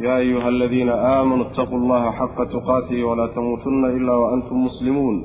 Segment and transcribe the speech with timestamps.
[0.00, 5.16] يا أيها الذين آمنوا اتقوا الله حق تقاته ولا تموتن إلا وأنتم مسلمون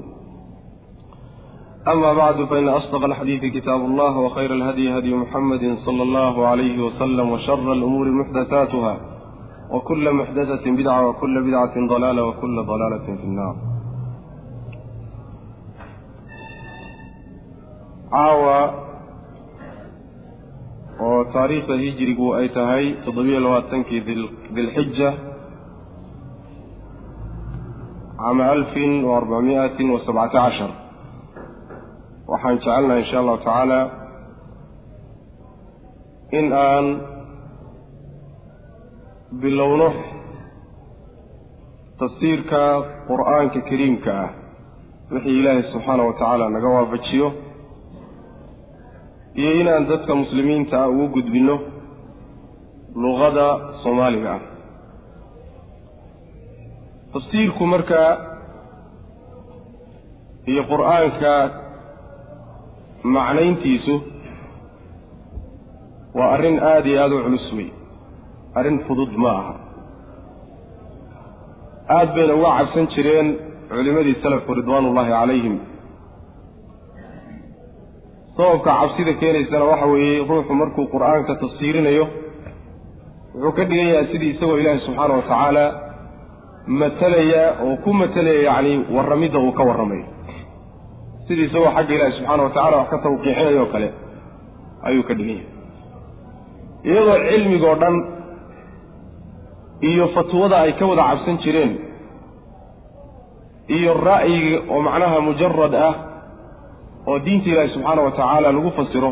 [1.88, 7.32] أما بعد فإن أصدق الحديث كتاب الله وخير الهدي هدي محمد صلى الله عليه وسلم
[7.32, 8.98] وشر الأمور محدثاتها
[9.72, 13.56] وكل محدثة بدعة وكل بدعة ضلالة وكل ضلالة في النار
[18.12, 18.85] caawa oo
[21.37, 24.01] taariikhda hijirigu ay tahay toddobiyo labaatankii
[24.57, 25.11] dilxija
[28.21, 30.71] cama alfin wa arbacmiatin wa sabcata cashar.
[32.31, 33.81] Waxaan jecelnahay insha allahu tacaala
[36.39, 36.87] in aan
[39.43, 39.89] bilowno
[42.01, 42.63] tafsiirka
[43.11, 44.31] qur'aanka kariimka ah.
[45.13, 47.29] Wixii ilaahay subxaana wa tacaala naga waafajiyo
[49.41, 51.57] iyo inaan dadka muslimiinta ah ugu gudbinno
[53.03, 53.47] luqada
[53.83, 54.43] soomaaliga ah.
[57.13, 58.11] Tafsiirku markaa
[60.51, 61.33] iyo qur'aanka
[63.17, 63.95] macnayntiisu
[66.19, 67.69] waa arrin aada iyo aada u culus wey
[68.59, 69.55] arrin fudud ma aha.
[71.97, 73.29] Aada bayna uga cabsan jireen
[73.71, 75.55] culimmadii salafku ridwaanullaahi calayhim
[78.37, 82.05] sababka cabsida keenaysana waxa weeye ruuxu markuu qur'aanka tafsiirinayo
[83.35, 85.65] wuxuu ka dhigan yahay sidii isagoo ilaahi subxaana wa tacaala
[86.81, 90.05] matalaya oo ku matalaya yacni warramidda uu ka warramayo.
[91.29, 93.89] Sidii isagoo xagga ilaahi subxaana wa tacala wax ka tawqiixinayo oo kale
[94.89, 95.49] ayuu ka dhigan yahay.
[96.89, 97.97] Iyadoo cilmigoo dhan
[99.91, 101.73] iyo fatwada ay ka wada cabsan jireen
[103.77, 105.93] iyo ra'yiga oo macnaha mujarad ah
[107.07, 109.11] oo diinta ilaahi subxaana wa tacaala lagu fasiro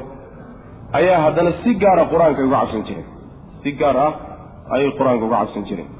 [0.98, 3.06] ayaa haddana si gaara qur'aanka uga cabsan jireen
[3.62, 4.12] si gaar ah
[4.74, 5.90] ayay qur'aanka uga cabsan jireen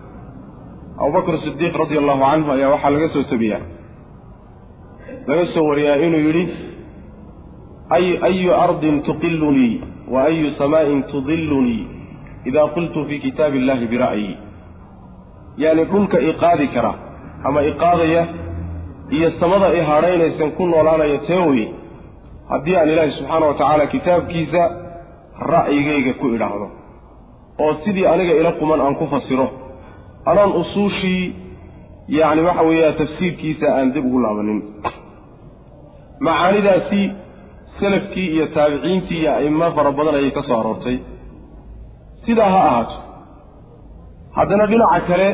[1.02, 3.62] abubakr sidiiq radia allahu canhu ayaa waxaa laga soo tabiyaa
[5.28, 6.44] laga soo wariyaa inuu yidhi
[7.96, 9.74] ay ayu ardin tuqilunii
[10.14, 11.82] wa ayu samaa'in tudilunii
[12.44, 14.36] idaa qultu fii kitaabi illahi bira'yi
[15.62, 16.94] yaani dhulka iqaadi kara
[17.48, 18.22] ama iqaadaya
[19.16, 21.66] iyo samada i hadhaynaysan ku noolaanaya tee weye
[22.52, 24.62] haddii aan ilaahi subxaana wa tacaala kitaabkiisa
[25.52, 26.66] ra'yigayga ku idhaahdo
[27.64, 29.46] oo sidii aniga ila quman aan ku fasiro
[30.30, 31.24] anaan usuushii
[32.18, 34.60] yacni waxa weeya tafsiirkiisa aan dib ugu laabanin.
[36.20, 37.12] Macaanidaasi
[37.80, 40.96] salafkii iyo taabiciintii iyo a'imo fara badan ayay ka soo aroortay.
[42.26, 42.96] Sidaa ha ahaato
[44.36, 45.28] haddana dhinaca kale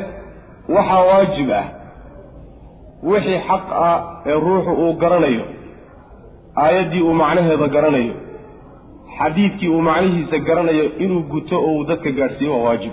[0.76, 1.66] waxaa waajib ah
[3.10, 3.96] wixii xaq ah
[4.30, 5.44] ee ruuxu uu garanayo
[6.64, 8.14] aayaddii uu macnaheeda garanayo
[9.18, 12.92] xadiidkii uu macnihiisa garanayo inuu guto oo uu dadka gaadhsiiyo waa waajib.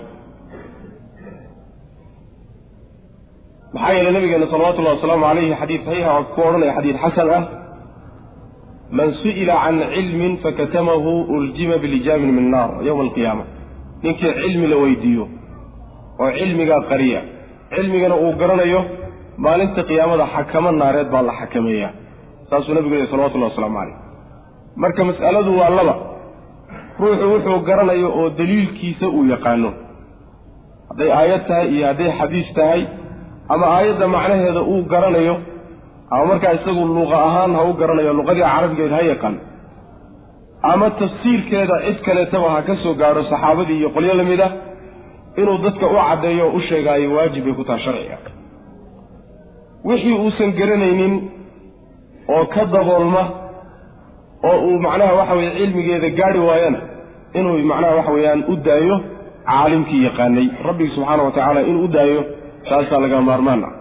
[3.72, 7.42] Maxaa yeelay nabigeena salawatullahi wasalaamu calayhi xadiid saxiixa ku odhanaya xadiid xasan ah.
[8.98, 13.44] Man su'ila can cilmin fakatamahu uljima bilijaamin min naar yowma alqiyaama.
[14.02, 15.24] Ninkii cilmi la weydiiyo
[16.20, 17.20] oo cilmigaa qariya
[17.74, 18.80] cilmigana uu garanayo
[19.44, 21.92] maalinta qiyaamada xakamo naareed baa la xakameeyaa
[22.50, 23.96] saasuu nabigu lehy salawatullahi wasalaamu calayh.
[24.82, 25.94] Marka mas'aladu waa laba.
[27.00, 29.70] Ruuxu wuxuu garanayo oo daliilkiisa uu yaqaano.
[30.90, 32.82] Hadday aayad tahay iyo hadday xadiis tahay
[33.52, 35.34] ama aayadda macnaheeda uu garanayo
[36.10, 39.36] ama markaa isagu luqa ahaan ha u garanayo luqadii carabigeed ha yaqaan
[40.72, 44.52] ama tafsiirkeeda cid kaleetaba ha ka soo gaadho saxaabadii iyo qolyo la mid ah
[45.40, 48.16] inuu dadka u caddeeyo oo u sheegaayo waajib bay ku taha sharciga.
[49.88, 51.14] Wixii uusan garanaynin
[52.34, 53.22] oo ka daboolma
[54.50, 56.80] oo uu macnaha waxa weye cilmigeeda gaadhi waayana
[57.38, 58.96] inuu macnaha waxa weeyaan u daayo
[59.48, 60.46] caalimkii yaqaanay.
[60.68, 62.20] Rabbigi subxaana wa tacaala inuu u daayo
[62.68, 63.64] taasaa laga maarmaan.
[63.68, 63.72] Ah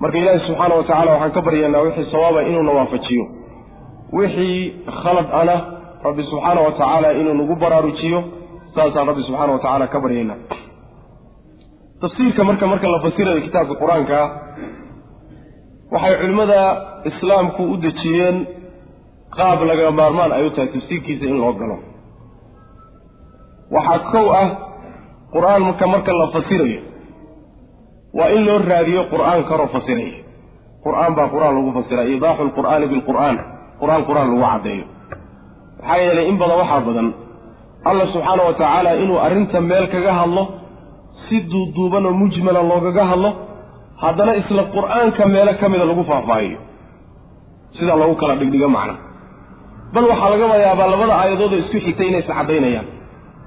[0.00, 3.24] marka ilaahi subxaana wa tacala waxaan ka baryaynaa wixii sawaaba inuuna waafajiyo.
[4.12, 4.58] Wixii
[5.02, 5.54] khalad ana
[6.06, 8.20] rabbi subxaana wa tacaala inuu nagu baraarujiyo
[8.74, 10.38] saasaan rabbi subxaana wa tacaala ka baryaynaa.
[12.00, 14.18] Tafsiirka marka marka la fasirayo kitaabka qur'aanka
[15.92, 16.60] waxay culimmada
[17.10, 18.36] islaamku u dejiyeen
[19.36, 21.76] qaab laga maarmaan ay u tahay tafsiirkiisa in loo galo.
[23.74, 24.48] Waxaa kow ah
[25.34, 26.80] qur'aanka marka la fasirayo.
[28.18, 30.18] Waa in loo raadiyo qur'aan karoo fasiraya.
[30.84, 33.36] Qur'aan baa qur'aan lagu fasira iidaaxu lqur'aani bilqur'aan
[33.80, 34.02] qur'aan.
[34.08, 34.84] Qur'aan lagu caddeeyo.
[35.80, 37.08] Maxaa yeelay in badan waxaa badan
[37.88, 40.42] allah subxaana wa tacaala inuu arrinta meel kaga hadlo
[41.28, 43.30] si duuduuban oo mujmala loogaga hadlo
[44.02, 46.58] haddana isla qur'aanka meelo ka mida lagu faahfaahiyo.
[47.78, 48.94] Sidaa loogu kala dhigdhigo macna
[49.94, 52.86] bal waxaa laga yaabaa labada aayadooda isku xigtay inay iscadaynayaan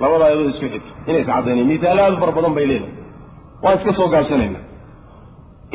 [0.02, 2.94] labada aayadood isku xigtay inay iscadaynayan misaalo aad fara badan bay leedahay.
[3.64, 4.60] Waan iska soo gaabsanayna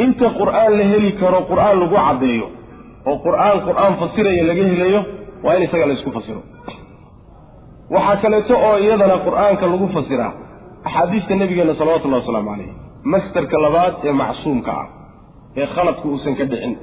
[0.04, 2.46] inta qur'aan la heli karo qur'aan lagu caddeeyo
[3.08, 5.00] oo qur'aan qur'aan fasiraya laga helayo
[5.44, 6.40] waa in isaga la isku fasiro.
[7.94, 10.32] Waxaa kaleeto oo iyadana qur'aanka lagu fasiraa
[10.88, 12.72] axaadiista nabigeena salawatullahi wasalaamu calayh
[13.12, 14.86] mastarka labaad ee macsuumka ah
[15.56, 16.74] ee khaladku uusan ka dhicin.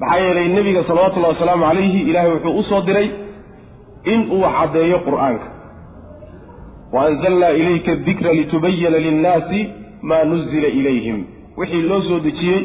[0.00, 3.08] Maxaa yeelay nebiga salawatullahi wasalaamu calayhi ilaahay wuxuu u soo diray
[4.12, 5.46] in uu caddeeyo qur'aanka.
[6.92, 9.60] Wa anzalnaa ilayka adikra litubayana linnaasi
[10.08, 11.18] maa nuzila ilayhim.
[11.58, 12.60] Wixii loo soo dejiyey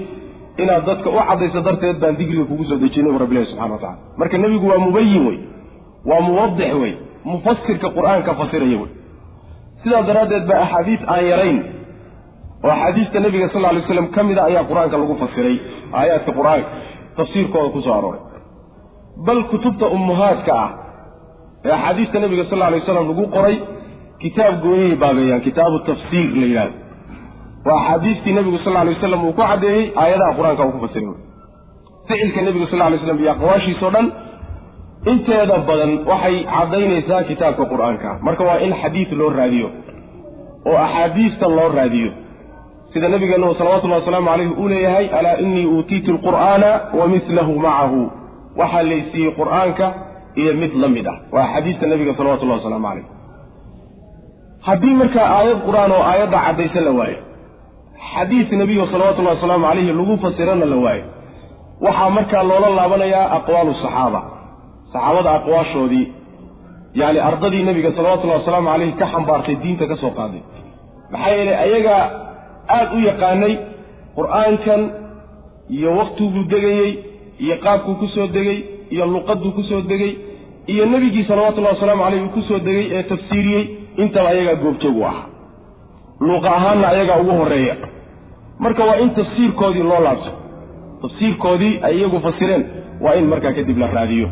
[0.57, 3.97] inaad dadka u caddayso darteed baan digriga kugu soo dejiyey nabi rabbilahi subxana wa tacala
[4.17, 5.39] marka nebigu waa mubayin wey
[6.09, 6.93] waa muwadix wey
[7.31, 8.91] mufasirka qur'aanka fasiraya wey.
[9.83, 11.59] Sidaas daraaddeed baa axaadiis aan yarayn
[12.65, 15.55] oo axaadiista nebiga sal ly slam ka mida ayaa qur'aanka lagu fasiray
[15.99, 16.69] aayaadka qur'aanka
[17.17, 18.21] tafsiirkooda ku soo arooray.
[19.27, 20.69] Bal kutubta ummuhaadka ah
[21.65, 23.55] ee axaadiista nebiga sal lay waslam lagu qoray
[24.23, 26.75] kitaab gooniyay baabeeyaan kitaabu tafsiir la yidhahdo
[27.67, 31.13] waa axaadiistii nebigu sal lay waslam uu ku caddeeyey aayadaha qur'aanka uu ku fasiray.
[32.07, 34.07] Ficilka nebiga sal lay slam iyo aqwaashiisao dhan
[35.11, 38.09] inteeda badan waxay caddaynaysaa kitaabka qur'aanka.
[38.27, 39.67] Marka waa in xadiid loo raadiyo
[40.69, 42.11] oo axaadiista loo raadiyo
[42.93, 46.69] sida nabigeenu salawatullahi wasalaamu calayhi uu leeyahay alaa innii uutiitu alqur'aana
[46.99, 48.01] wa milahu macahu.
[48.59, 49.93] Waxaa laysiiyey qur'aanka
[50.35, 51.17] iyo mid la mid ah.
[51.31, 53.05] Waa axaadiista nabiga salawatullahi wasalaamu calayh
[54.67, 57.19] haddii markaa aayad qur'aan oo aayadda caddaysan la waayo
[58.13, 61.05] xadiis nebiyo salawatullahi wasalaamu calayhi lagu fasirana la waayo
[61.85, 64.21] waxaa markaa loola laabanayaa aqwaalu saxaaba.
[64.93, 66.05] Saxaabada aqwaashoodii
[67.01, 70.41] yacni ardadii nebiga salawatullahi wasalaamu calayhi ka xambaartay diinta ka soo qaaday.
[71.11, 72.03] Maxaa yeelay ayagaa
[72.67, 73.53] aada u yaqaanay
[74.17, 74.81] qur'aankan
[75.69, 76.91] iyo waktiguu degayey
[77.39, 78.59] iyo qaabkuu ku soo degay
[78.93, 80.13] iyo luqaduu ku soo degay
[80.67, 83.63] iyo nebigii salawatullahi wasalaamu caleyh uu ku soo degay ee tafsiiriyey
[83.97, 85.25] intaba ayagaa goobjoog u ahaa.
[86.19, 87.75] Luuqa ahaanna ayagaa ugu horreeya.
[88.59, 90.31] Marka waa in tafsiirkoodii loo laabso
[91.01, 92.63] tafsiirkoodii ay iyagu fasireen
[93.01, 94.29] waa in markaa kadib la raadiyo.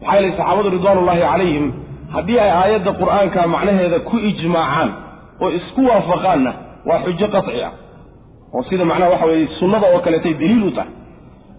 [0.00, 1.66] Maxaa yeelay saxaabadu ridwaanullaahi calayhim
[2.14, 4.90] haddii ay aayadda qur'aanka macnaheeda ku ijmaacaan
[5.42, 6.52] oo isku waafaqaanna
[6.88, 7.72] waa xujo qaci ah.
[8.54, 10.92] Oo sida macnaha waxa weeye sunnada oo kaleetay daliil u tahay.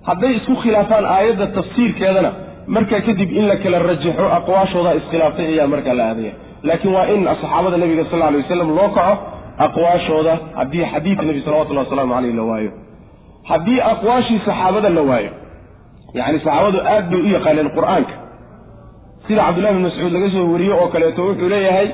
[0.07, 2.31] Hadday isku khilaafaan aayadda tafsiirkeedana
[2.75, 6.33] markaa kadib in la kala rajaxo aqwaashooda iskhilaaftay ayaa markaa la aadaya.
[6.67, 9.13] Laakiin waa in saxaabada nebiga sal alay wasalam loo kaco
[9.65, 12.71] aqwaashooda haddii xadiid nebi salawatullahi wasalaamu caleyh la waayo.
[13.51, 15.31] Haddii aqwaashii saxaabada la waayo
[16.17, 18.15] yacni saxaabadu aad bay u yaqaaneen qur'aanka.
[19.27, 21.87] Sida cabdullahi bin mascuud laga soo wariye oo kaleeto wuxuu leeyahay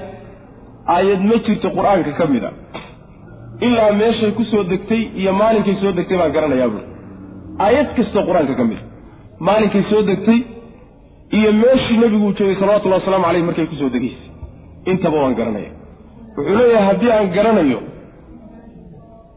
[0.95, 2.51] aayad ma jirto qur'aanka ka mid a
[3.67, 6.87] ilaa meeshay ku soo degtay iyo maalinkay soo degtay baan garanayaa buuri
[7.65, 8.85] aayad kastoo qur'aanka ka mid a
[9.47, 10.39] maalinkay soo degtay
[11.39, 14.29] iyo meeshii nebiguu joogay salawatullahi wasalaamu caleyh markay ku soo degaysay
[14.91, 15.71] intaba waan garanaya
[16.37, 17.79] wuxuu leeyahay haddii aan garanayo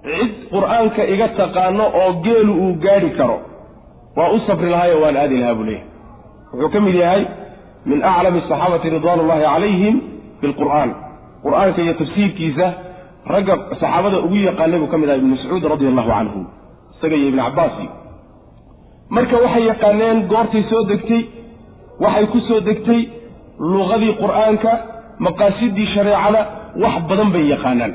[0.06, 3.38] cid qur'aanka iga taqaano oo geelu uu gaadhi karo
[4.18, 5.88] waa u safri lahaayo waan aadi lahaa buu leeyahay.
[6.52, 7.23] Wuxuu ka mid yahay
[7.90, 9.96] min aclami asaxaabati ridwaan ullahi calayhim
[10.42, 10.90] bilqur'aan
[11.44, 12.66] qur'aanka iyo tafsiirkiisa
[13.35, 16.40] ragga saxaabada ugu yaqaanay buu ka mid ahay ibnu mascuud radia allahu canhu
[16.95, 17.87] isaga iyo ibnu cabbaasi.
[19.16, 21.23] Marka waxay yaqaaneen goortay soo degtay
[22.04, 23.00] waxay ku soo degtay
[23.73, 24.71] luqadii qur'aanka
[25.26, 26.40] maqaasidii shareecada
[26.83, 27.92] wax badan bay yaqaanaan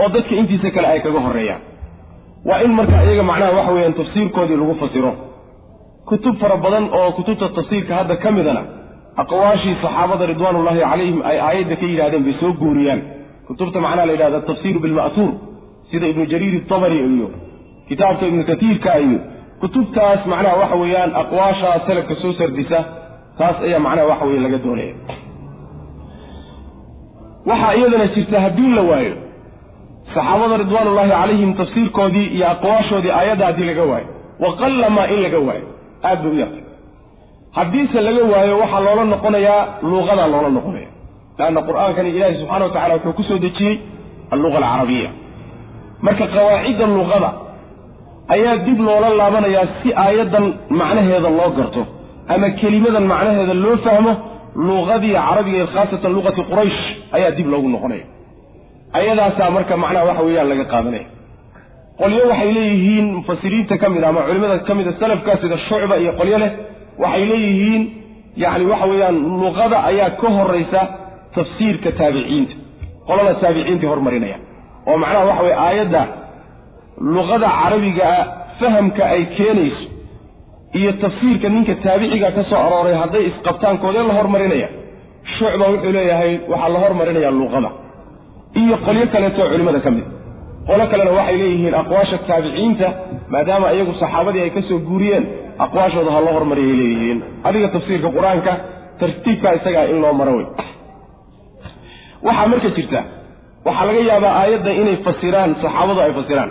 [0.00, 1.62] oo dadka intiisa kale ay kaga horreeyaan.
[2.48, 5.12] Waa in marka iyaga macnaha waxa weeyaan tafsiirkoodii lagu fasiro.
[6.08, 8.62] Kutub fara badan oo kutubta tafsiirka hadda ka midana
[9.22, 13.00] aqwaashii saxaabada ridwaanullaahi calayhim ay aayadda ka yidhahdeen bay soo guuriyaan
[13.48, 15.32] kutubta macnaha la yidhahda tafsiiru bilma'tuur
[15.90, 17.28] sida ibnu jariir itabari iyo
[17.88, 19.18] kitaabka ibnu katiirka iyo
[19.60, 22.78] kutubtaas macnaha waxa weeyaan aqwaashaa salafka soo sardisa
[23.38, 24.94] taas ayaa macnaha waxa weye laga doonaya
[27.50, 29.14] waxaa iyadana jirta haddii la waayo
[30.14, 34.08] saxaabada ridwaanullaahi calayhim tafsiirkoodii iyo aqwaashoodii aayadda haddii laga waayo
[34.44, 35.66] waqallamaa in laga waayo
[36.08, 36.62] aad bay u yartay.
[37.58, 40.85] Haddiise laga waayo waxaa loola noqonayaa luuqadaa loola noqonaya
[41.38, 43.74] leanna qur'aankani ilaahi subxana wa tacala wuxuu ku soo dejiyey
[44.34, 45.10] alluqa alcarabiya
[46.06, 47.30] marka qawaacidda luqada
[48.34, 50.44] ayaa dib loola laabanayaa si aayaddan
[50.80, 51.82] macnaheeda loo garto
[52.34, 54.12] ama kelimadan macnaheeda loo fahmo
[54.68, 56.80] luqadii carabiga khaasatan luqati quraysh
[57.16, 58.04] ayaa dib loogu noqonaya
[58.98, 61.06] ayadaasaa marka macnaha waxa weeyaan laga qaadanaya
[62.00, 65.94] qolyo waxay leeyihiin mufasiriinta ka mid a ama culimada ka mid a salafka sida shucba
[66.02, 66.50] iyo qolyo leh
[67.04, 67.82] waxay leeyihiin
[68.42, 70.80] yacni waxa weeyaan luqada ayaa ka horaysa
[71.36, 72.54] tafsiirka taabiciinta
[73.08, 74.36] qolada taabiciintai hormarinaya
[74.88, 76.02] oo macnaha waxa weye aayadda
[77.14, 78.18] luqada carabigaa
[78.60, 79.84] fahamka ay keenayso
[80.78, 84.68] iyo tafsiirka ninka taabiciga ka soo arooray hadday isqabtaankoodee la hormarinaya
[85.38, 87.70] shucba wuxuu leeyahay waxaa la hormarinaya luqada.
[88.60, 90.06] Iyo qolyo kaleetoo culimmada ka mid
[90.68, 92.86] qolo kalena waxay leeyihiin aqwaasha taabiciinta
[93.32, 95.24] maadaama iyagu saxaabadii ay ka soo guuriyeen
[95.64, 97.18] aqwaashooda ha loo hormariyay leeyihiin.
[97.48, 98.52] Adiga tafsiirka qur'aanka
[99.00, 100.46] tartiibkaa isagaa in loo maro wey
[102.26, 103.00] waxaa marka jirta
[103.66, 106.50] waxaa laga yaabaa aayadda inay fasiraan saxaabadu ay fasiraan.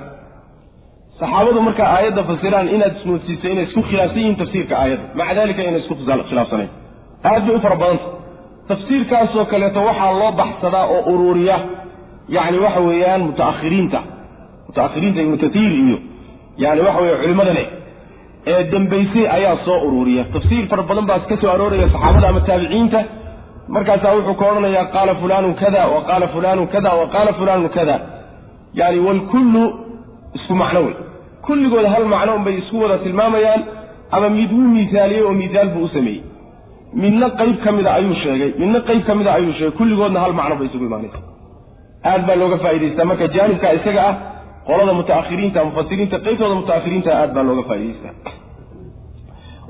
[1.19, 5.05] Saxaabadu markaa aayadda fasiraan inaad ismoodsiisay inay isku khilaafsan yihiin tafsiirka aayadda.
[5.19, 5.93] Maca dalika inay isku
[6.29, 6.69] khilaafsanayn.
[7.29, 8.07] Aad bay u fara badanta
[8.69, 11.57] tafsiirkaasoo kaleeto waxaa loo baxsadaa oo uruuriya
[12.35, 13.99] yacni waxa weeyaan mutaakhiriinta.
[14.67, 15.97] Mutaakhiriinta ibnu katiir iyo
[16.63, 17.63] yani waxa weye culimadane
[18.51, 20.23] ee dambaysay ayaa soo uruuriya.
[20.35, 22.99] Tafsiir fara badan baa ka soo arooraya saxaabada ama taabiciinta
[23.73, 27.95] markaasaa wuxuu ka odhanayaa qaala fulaanu kada wa qaala fulaanu kada wa qaala fulaanu kada.
[28.79, 29.63] Yani walkullu
[30.37, 30.95] isku macno wey.
[31.45, 33.61] Kulligood hal macno unbay isku wada tilmaamayaan
[34.15, 36.23] ama mid wuu miisaaliyey oo miisaal buu u sameeyey.
[37.03, 39.73] Midna qayb ka mida ayuu sheegay midna qayb ka mida ayuu sheegay.
[39.79, 41.19] Kulligoodna hal macno bay isugu imaanaysa
[42.11, 44.15] aad baa looga faa'idaystaa marka jaanibka isaga ah
[44.67, 48.13] qolada mutaakhiriinta mufasiriinta qaybtooda mutaakhiriinta aad baa looga faa'idaystaa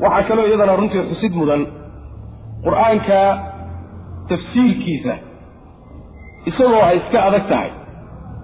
[0.04, 1.62] waxaa kaloo iyadana runtii xusid mudan.
[2.66, 3.18] Qur'aanka
[4.29, 5.13] tafsiirkiisa
[6.50, 7.70] isagoo ay iska adag tahay.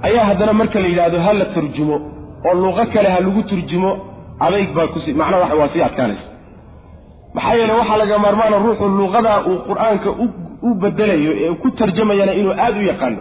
[0.07, 1.95] Ayaa haddana marka la yidhaahdo ha la turjumo
[2.47, 3.91] oo luqo kale ha lagu turjumo
[4.45, 6.25] adayg baa kusi macnaha waxa waa sii adkaanaysa.
[7.35, 10.09] Maxaa yeele waxaa laga maarmaana ruuxu luqadaa uu qur'aanka
[10.67, 13.19] u bedelayo ee ku tarjamayana inuu aada u yaqaano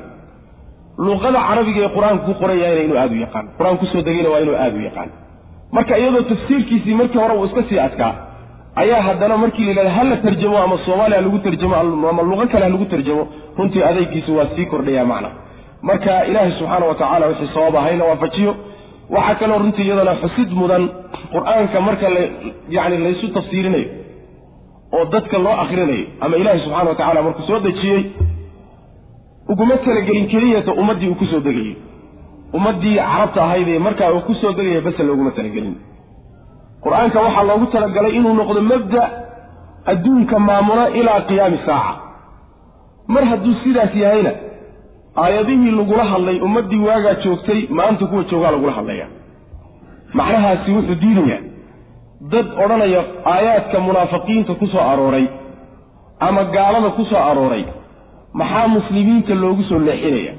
[1.07, 4.41] luqada carabiga ee qur'aanka ku qorayana inuu aada u yaqaano qur'aan ku soo degayna waa
[4.45, 5.13] inuu aada u yaqaano
[5.77, 8.13] marka iyadoo tafsiirkiisii markii hore uu iska sii adkaa
[8.83, 11.75] ayaa haddana markii la yidhahdo ha la tarjamo ama soomaaliya ha lagu tarjamo
[12.11, 13.23] ama luqo kale ha lagu tarjamo?
[13.59, 15.31] Runtii adaygiisu waa sii kordhaya macna.
[15.83, 18.53] Marka ilaahay subxaana wa tacala wixii sabab ahayna waafajiyo
[19.15, 20.83] waxaa kaloo runtii iyadana xusid mudan
[21.33, 22.21] qur'aanka marka la
[22.77, 23.89] yacni laysu tafsiirinayo
[24.97, 28.03] oo dadka loo akrinayo ama ilaahay subxana wa tacala markuu soo dejiyey
[29.53, 31.75] uguma talagelin keliyata ummaddii uu ku soo degayey
[32.59, 35.75] ummaddii carabta ahaydee markaa uu ku soo degaya base looguma talagelin
[36.85, 39.03] qur'aanka waxaa loogu talagalay inuu noqdo mabda
[39.93, 41.93] adduunka maamula ilaa qiyaami saaca.
[43.15, 44.33] Mar hadduu sidaas yahayna
[45.25, 49.07] aayadihii lagula hadlay ummaddii waagaa joogtay maanta kuwa joogaa lagula hadlaya.
[50.19, 51.43] Macnahaasi wuxuu diidayaa.
[52.33, 55.27] Dad odhanaya aayaadka munaafiqiinta ku soo arooray
[56.27, 57.65] ama gaalada ku soo arooray
[58.41, 60.33] maxaa muslimiinta loogu soo leexinaya?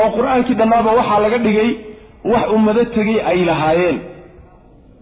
[0.00, 1.70] Oo qur'aankii dhannaaba waxaa laga dhigay
[2.32, 3.98] wax ummado tegey ay lahaayeen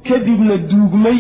[0.09, 1.19] kadibna duugmay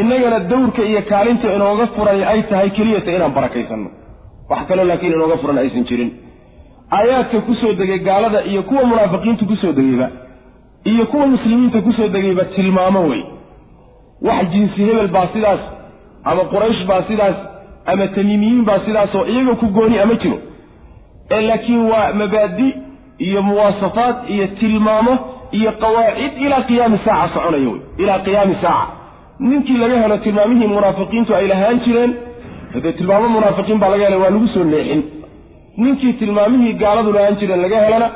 [0.00, 3.90] innagana dawrka iyo kaalinta inooga furan ay tahay keliyata inaan barakaysanno
[4.50, 6.10] wax kaloo laakiin inooga furan aysan jirin.
[6.96, 10.08] Aayaadka ku soo degay gaalada iyo kuwa munaafiqiinta ku soo degayba
[10.84, 13.22] iyo kuwa muslimiinta ku soo degayba tilmaamo wey.
[14.22, 15.60] Wax jinsi hebel baa sidaas
[16.24, 17.36] ama quraysh baa sidaas
[17.86, 20.38] ama tamiimiyiin baa sidaasoo iyaga ku gooni ama jiro.
[21.30, 22.68] Ee laakiin waa mabaadi
[23.18, 25.18] iyo muwaasafaad iyo tilmaamo
[25.58, 28.92] iyo qawaacid ilaa qiyaami saaca soconaya wey ilaa qiyaami saaca.
[29.48, 32.12] Ninkii laga helo tilmaamihii munaafiqiintu ay lahaan jireen
[32.74, 35.02] hadee tilmaamo munaafiqiin baa laga helay waa lagu soo leexin
[35.84, 38.08] ninkii tilmaamihii gaaladu lahaan jireen laga helana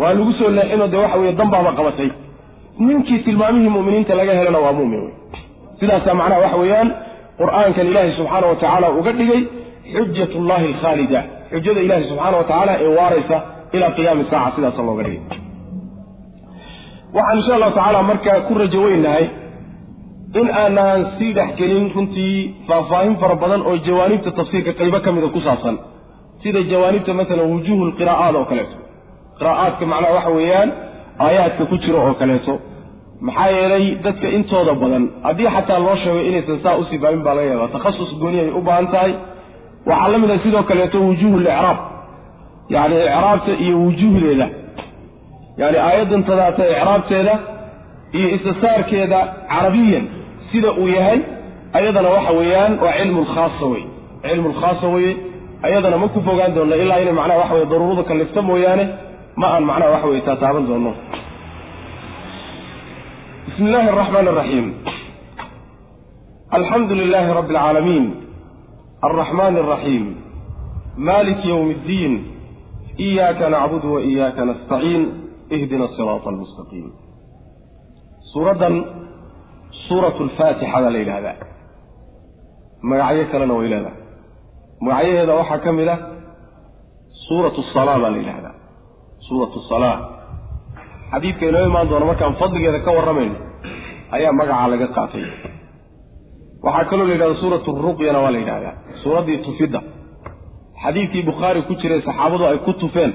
[0.00, 2.10] waa lagu soo leexinoo dee waxa weye danbaaba qabatay.
[2.86, 5.12] Ninkii tilmaamihii mu'miniinta laga helana waa mu'min wey.
[5.80, 6.88] Sidaasaa macnaha waxa weeyaan
[7.40, 9.42] qur'aankan ilaahay subxaana wa tacaala uga dhigay
[9.94, 11.20] xujat llahi alkhaalida.
[11.52, 13.36] Xujada ilaahay subxaana wa tacaala ee waaraysa
[13.76, 15.20] ilaa qiyaami saaca sidaasa looga dhigay
[17.14, 19.24] waxaan insha allahu tacaala markaa ku rajo weynahay
[20.40, 22.36] in aanaan sii dhexgelin runtii
[22.68, 25.76] faahfaahin fara badan oo jawaanibta tafsiirka qaybo ka mida ku saabsan.
[26.42, 28.76] Sida jawaanibta masalan wujuuhu lqiraa'aat oo kaleeto.
[29.38, 30.68] Qiraa'aadka macnaha waxa weeyaan
[31.26, 32.54] aayaadka ku jiro oo kaleeto.
[33.26, 37.34] Maxaa yeelay dadka intooda badan haddii xataa loo sheego inaysan saa u sii fahmin baa
[37.38, 39.12] laga yaaba takhasus gooni ay u baahan tahay.
[39.90, 41.78] Waxaa la mid a sidoo kaleeto wujuuhu licraab
[42.74, 44.46] yacni icraabta iyo wujuuhdeeda
[45.56, 47.38] yani aayaddan tadaata icraabteeda
[48.12, 49.18] iyo istisaarkeeda
[49.48, 50.04] carabiyan
[50.52, 51.20] sida uu yahay
[51.72, 53.26] ayadana waxa weeyaan waa cilmu
[53.72, 53.84] wey
[54.22, 54.86] cilmu lkhaasa
[55.62, 58.84] ayadana ma ku fogaan doonno ilaa inay macnaha waxa weye daruurada kallifta mooyaane
[59.36, 60.92] ma aan macnaha waxa weye taataaban doonno.
[63.46, 64.66] Bismi illaahi araxmaan araxiim
[66.50, 68.04] alxamdu lilaahi rabbi alcaalamiin
[69.02, 70.04] alraxmaan alraxiim
[70.96, 72.14] malik yowm iddiin
[72.98, 75.21] iyaaka nacbudu wa iyaaka nastaciin
[75.56, 76.86] ihdina asiraata almustaqiim
[78.32, 78.74] suuraddan
[79.88, 81.36] suuratu alfaatixada la yidhahdaa
[82.90, 83.96] magacyo kalena way leedahay
[84.86, 85.98] magacyaheeda waxaa ka mid ah
[87.28, 88.54] suuratu salaa baa la yidhahdaa
[89.28, 89.96] suuratu salaa
[91.12, 93.36] xadiidka inoo imaan doona markaan fadligeeda ka warramayno
[94.16, 95.24] ayaa magacaa laga qaatay
[96.66, 99.80] waxaa kaloo la yidhahda suuratu ruqyana waa la yidhahdaa suuraddii tufidda
[100.82, 103.12] xadiidkii bukhaari ku jiray saxaabadu ay ku tufeen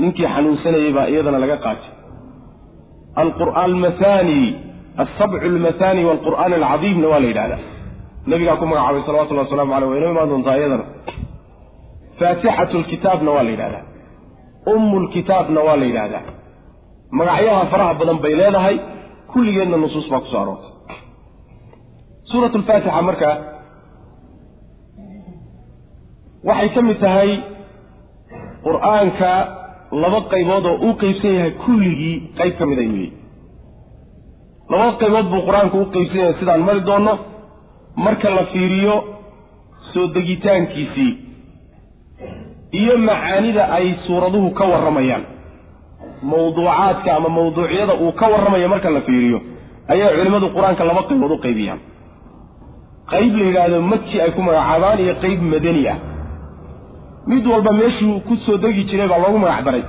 [0.00, 1.90] ninkii xanuunsanayey baa iyadana laga qaatay.
[3.64, 4.40] Almathani
[5.02, 7.62] alsabcu almathani waalqur'aan alcadiimna waa la yidhahdaa
[8.30, 10.84] nabigaa ku magacaabay salawatullahi waslamu aleyh waa inoo imaan doontaa iyadana.
[12.18, 13.82] Faatixatu lkitaabna waa la yidhahdaa
[14.74, 16.22] ummu lkitaabna waa la yidhahdaa
[17.18, 18.76] magacyaha faraha badan bay leedahay
[19.32, 20.72] kulligeedna nusuus baa ku soo aroortay.
[22.30, 23.30] Suurat lfaatixa marka
[26.48, 27.30] waxay ka mid tahay
[28.66, 29.30] qur'aanka
[30.02, 33.12] laba qaybood oo uu qeybsan yahay kulligii qayb ka mid ayuu yihi
[34.72, 37.14] laba qaybood buu qur'aanku u qeybsan yahay sidaan mari doonno.
[38.04, 38.94] Marka la fiiriyo
[39.92, 41.12] soo degitaankiisii
[42.80, 45.24] iyo macaanida ay suuraduhu ka warramayaan
[46.30, 49.38] mawduucaadka ama mawduucyada uu ka warramayo marka la fiiriyo
[49.92, 51.80] ayaa culimmadu qur'aanka laba qaybood u qaybiyaan.
[53.12, 55.98] Qayb la yidhaahdo maki ay ku magacaabaan iyo qayb madani ah
[57.26, 59.84] mid walba meeshuu ku soo degi jiray baa loogu magac daray.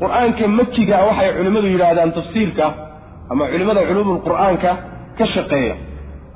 [0.00, 2.66] Qur'aanka makiga waxay culimmadu yidhaahdaan tafsiirka
[3.30, 4.70] ama culimmada culuumul qur'aanka
[5.18, 5.74] ka shaqeeya.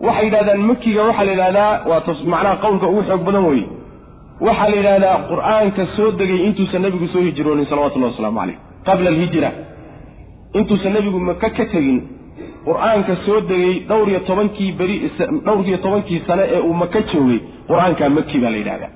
[0.07, 2.01] Waxay yidhahdaan makiga waxaa la yidhahdaa waa
[2.33, 3.67] macnaha qowlka ugu xoog badan weye
[4.47, 8.59] waxaa la yidhahdaa qur'aanka soo degay intuusan nebigu soo hijroonin salawatullahi wasalaamu caleyh
[8.89, 9.51] qabla alhijra.
[10.59, 11.99] Intuusan nebigu maka ka tegin
[12.69, 14.97] qur'aanka soo degay dhowr iyo tobankii beri
[15.47, 18.93] dhowr iyo tobankii sane ee uu maka joogay qur'aanka maki baa la yidhahdaa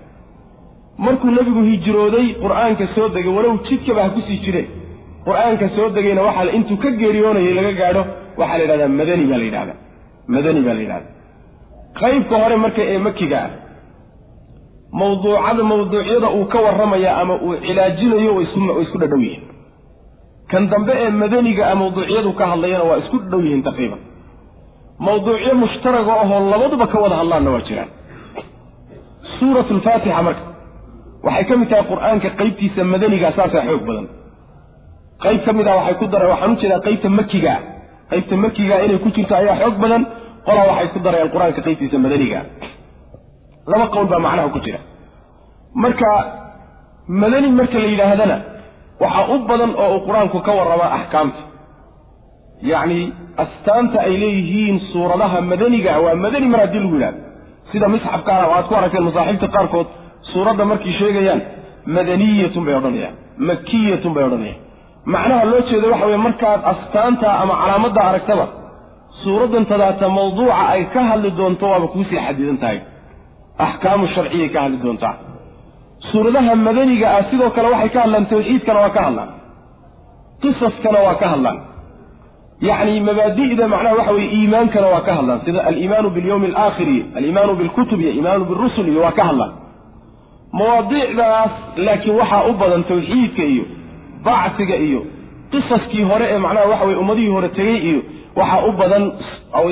[1.06, 4.62] markuu nebigu hijrooday qur'aanka soo degay walow jidkaba ha ku sii jire
[5.26, 8.02] qur'aanka soo degayna waxaa intuu ka geeriyoonayay laga gaadho
[8.40, 9.76] waxaa la yidhahdaa madani baa la yidhahdaa.
[10.34, 11.12] Madani baa la yidhahdaa.
[12.00, 13.50] Qaybka hore marka ee makiga ah
[15.00, 18.46] mawduucada mawduucyada uu ka warramaya ama uu cilaajinayo way
[18.84, 19.44] isku dhadhow yihiin.
[20.50, 24.00] Kan dambe ee madaniga ah mawduucyadu ka hadlayana waa isku dhadhow yihiin taqriiban.
[25.06, 27.90] Mawduucyo mushtaraga ahoo labaduba ka wada hadlaanna waa jiraan.
[29.76, 30.42] Alfaatixa marka
[31.26, 34.06] waxay ka mid tahay qur'aanka qaybtiisa madaniga saasaa xoog badan.
[35.24, 37.58] Qayb ka mid ah waxay ku dareen waxaan u jeedaa qaybta makigaa
[38.10, 40.02] qaybta makigaa inay ku jirto ayaa xoog badan
[40.46, 42.40] qolaa waxay ku darayaan qur'aanka qaybtiisa madaniga.
[43.70, 44.80] Laba qowl baa macnaha ku jira.
[45.82, 46.10] Marka
[47.22, 48.36] madani marka la yidhaahdana
[49.02, 51.40] waxaa u badan oo uu qur'aanku ka warramaa axkaamta.
[52.70, 53.00] Yacni
[53.44, 57.20] astaanta ay leeyihiin suuradaha madaniga waa madani mar haddii lagu yidhahdo
[57.72, 59.88] sida misxabkaana o aad ku aragteen masaaxiibta qaarkood
[60.32, 61.40] suuradda markay sheegayaan
[61.96, 63.14] madaniyatun bay odhanayaan
[63.50, 64.60] makiyatun bay odhanayaan.
[65.14, 68.46] Macnaha loo jeeda waxa weye markaad astaanta ama calaamadda aragtaba
[69.22, 72.78] suuraddan tadaata mawduuca ay ka hadli doonto waaba kuusii xadidan tahay.
[73.66, 75.14] Axkaamu sharciyay ka hadli doontaa.
[76.10, 79.30] Suuradaha madaniga ah sidoo kale waxay ka hadlaan tawxiidkana waa ka hadlaan.
[80.42, 81.58] Qisaskana waa ka hadlaan.
[82.68, 85.40] Yacni mabaadi'da macnaha waxa weye iimaankana waa ka hadlaan.
[85.46, 89.52] Sida aliimaanu bilyawmi alaakhiri aliimaanu bilkutub iyo iimaanu birusul iyo waa ka hadlaan
[90.52, 93.64] mawaadiicdaas laakiin waxaa u badan tawxiidka iyo
[94.24, 95.00] bacsiga iyo
[95.52, 98.00] qisaskii hore ee macnaha waxa weye ummadihii hore tegey iyo
[98.36, 99.12] waxaa u badan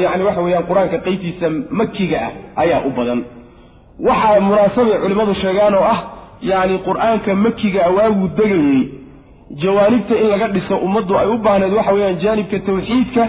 [0.03, 2.31] yani waxa weeyaan qur'aanka qaybtiisa makiga ah
[2.62, 3.21] ayaa u badan.
[4.09, 5.99] Waxaa munaasabay culimmadu sheegaan oo ah
[6.51, 8.83] yacni qur'aanka makiga ah waaguu degayey
[9.62, 13.29] jawaanibta in laga dhiso ummaddu ay u baahneed waxa weeyaan jaanibka tawxiidka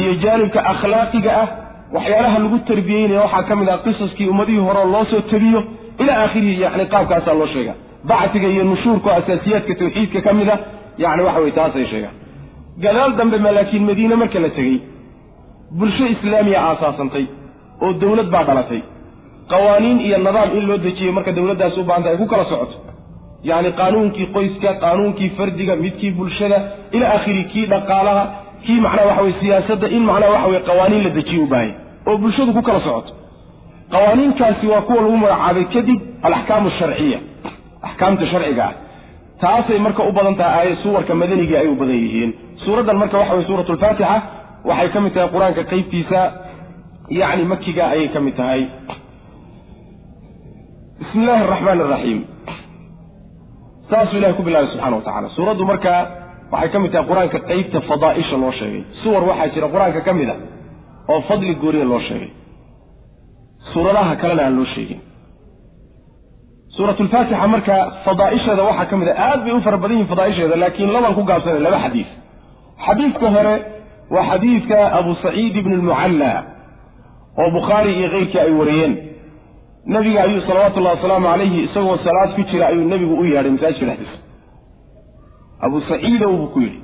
[0.00, 1.48] iyo jaanibka akhlaaqiga ah
[1.96, 5.60] waxyaalaha lagu tarbiyeynaya waxaa ka mid ah qisaskii ummadihii hore loo soo tegiyo
[6.02, 7.74] ilaa aakhirihi yani qaabkaasaa loo sheega.
[8.10, 10.56] Bacsiga iyo nushuurka asaasiyaadka tawxiidka ka mid a
[11.04, 12.14] yani waxa weye taasay sheegaan.
[12.84, 14.76] Gadaal dambe ma laakiin madiine marka la tegey
[15.78, 17.24] bulsho islaamiya aasaasantay
[17.84, 18.80] oo dowlad baa dhalatay.
[19.52, 22.76] Qawaaniin iyo nidaam in loo dejiyo marka dowladdaasi u baahanta ay ku kala socoto.
[23.48, 26.58] Yacni qaanuunkii qoyska qaanuunkii fardiga midkii bulshada
[26.96, 28.22] ilaa aakhiri kii dhaqaalaha
[28.64, 31.74] kii macnaha waxa weye siyaasadda in macnaha waxa weye qawaaniin la dejiyo u baahanya
[32.08, 33.10] oo bulshadu ku kala socoto
[33.92, 37.18] qawaaniinkaasi waa kuwa lagu magacaabay kadib alaxkaamu asharciya
[37.88, 38.74] axkaamta sharciga ah.
[39.42, 42.30] Taasay marka u badan tahay aaya suwarka madanigii ay u badan yihiin.
[42.64, 44.16] Suuraddan marka waxa weye suuratu alfaatixa
[44.70, 46.20] waxay ka mid tahay qur'aanka qeybtiisa
[47.20, 48.62] yacni makiga ayay ka mid tahay.
[51.00, 52.20] Bismi illaahi araxmaan araxiim
[53.90, 55.92] saasuu ilahay ku bilaabay subxana wa tacala suuraddu marka
[56.52, 58.82] waxay ka mid tahay qur'aanka qeybta fadaa'isha loo sheegay.
[59.02, 60.36] Suwar waxaa jira qur'aanka ka mid a
[61.12, 62.30] oo fadli gooriya loo sheegay
[63.72, 65.00] suuradaha kalena aan loo sheegin.
[66.76, 70.56] Suurat lfaatixa marka fadaaisheeda waxaa ka mid a aad bay u fara badan yihiin fadaaisheeda
[70.62, 72.10] laakiin labaan ku gaabsanay laba xadiis.
[72.86, 73.54] Xadiidka hore
[74.14, 76.30] waa xadiidka abu saciid ibn lmucalla
[77.40, 78.94] oo bukhaari iyo keyrkii ay wariyeen.
[79.94, 84.18] Nabiga ayuu salawatullahi wasalaamu calayhi isagoo salaad ku jira ayuu nebigu u yeedhay masaajidka dhexdiisa.
[85.66, 86.80] Abu saciidow buu ku yidhi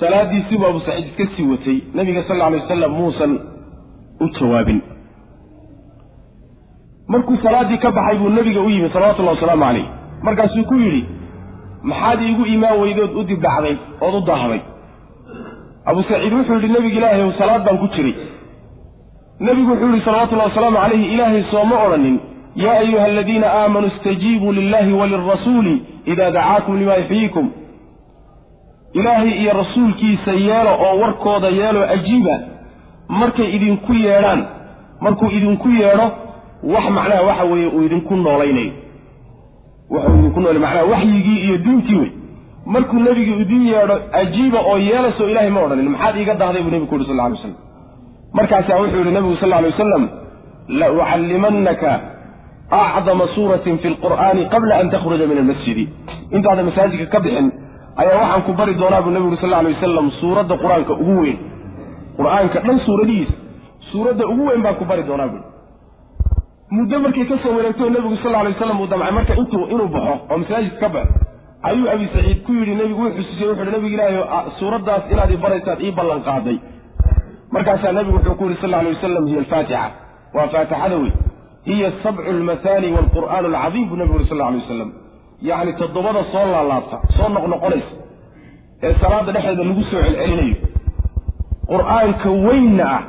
[0.00, 3.32] salaadiisiibuu abu saciid iska sii watay nabiga sal lla alay wasalam muusan
[4.20, 4.80] u jawaabin
[7.08, 9.86] markuu salaaddii ka baxay buu nebiga u yimi salawatullahi wasalaamu calayh
[10.22, 11.04] markaasuu ku yidhi
[11.82, 14.60] maxaad iigu imaan weydood u dibdhacday ood u daahday.
[15.84, 18.14] Abu saciid wuxuu yidhi nebiga ilaahay ow salaad baan ku jiray.
[19.40, 22.16] Nebigu wuxuu yihi salawatullahi wasalaamu calayhi ilaahay sooma odhanin
[22.54, 25.74] yaa ayuha aladiina aamanuu istajiibuu lillahi walirasuuli
[26.12, 27.50] idaa dacaakum limaa yuxyiikum
[28.92, 32.38] ilaahay iyo rasuulkiisa yeelo oo warkooda yeelo ajiiba
[33.08, 34.46] markay idinku yeedhaan
[35.00, 36.06] markuu idinku yeedho
[36.72, 38.72] wax macnaha waxa weeye uu idinku noolaynayo
[39.94, 42.10] waxuu idinku noolay macnaha waxyigii iyo diintii wey.
[42.66, 46.86] Markuu nebigu idin yeedho ajiiba oo yeelasoo ilahay ma odhanin maxaad iiga dahday buu nebigu
[46.90, 47.54] ku yuri sal lla alay waslam
[48.38, 50.04] markaasaa wuxuu yihi nebigu sal lla wasalam
[50.80, 51.90] la ucallimannaka
[52.70, 55.84] acdama suuratin fi lqur'aani qabla an takhruja min almasjidi
[56.36, 57.48] intaadan masaajidka ka bixin
[58.02, 61.38] ayaa waxaan ku bari doonaa buu nebigu sal lla alay wasalam suuradda qur'aanka ugu weyn.
[62.18, 63.34] Qur'aanka dhan suuradihiisa
[63.92, 65.42] suuradda ugu weyn baan ku bari doonaa bui
[66.70, 67.54] muddo markay ka soo
[67.90, 71.14] nebigu sal alay waslam uu damcay marka intuu inuu baxo oo masaajid ka baxo
[71.62, 75.36] ayuu abi saciid ku yidhi nebigu wuu xusuusiyey wuxu uhi nebigu ilaahay suuraddaas inaad i
[75.36, 76.58] baraysaad ii ballan qaaday.
[77.52, 79.90] Markaasaa nebigu wuxuu ku yidhi sal alay wasalam hiya alfaatixa.
[80.34, 81.12] Waa faatixada wey
[81.68, 84.90] hiya sabcu almathani waalqur'aanu alcadiim buu nebigu yuri sal alay wasalam
[85.48, 87.92] yacni toddobada soo laalaabta soo noqnoqonaysa
[88.86, 90.56] ee salaada dhexdeeda lagu soo celcelinayo.
[91.72, 93.02] Qur'aanka weynna ah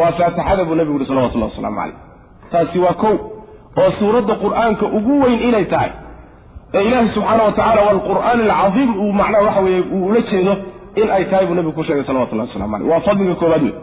[0.00, 1.98] waa faatixada buu nebigu yuri salawatullahi wasalaamu calayh
[2.52, 3.14] taasi waa kow
[3.82, 5.90] oo suuradda qur'aanka ugu weyn inay tahay.
[6.74, 10.56] Ee ilaahi subxaana wa tacala waalqur'aan alcadiim uu macnaha waxa weeye uu ula jeedo
[11.00, 13.74] in ay tahay buu nebigu ku sheegay salawatullahi waslamu caleyh waa fadliga koobaad wey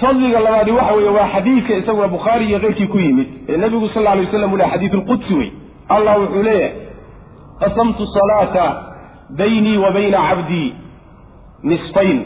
[0.00, 3.28] fadliga labaadi waxa weeye waa xadiidka isaguna bukhaari iyo keyrkii ku yimid.
[3.48, 5.50] Ee nebigu sal alay waslam u leh xadiid alqudsi wey
[5.88, 6.72] allah wuxuu leeyahay
[7.60, 8.66] qasamtu salaata
[9.38, 10.68] baynii wa bayna cabdii
[11.70, 12.18] nisfayn.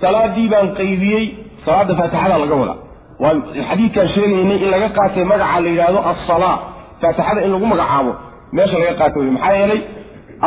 [0.00, 1.24] Salaadii baan qaybiyey
[1.64, 2.78] salaadda faatixada laga wadaa
[3.22, 3.34] waa
[3.68, 6.56] xadiidkaan sheegaynay in laga qaatay magaca la yidhaahdo assalaa
[7.02, 8.12] faatixada in lagu magacaabo
[8.56, 9.80] meesha laga qaatay wey maxaa yeelay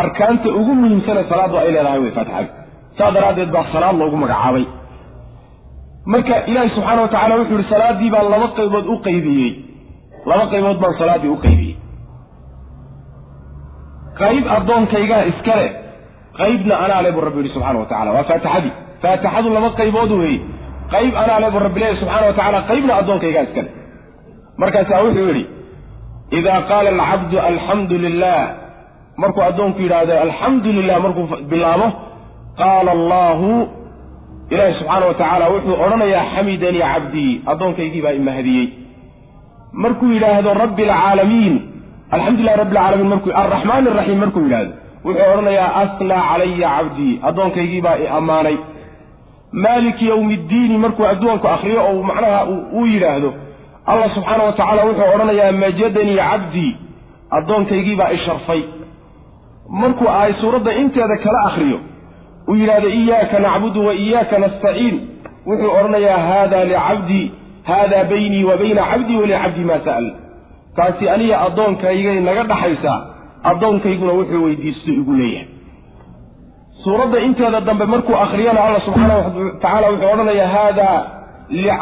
[0.02, 2.50] arkaanta ugu muhiimsane salaaddu ay leedahay wey faatixada
[2.98, 4.66] saa daraaddeed baa salaad loogu magacaabay.
[6.14, 9.52] Marka ilaahi subxaana wa tacala wuxuu yihi salaaddii baan laba qaybood u qaybiyey.
[10.30, 11.76] Laba qaybood baan salaaddii u qaybiyey.
[14.22, 15.68] Qayb addoonkaygaa iskale
[16.40, 18.74] qaybna anaa le buu rabbi yihi subxana wa tacala waa faatixadii.
[19.04, 20.40] Faatixadu laba qaybood weeye
[20.94, 23.70] qayb anaa le buu rabbi leeyahy subxana wa tacala qaybna addoonkaygaa iskale
[24.62, 25.46] markaasaa wuxuu yidhi
[26.40, 28.40] idaa qaala alcabdu alxamdu lilah
[29.22, 31.88] markuu addoonku yidhaahdo alxamdu lilah markuu bilaabo
[32.62, 33.50] qaala allahu
[34.54, 37.32] ilaahi subxaana wa tacaala wuxuu odhanayaa xamidanii cabdii.
[37.52, 38.68] Addoonkaygii baa imahadiyey
[39.84, 41.56] markuu yidhaahdo rabbi alcaalamiin
[42.16, 44.74] alxamdulilahi rabbi alcaalamiin markuu alraxmaan araxiim markuu yidhaahdo
[45.06, 47.14] wuxuu odhanayaa asnaa calaya cabdii.
[47.30, 48.58] Addoonkaygii baa i ammaanay
[49.54, 53.34] maaliki yowmi ddiini markuu addoonku akhriyo oo macnaha uu yidhaahdo
[53.86, 56.76] allah subxaana wa tacaala wuxuu odhanayaa majadanii cabdii.
[57.38, 58.62] Addoonkaygii baa i sharfay.
[59.70, 61.80] Markuu ahay suuradda inteeda kala akhriyo
[62.48, 64.98] uu yidhahdo iyaaka nacbudu wa iyaaka nastaciin.
[65.48, 67.32] Wuxuu odhanayaa haada licabdii
[67.64, 70.12] haada baynii wa bayna cabdii walicabdii maa sa'al.
[70.76, 73.00] Taasi aniga addoonkaygay naga dhaxaysaa
[73.44, 75.48] addoonkayguna wuxuu weydiisto igu leeyahay
[76.84, 79.24] suuradda inteeda dambe markuu akhriyana allah subxaana wa
[79.62, 80.88] tacaala wuxuu odhanayaa haada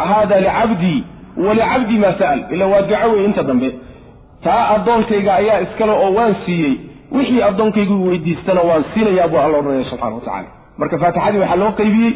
[0.09, 1.03] haada licabdii
[1.37, 2.39] walicabdii maa sa'al.
[2.49, 3.75] Ila waa duco wey inta dambe.
[4.43, 6.73] Taa addoonkayga ayaa iskale oo waan siiyey
[7.11, 10.43] wixii addoonkaygu weydiistana waan siinayaa buu alla odhanaya subxana wa
[10.77, 12.13] marka faatixadii waxaa loo qaybiyey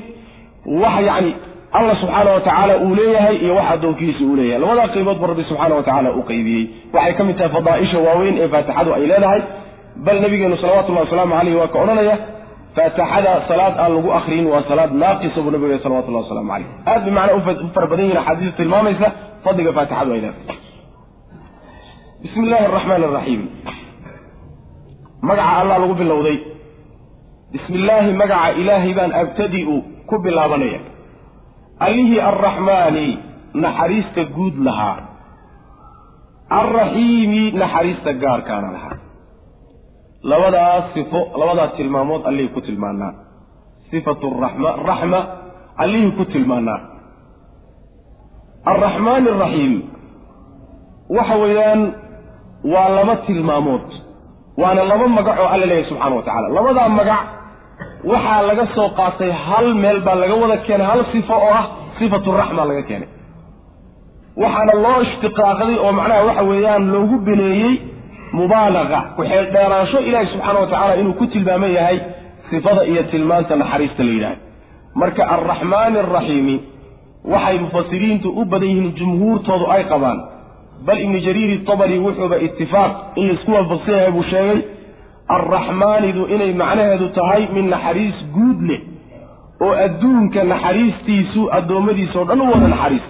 [0.81, 1.35] wax yacni
[1.71, 4.61] allah subxaana wa uu leeyahay iyo wax addoonkiisa uu leeyahay.
[4.61, 6.69] Labadaa qaybood ba rabbi subxaana wa tacaala u qaybiyey.
[6.93, 9.41] Waxay ka mid tahay fadaaisha waaweyn ee faatixadu ay leedahay.
[10.05, 12.17] Bal nabigeenu salawatullahi wasalaamu caleyhi waa ka odhanaya
[12.77, 17.13] faatixada salaad aan lagu akriyin waa salaad naaqisa buu nabiga salawatullahi wasalaamu caleyh aad bay
[17.17, 19.07] macnaa u fara badan yihiin axaadiista tilmaamaysa
[19.45, 20.59] fadliga faatixadu ay leedahay
[22.23, 23.41] bismi illaahi araxmaan araxiim
[25.29, 26.37] magaca allah lagu bilowday.
[27.53, 29.75] Bismi illaahi magaca ilaahay baan abtadi'u
[30.09, 30.79] ku bilaabanaya.
[31.85, 33.07] Allihii arraxmaani
[33.63, 34.97] naxariista guud lahaa.
[36.59, 38.94] Alraxiimi naxariista gaarkaana lahaa
[40.31, 43.11] labadaas sifo labadaas tilmaamood allihii ku tilmaanaa.
[43.91, 45.19] Sifatu raxma raxma
[45.83, 46.79] allihii ku tilmaanaa.
[48.71, 49.73] Alraxmaani araxiim
[51.17, 51.81] waxa weeyaan
[52.73, 53.87] waa laba tilmaamood.
[54.61, 57.23] Waana laba magac oo alla leeyahy subxana wa tacala labadaa magac
[58.11, 61.65] waxaa laga soo qaatay hal meel baa laga wada keenay hal sifo oo ah
[61.99, 63.09] sifatu raxma laga keenay.
[64.41, 67.73] Waxaana loo ishtiqaaqday oo macnaha waxa weeyaan loogu bineeyey
[68.39, 71.97] mubaalaqa waxay dheeraansho ilaahi subxaana wa tacaala inuu ku tilmaaman yahay
[72.49, 74.41] sifada iyo tilmaanta naxariista la yidhahdo.
[75.01, 76.55] Marka alraxmaani alraxiimi
[77.33, 80.19] waxay mufasiriintu u badan yihiin jumhuurtoodu ay qabaan.
[80.87, 84.59] Bal ibnu jariiri tabari wuxuuba itifaaq in la isku waafaqsan yahay buu sheegay
[85.37, 88.81] alraxmaanidu inay macnaheedu tahay mid naxariis guud leh
[89.65, 93.05] oo adduunka naxariistiisu addoommadiisa oo dhan u wada naxariis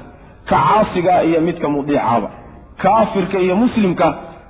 [0.50, 2.30] ka caasiga iyo midka mudiicaaba
[2.84, 4.08] kaafirka iyo muslimka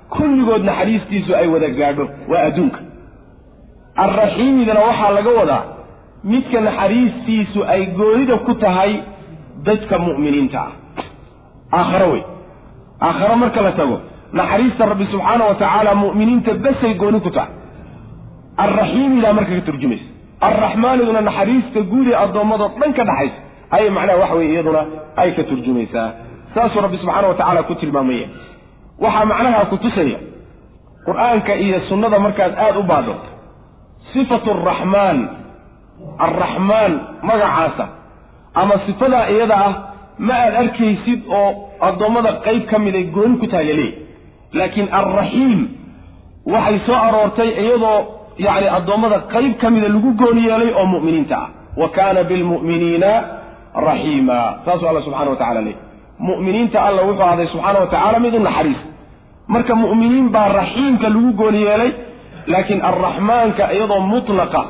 [0.09, 2.79] kulligood naxariistiisu ay wada gaadho waa adduunka.
[3.95, 5.63] Alraxiimidana waxaa laga wadaa
[6.23, 8.91] midka naxariistiisu ay goonida ku tahay
[9.63, 10.71] dadka mu'miniinta ah.
[11.79, 12.23] Aakharo wey.
[13.01, 13.97] Aakharo marka la tago
[14.33, 17.51] naxariista rabbi subxaana wa tacaala mu'miniinta besay gooni ku tahay.
[18.57, 20.07] Alraxiimidaa marka ka turjumaysa.
[20.47, 23.37] Alraxmaaniduna naxariista guud ee addoommadoo dhan ka dhaxaysa.
[23.75, 24.81] Ayay macnaha waxa weye iyaduna
[25.21, 26.09] ay ka turjumaysaa.
[26.53, 28.27] Saasuu rabbi subxaana wa tacaala ku tilmaamaya
[28.99, 30.19] waxaa macnaha ku tusaya
[31.05, 33.15] qur'aanka iyo sunnada markaad aada u baadho
[34.13, 35.19] sifatu araxmaan
[36.27, 37.85] alraxmaan magacaasa
[38.53, 39.73] ama sifadaa iyada ah
[40.17, 41.51] ma aad arkaysid oo
[41.87, 43.93] addoommada qayb ka mid ay gooni ku tahay laleeyahy
[44.59, 45.59] laakiin alraxiim
[46.53, 47.99] waxay soo aroortay iyadoo
[48.47, 51.49] yacni addoommada qayb ka mida lagu gooni yeelay oo mu'miniinta ah.
[51.75, 53.11] Wa kaana bilmu'miniina
[53.87, 55.84] raxiima saasuu alla subxana wa tacala leeyay
[56.19, 58.77] mu'miniinta alla wuxuu ahday subxaana wa tacaala mid naxariis.
[59.47, 61.91] Marka mu'miniin baa raxiimka lagu gooni yeelay
[62.47, 64.61] laakiin alraxmaanka iyadoo mutlaqa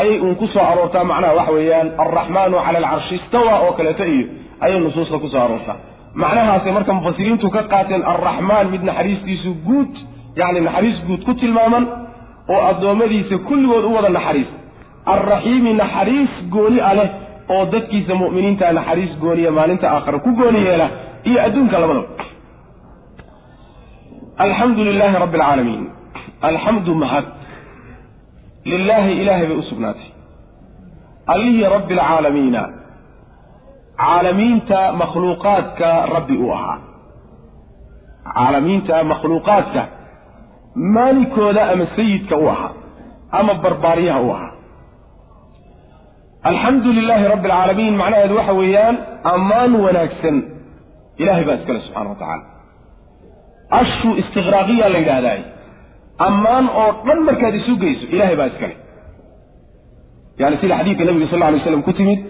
[0.00, 1.04] ayay uun ku soo aroortaa.
[1.04, 4.26] Macnaha waxa weeyaan alraxmaanu cala alcarshi istawa oo kaleeto iyo
[4.64, 5.76] ayay nusuusta ku soo aroortaa.
[6.14, 9.92] Macnahaasay marka mufasiriintu ka qaateen alraxmaan mid naxariistiisu guud
[10.40, 11.84] yacni naxariis guud ku tilmaaman
[12.48, 14.50] oo addoommadiisa kulligood u wada naxariis.
[15.14, 17.08] Alraxiimi naxariis gooni a leh
[17.52, 20.86] oo dadkiisa mu'miniinta naxariis gooniya maalinta aakhare ku gooni yeela
[21.28, 22.08] iyo adduunka labadaba
[24.44, 25.84] alxamdu lilaahi rabbi alcaalamiin
[26.48, 27.24] alxamdu mahad.
[28.72, 30.08] Lilaahi ilaahay bay u sugnaatay.
[31.34, 32.62] Allihii rabbi alcaalamiina
[34.02, 36.78] caalamiinta makhluuqaadka rabbi uu ahaa.
[38.34, 39.82] Caalamiinta makhluuqaadka
[40.96, 42.72] maalikooda ama sayidka u ahaa
[43.38, 44.52] ama barbaaryaha u ahaa
[46.50, 48.96] alxamdu lilaahi rabbi alcaalamiin macnaheedu waxa weeyaan
[49.34, 50.36] ammaan wanaagsan.
[51.22, 52.44] Ilahay baa iskale subxana wa tacaala.
[53.80, 55.40] Ashu istiqraaqiya la yidhaahdaay.
[56.28, 58.74] Ammaan oo dhan markaad isu geyso ilahay baa iskale.
[60.40, 62.20] Yani sida xadiidka nabiga sal alay slam ku timid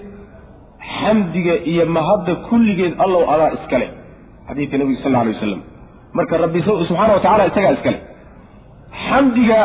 [0.98, 3.86] xamdiga iyo mahadda kulligeed allow adaa iskale.
[4.48, 5.60] Xadiidka nabiga sal alay wasalam
[6.18, 7.98] marka rabbi subxaana wa tacala isagaa iskale.
[9.06, 9.58] Xamdiga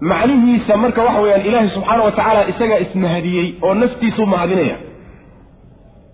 [0.00, 4.76] macnihiisa marka waxa weeyaan ilaahay subxaana wa tacaala isagaa ismahadiyey oo naftiisu mahadinaya.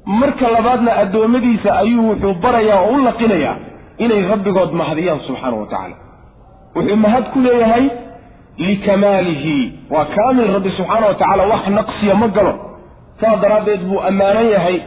[0.06, 3.56] Marka labaadna addoommadiisa ayuu wuxuu barayaa oo u laqinayaa
[3.98, 5.96] inay rabbigood mahadiyaan subxaana wa tacaala.
[6.76, 7.84] Wuxuu mahad ku leeyahay
[8.58, 9.72] likamaalihi.
[9.90, 12.54] Waa kaamil rabbi subxaana wa tacaala wax naqsiya ma galo.
[13.20, 14.78] Saas daraaddeed buu ammaanan yahay.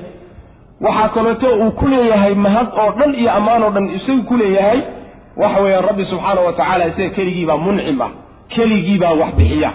[0.81, 4.79] Waxaa kaleeto uu ku leeyahay mahad oo dhan iyo ammaan oo dhan isagu ku leeyahay.
[5.41, 8.12] Waxa weeyaan rabbi subxaana wa tacaala isaga keligiibaa muncim ah
[8.53, 9.71] keligiibaa wax bixiya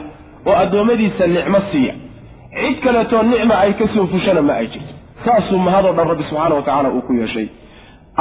[0.48, 1.94] oo addoommadiisa nicmo siiya.
[2.60, 4.92] Cid kaleetoo nicma ay ka soo fushana ma ay jirto.
[5.24, 7.46] Saasuu mahadoo dhan rabbi subxaana wa tacaala uu ku yeeshay.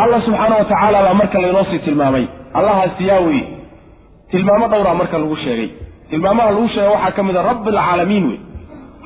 [0.01, 2.25] Allah subxaana wa tacaala baa marka laynoo sii tilmaamay.
[2.57, 3.43] Allahaasi yaa weye
[4.31, 5.69] tilmaamo dhowraa marka lagu sheegay.
[6.09, 8.37] Tilmaamaha lagu sheegay waxaa ka mid a rabbi alcaalamiin wey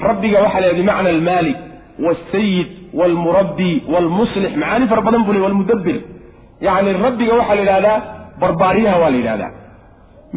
[0.08, 1.58] rabbiga waxaa la bimacna almaalik
[2.06, 2.68] waalsayid
[3.00, 5.98] waalmurabbi waalmuslix macaani fara badan buu le walmudabbir.
[6.66, 7.98] Yacni rabbiga waxaa la yidhahdaa
[8.42, 9.52] barbaaryaha waa la yidhahdaa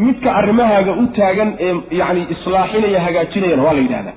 [0.05, 4.17] midka arrimahaaga u taagan ee yacni islaaxinaya hagaajinayana waa la yidhahdaa.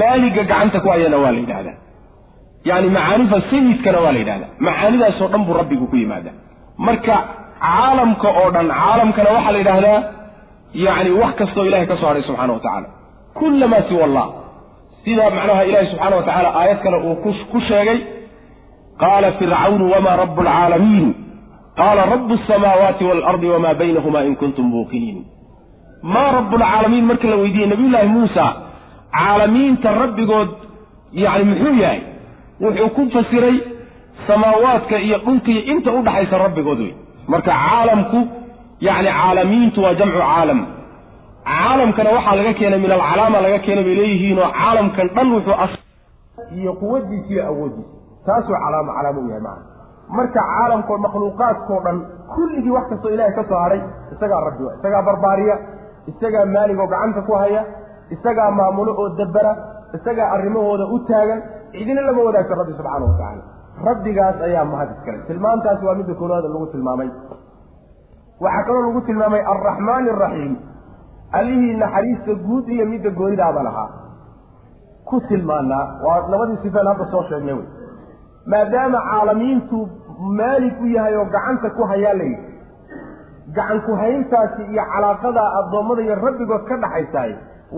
[0.00, 1.76] Maaliga gacanta ku hayana waa la yidhahdaa.
[2.70, 4.50] Yacni macaanifa sayidkana waa la yidhahdaa.
[4.66, 6.34] Macaanidaasoo dhan buu rabbigu ku yimaadaa.
[6.86, 7.14] Marka
[7.66, 9.98] caalamka oo dhan caalamkana waxaa la yidhaahdaa
[10.86, 12.88] yacni wax kastoo ilahay ka soo hadhay subxana wa tacaala.
[13.38, 14.26] Kullamaa siwa allah.
[15.04, 17.16] Sida macnaha ilaahi subxaana wa tacaala aayad kale uu
[17.52, 17.98] ku sheegay
[19.02, 21.08] qaala fircawnu wamaa rabu alcaalamiin
[21.80, 25.18] qaala rabu asamaawaati waalardi wamaa baynahuma in kuntum muuqiniin
[26.14, 28.46] maa rabbulcaalamiin marka la weydiiyey nabiyullaahi muusa
[29.18, 30.48] caalamiinta rabbigood
[31.24, 32.00] yacni muxuu yahay
[32.60, 33.56] wuxuu ku fasiray
[34.26, 36.94] samaawaadka iyo dhulka iyo inta u dhaxaysa rabbigood wey
[37.34, 38.20] marka caalamku
[38.88, 40.60] yacni caalamiintu waa jamcu caalam
[41.50, 45.86] caalamkana waxaa laga keenay min alcalaama laga keenay bay leeyihiinoo caalamkan dhan wuxuu
[46.60, 49.77] iyo quwadiisa iyo awooddiisa taasuu calaamo calaamo u yahay macana
[50.16, 51.98] marka caalamkao makhluuqaadkao dhan
[52.34, 53.80] kulligii wax kastoo ilaahay ka soo hadhay
[54.14, 55.56] isagaa rabbi wa isagaa barbaariya
[56.12, 57.62] isagaa maalig oo gacanta ku haya
[58.16, 59.52] isagaa maamulo oo dabera
[59.96, 61.40] isagaa arrimahooda u taagan
[61.72, 63.42] cidina lama wadaagto rabbi subxaana wa tacaala.
[63.88, 67.08] Rabbigaas ayaa mahad iskale tilmaantaasi waa midda koowaada lagu tilmaamay.
[68.44, 70.54] Waxaa kaloo lagu tilmaamay alraxmaani araxiim
[71.38, 73.88] allihii naxariista guud iyo midda goonidaaba lahaa.
[75.08, 75.84] Ku tilmaanaa.
[76.06, 77.66] Waa labadii sifeen hadda soo sheegnay wey
[78.52, 79.78] maadaama caalamiintu
[80.40, 82.46] maalig u yahay oo gacanta ku hayaa layidhi
[83.56, 87.32] gacan ku-hayntaasi iyo calaaqadaa addoommada iyo rabbigood ka dhaxaysaay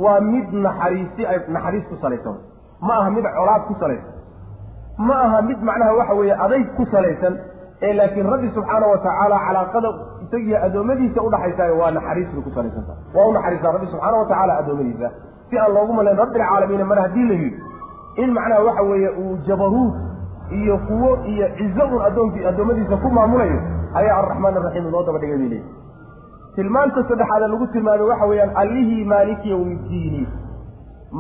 [0.05, 2.37] waa mid naxariisi ay naxariis ku salaysan.
[2.87, 4.13] Ma aha mid colaad ku salaysan.
[5.09, 7.35] Ma aha mid macnaha waxa weeye adayg ku salaysan
[7.87, 9.91] ee laakiin rabbi subxaana wa tacaala calaaqada
[10.25, 14.53] isagiyo addoommadiisa udhaxaysaay waa naxariis bay ku salaysantaha waa u naxariistaa rabbi subxaana wa tacaala
[14.63, 15.09] addoommadiisa.
[15.51, 17.59] Si aan loogu malayn rabbilcaalamiina mar haddii la yidhi
[18.23, 19.95] in macnaha waxa weeye uu jabaruud
[20.59, 23.59] iyo quwo iyo cizo un addoonkii addoommadiisa ku maamulayo
[24.01, 25.69] ayaa arraxmaan araxiim loo daba dhigay bay leeyihi
[26.57, 30.23] tilmaanta saddexaade lagu tilmaamay waxa weeyaan allihii maaliki yowmiddiini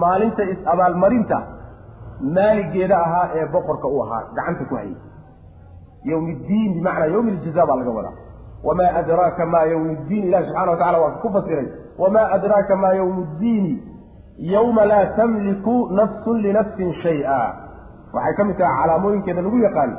[0.02, 1.38] maalinta is-abaalmarinta
[2.36, 4.96] maaligeeda ahaa ee boqorka u ahaa gacanta ku hayay.
[6.10, 8.12] Yowmiddiin bimacnaa yowmi iljaza baa laga wadaa.
[8.64, 11.66] Wamaa adraaka maa yowmu ddiin ilahi subxana wa tacala waa ku fasiray
[11.98, 13.82] wamaa adraaka maa yowmu ddiini
[14.38, 17.38] yowma laa tamliku nafsun linafsin shay-a
[18.14, 19.92] waxay ka mid tahay calaamooyinkeeda lagu yaqaan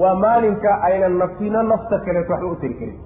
[0.00, 2.98] waa maalinka aynan nafsina nafta kaleeto waxba u tari karin.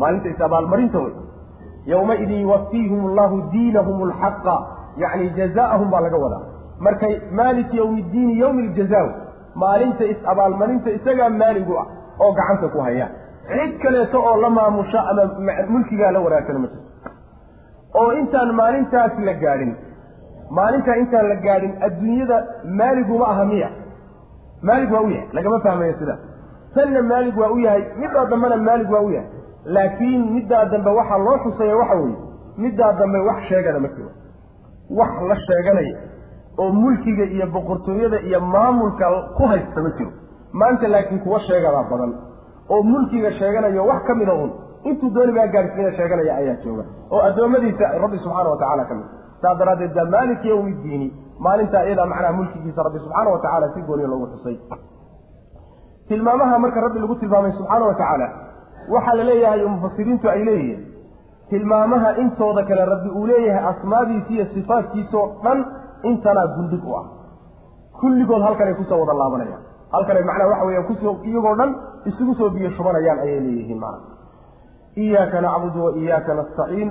[0.00, 1.12] Maalinta is-abaalmarinta wey
[1.92, 4.56] yowmaidin yuwafiihum allahu diinahum alxaqa
[5.02, 6.42] yacni jazaa'ahum baa laga wadaa.
[6.86, 9.06] Markay maaliki yowmi ddiini yowmi iljazaa
[9.62, 11.86] maalinta is-abaalmarinta isagaa maaligu ah
[12.20, 13.06] oo gacanta ku haya.
[13.48, 15.24] Cid kaleeto oo la maamusha ama
[15.72, 16.90] mulkigaa la wanaagsan ma jirto.
[18.00, 19.72] Oo intaan maalintaas la gaadhin
[20.50, 22.38] maalintaa intaan la gaadhin adduunyada
[22.80, 23.68] maaliguma aha miya.
[24.62, 26.20] Maalig waa u yahay lagama fahmayo sidaas
[26.74, 29.28] tanna maalig waa u yahay middaa dambena maalig waa u yahay.
[29.64, 32.16] Laakiin middaa dambe waxaa loo xusaya waxa weeye
[32.58, 34.10] middaa dambe wax sheegana ma jiro.
[34.98, 35.96] Wax la sheeganaya
[36.58, 39.06] oo mulkiga iyo boqortooyada iyo maamulka
[39.36, 40.10] ku haysta ma jiro.
[40.52, 42.12] Maanta laakiin kuwa sheegadaa badan
[42.70, 44.50] oo mulkiga sheeganayo wax ka mida un
[44.84, 46.84] intuu dooni baa gaadhsiina sheeganaya ayaa jooga.
[47.10, 49.06] Oo addoommadiisa rabbi subxaana wa tacala ka mid
[49.42, 51.08] saas daraaddeed baa maaliki yowmi ddiini
[51.46, 54.56] maalintaa iyadaa macnaha mulkigiisa rabbi subxaana wa tacala si gooniya loogu xusay.
[56.08, 58.28] Tilmaamaha marka rabbi lagu tilmaamay subxaana wa tacaala
[58.94, 60.82] waxaa la leeyahay oo mufasiriintu ay leeyihiin
[61.50, 65.64] tilmaamaha intooda kale rabbi uu leeyahay asmaadiisa iyo sifaadkiisoo dhan
[66.02, 67.04] intanaa gundhig u ah.
[68.00, 69.62] Kulligood halkanay ku soo wada laabanayaan.
[69.92, 71.70] Halkanay macnaha waxa weeyaan ku soo iyagoo dhan
[72.10, 74.16] isugu soo biyo shubanayaan ayay leeyihiin macna
[75.04, 76.90] iyaaka nacbudu wa iyaaka nastaciin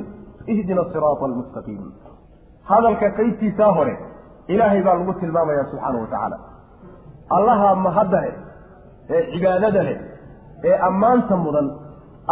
[0.53, 1.83] ihdina asiraata almustaqiim
[2.71, 3.95] hadalka qaybtiisaa hore
[4.53, 6.37] ilaahay baa lagu tilmaamayaa subxaana wa tacaala.
[7.37, 8.33] Allaha mahadda leh
[9.15, 9.97] ee cibaadada leh
[10.69, 11.67] ee ammaanta mudan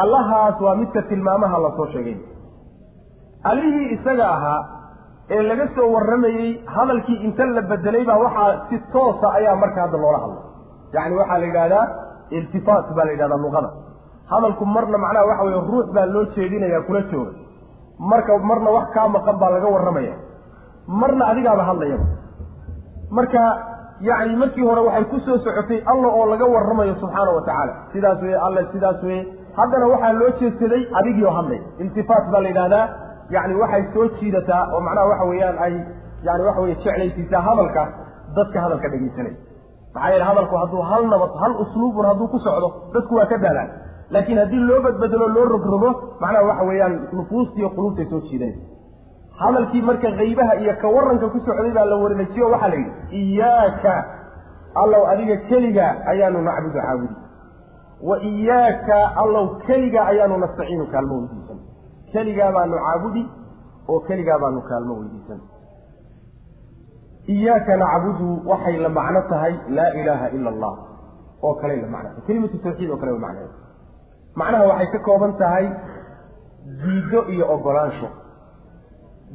[0.03, 2.17] allahaas waa midka tilmaamaha la soo sheegay.
[3.51, 4.59] Allihii isaga ahaa
[5.35, 9.97] ee laga soo warramayey hadalkii inta la bedelay baa waxaa si toosa ayaa marka hadda
[10.03, 10.43] loola hadlay.
[10.95, 11.85] Yacni waxaa la yidhahdaa
[12.37, 13.69] iltifaat baa la yidhahdaa luqada.
[14.31, 17.31] Hadalku marna macnaha waxa weye ruux baa loo jeedinaya kula jooga
[17.99, 20.13] marka marna wax kaa maqan baa laga warramaya.
[20.87, 22.05] Marna adigaaba hadlayaba
[23.11, 23.41] marka
[24.01, 27.73] yacni markii hore waxay ku soo socotay alla oo laga warramayo subxaana wa tacaala.
[27.93, 29.21] Sidaas weye alle sidaas weye
[29.57, 31.61] haddana waxaa loo jeedsaday adigii oo hadlay.
[31.79, 32.85] Iltifaat baa la yidhahdaa
[33.35, 35.73] yacni waxay soo jiidataa oo macnaha waxa weeyaan ay
[36.27, 37.83] yani waxa weye jeclaysiisaa hadalka
[38.35, 39.33] dadka hadalka dhegaysanay
[39.93, 43.69] maxaa yeele hadalku hadduu hal nabad hal usluubun hadduu ku socdo dadku waa ka daalaan
[44.09, 45.89] laakiin haddii loo badbedelo loo rogrogo
[46.21, 48.61] macnaha waxa weeyaan nufuustiiyo quluubtay soo jiidanaysa
[49.41, 53.93] hadalkii marka kaybaha iyo ka waranka ku socday baa la wareejiyo waxaa la yidhi iyaaka
[54.83, 57.15] allow adiga keliga ayaanu nacbudu caabudi.
[58.09, 61.59] Wa iyaaka allow keliga ayaanu nastaciinu kaalmo weydiisan.
[62.13, 63.23] Keligaa baanu caabudi
[63.91, 65.39] oo keligaa baanu kaalmo weydiisan.
[67.35, 70.73] Iyaaka nacbudu waxay la macno tahay laa ilaaha ila allah
[71.43, 72.25] oo kaley la macno tahay.
[72.27, 73.51] Kelimatu tawxiid oo kale way macnaheed
[74.35, 75.65] macnaha waxay ka kooban tahay
[76.83, 78.07] diiddo iyo ogolaansho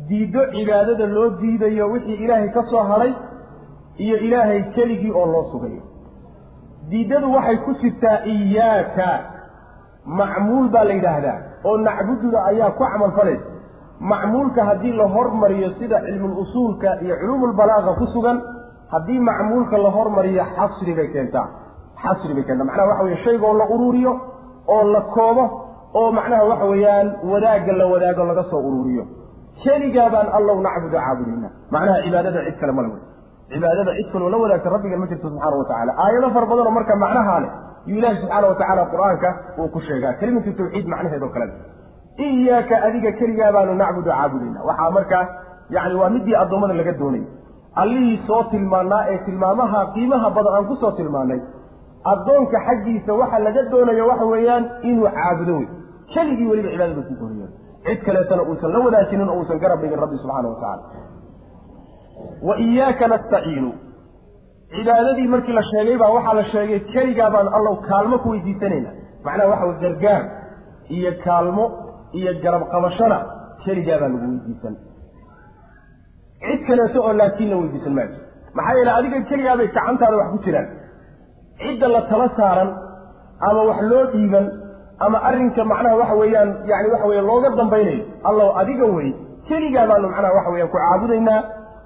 [0.09, 3.13] diiddo cibaadada loo diidayo wixii ilaahay ka soo hadhay
[4.05, 5.83] iyo ilaahay keligii oo loo sugayo.
[6.91, 9.09] Diiddadu waxay ku jirtaa iyaaka.
[10.07, 13.45] Macmuul baa la yidhaahdaa oo nacbududa ayaa ku camal falaysa
[14.01, 18.39] macmuulka haddii la hormariyo sida cilmul usuulka iyo culuumulbalaaqa ku sugan
[18.93, 21.47] haddii macmuulka la hormariyo xasri bay keentaa.
[22.03, 22.65] Xasri bay keentaa.
[22.65, 24.13] Macnaha waxa weye shaygoo la uruuriyo
[24.75, 25.45] oo la koobo
[26.01, 29.05] oo macnaha waxa weeyaan wadaagga la wadaago laga soo uruuriyo
[29.63, 32.91] keligaa baan allow nacbudu caabudina macnaha cibaadada cid kale wey
[33.53, 36.97] cibaadada cid kaloo la wadaagta rabbigan ma jirto subxaana wa tacala aayado fara badanoo marka
[37.05, 37.51] macnahaa leh
[37.91, 39.29] yuu ilaahi subxaana wa tacaala qur'aanka
[39.61, 40.13] uu ku sheegaa.
[40.21, 41.55] Kelimatu tawxiid macnaheed oo kalea
[42.27, 45.25] iyaaka adiga keligaa baanu nacbudu caabudayna waxaa markaa
[45.77, 47.25] yani waa midii addoommada laga doonay.
[47.83, 51.41] Allihii soo tilmaanaa ee tilmaamaha qiimaha badan aan ku soo tilmaanay
[52.13, 55.69] addoonka xaggiisa waxa laga doonayo waxa weeyaan inuu caabudo wey
[56.15, 57.49] keligii weliba cibaadada ku doonaya
[57.87, 60.83] cid kaleetana uusan la wadaajinin oo uusan garab dhigin rabbi subxaana wa tacala
[62.49, 63.71] wa iyaaka nastaciinu.
[64.75, 68.91] Cibaadadii markii la sheegay baa waxaa la sheegay keligaa baan allow kaalmo ku weydiisanayna.
[69.25, 70.23] Macnaha waxa wey gargaar
[70.97, 71.65] iyo kaalmo
[72.19, 73.19] iyo garab qabashana
[73.65, 74.75] keligaa baa lagu weydiisan.
[76.43, 78.17] Cid kaleeto oo laakiin la weydiisan maayo.
[78.55, 80.69] Maxaa yeele adiga keligaabay gacantaada wax ku jiraan
[81.63, 82.71] cidda la tala saaran
[83.49, 84.47] ama wax loo dhiiban
[85.07, 89.11] ama arrinka macnaha waxa weeyaan yani waxa weye looga dambaynayo allow adiga wey
[89.49, 91.41] keligaa baanu macnaha waxa weyaan ku caabudaynaa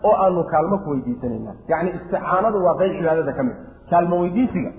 [0.09, 1.55] oo aanu kaalmo ku weydiisanaynaa.
[1.73, 3.57] Yacni isticaanadu waa qeyb cibaadada ka mid.
[3.91, 4.71] Kaalmo weydiisiga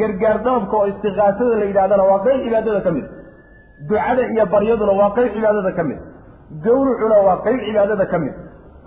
[0.00, 3.06] gargaar dalabka oo istiqaasada la yidhahdana waa qeyb cibaadada ka mid.
[3.88, 5.98] Ducada iyo baryaduna waa qeyb cibaadada ka mid.
[6.66, 8.34] Gawrucuna waa qeyb cibaadada ka mid.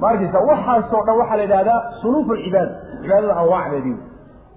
[0.02, 2.72] Ma arkaysa waxaasoo dhan waxaa la yidhahdaa sunuuf alcibaada
[3.02, 3.96] cibaadada anwaacdeedii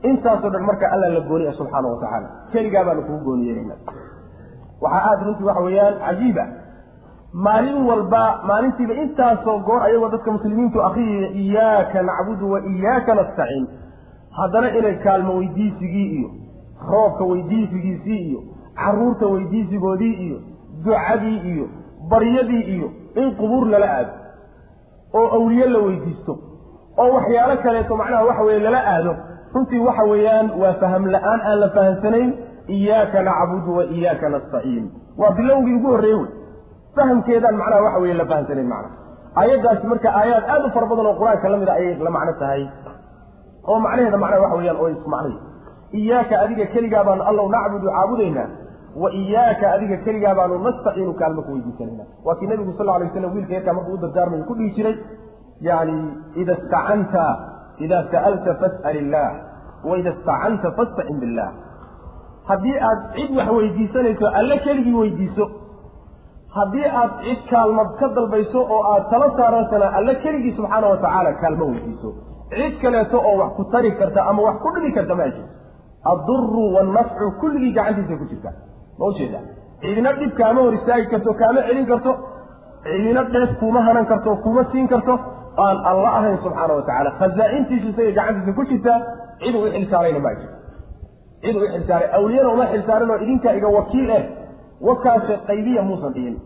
[0.02, 2.28] intaasoo dhan marka alla la gooniya subxaana wa tacaala.
[2.52, 3.74] Keligaa baanu kugu gooniyeynayna
[4.80, 6.46] waxaa aada runtii waxa weeyaan cajiib ah
[7.32, 13.66] maalin walba maalintiiba intaasoo goor ayagoo dadka muslimiintu akriyaya iyaaka nacbudu wa iyaaka nastaciin.
[14.36, 16.30] Haddana inay kaalmo weydiisigii iyo
[16.90, 18.40] roobka weydiisigiisii iyo
[18.74, 20.38] carruurta weydiisigoodii iyo
[20.84, 21.66] ducadii iyo
[22.10, 24.10] baryadii iyo in qubuur lala aado
[25.14, 26.38] oo awliye la weydiisto
[26.98, 29.16] oo waxyaalo kaleeto macnaha waxa weye lala aado
[29.56, 32.30] runtii waxa weeyaan waa faham la'aan aan la fahamsanayn
[32.78, 34.84] iyaaka nacbudu wa iyaaka nastaciin.
[35.20, 36.30] Waa bilowgii ugu horreeye wey.
[36.96, 38.94] Fahamkeedaan macnaha waxa weye la fahamsanayn macnaha.
[39.40, 42.32] Aayaddaasi marka aayaad aada u fara badan oo qur'aanka la mid a ayay la macno
[42.42, 42.62] tahay.
[43.68, 45.34] Oo macnaheeda macnaha waxa weyaan oo ismacnay
[46.00, 48.48] iyaaka adiga keligaa baanu allow nacbudu caabudaynaa
[49.02, 53.34] wa iyaaka adiga keligaa baanu nastaciinu kaalmo ku weydiisanayna waa kii nabigu sal alay waslam
[53.36, 54.96] wiilka yarkaa markuu u dardaarmayo ku dhihi jiray
[55.68, 55.96] yani
[56.42, 57.24] ida istacanta
[57.84, 59.30] ida sa'alta fas'al illaah
[59.84, 61.48] wa ida istacanta fastacin billah.
[62.48, 65.46] Haddii aad cid wax weydiisanayso alle keligii weydiiso.
[66.56, 71.32] Haddii aad cid kaalmad ka dalbayso oo aad tala saaransana alle keligii subxaana wa tacaala
[71.42, 72.08] kaalmo weydiiso.
[72.50, 75.52] Cid kaleeto oo wax ku tari karta ama wax ku dhibi karta ma jirto.
[76.12, 78.50] Adduru wannafcu kulligii gacantiisa ku jirta.
[78.98, 79.40] Ma ujeeda
[79.80, 82.12] cidina dhib kaama hor istaagi karto kaama celin karto.
[82.84, 85.18] Cidina dheef kuuma hanan karto kuuma siin karto
[85.64, 88.98] aan alla ahayn subxaana wa tacala khazaa-intiisu isagay gacantiisa ku jirtaa
[89.40, 90.56] cid u xilsaarayna ma jirto.
[91.42, 94.24] Cid u xilsaaray awliyana uma xilsaarin oo idinkaa iga wakiil eh.
[94.88, 96.36] Wakaase qaybiya muusan dhihin.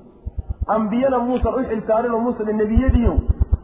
[0.75, 3.15] Ambiyana muusan u xilsaarin oo muusan nebiyadiiyo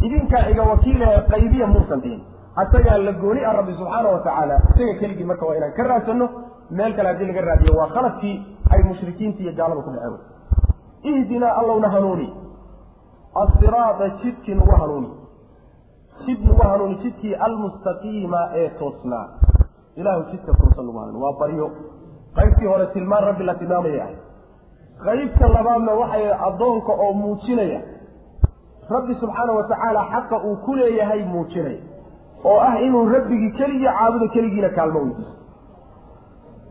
[0.06, 2.20] idinkaa iga wakiilahe qaybiya muusan dhihin.
[2.62, 6.26] Asagaa la gooni ah rabbi subxaana wa tacaala isaga keligii marka waa inaan ka raadsanno
[6.70, 8.34] meel kale haddii laga raadiyo waa khaladkii
[8.72, 10.16] ay mushrikiinta iyo gaalada ku dhaceen.
[11.10, 12.28] Ihdinaa allowna hanuuni.
[13.34, 15.08] Asiraada jidkii nagu hanuuni
[16.26, 19.26] jid nagu hanuuni jidkii almustaqiima ee toosnaa.
[19.96, 21.70] Ilaahu jidka toosan nagu hanuuni waa baryo.
[22.36, 24.04] Qaybtii hore tilmaan rabbi la tilmaamaya.
[24.04, 24.16] Ahay
[25.06, 27.80] qaybta labaadna waxay addoonka oo muujinaya.
[28.90, 31.80] Rabbi subxaana wa tacaala xaqa uu ku leeyahay muujinaya.
[32.44, 35.32] Oo ah inuu rabbigii keligii caabudo keligiina kaalmo weydiiso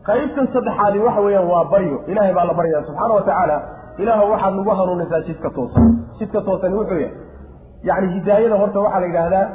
[0.06, 1.98] qaybtan saddexaadi waxa weeyaan waa baryo.
[2.06, 3.56] Ilaahay baa la baryaya subxaana wa tacaala
[3.98, 5.86] ilaahu waxaad nagu hanuunisaa jidka toosan.
[6.18, 7.14] Jidka toosani wuxuu yahay
[7.88, 9.46] yacni hidaayada horta waxaa la yidhaahdaa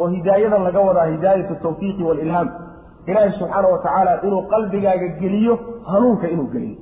[0.00, 2.48] oo hidaayada laga wadaa hidaayatu tawfiiqi waalilhaam
[3.10, 5.54] ilaahay subxaana wa tacaala inuu qalbigaaga geliyo
[5.92, 6.76] hanuunka inuu geliyo.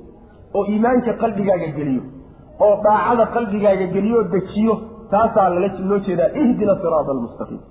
[0.55, 2.01] Oo iimaanka qalbigaaga geliyo.
[2.63, 4.75] Oo daacada qalbigaaga geliyo dejiyo.
[5.13, 5.49] Taasaa
[5.89, 7.61] loo jeedaa ihdina siraada almustaqiim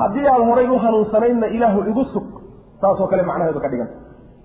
[0.00, 2.26] haddii aad horay u hanuunsanaydna ilaahu igu sug
[2.80, 3.96] saasoo kale macnaheedu ka dhiganta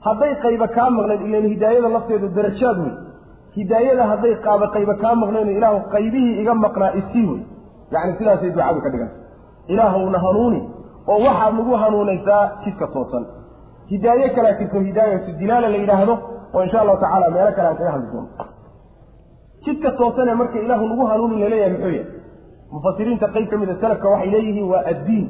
[0.06, 2.94] hadday qayba kaa maqnayd ilan hidaayada lafteedu darajaad wey
[3.58, 7.42] hidaayada hadday qaaba qayba kaa maqnayn ilaahu qaybihii iga maqnaa isii wey
[7.94, 9.16] yacni sidaasay ducadu ka dhiganta
[9.74, 10.62] ilaahowna hanuuni
[11.12, 13.24] oo waxaad nagu hanuunaysaa jidka toosan.
[13.92, 16.14] Hidaaye kalaa jirto hidaayatu dilaala la yidhaahdo
[16.54, 18.30] oo insha allahu tacala meelo kale aan kaga hadli doono
[19.66, 22.06] jidka toosanee marka ilaahu nagu hanuuni la leeyahay muxuu yahay?
[22.74, 25.26] Mufasiriinta qayb ka mida salafka waxay leeyihiin waa addiin.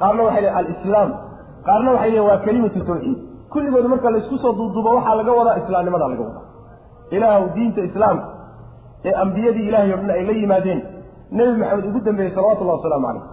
[0.00, 1.10] Qaarna waxay leeyihiin alislaam.
[1.66, 3.18] Qaarna waxay leeyihiin waa kelimatu tawxiid.
[3.52, 6.44] Kulligood marka laysku soo duuduubo waxaa laga wadaa islaamnimadaa laga wadaa.
[7.16, 8.26] Ilaahu diinta islaamka
[9.08, 10.80] ee ambiyadii ilahay o dhan ay la yimaadeen
[11.38, 13.24] nebi maxamed ugu dambeeyey salawatullahi wasalaamu calayh.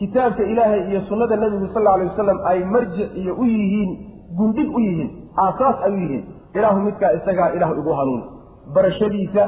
[0.00, 3.90] Kitaabka ilaahay iyo sunnada nebigu sal alay wasalam ay marjic iyo u yihiin
[4.38, 5.10] gundhig u yihiin
[5.44, 6.24] aasaas ay u yihiin.
[6.56, 8.24] Ilaahu midkaa isagaa ilaahu igu hanuuni
[8.74, 9.42] barashadiisa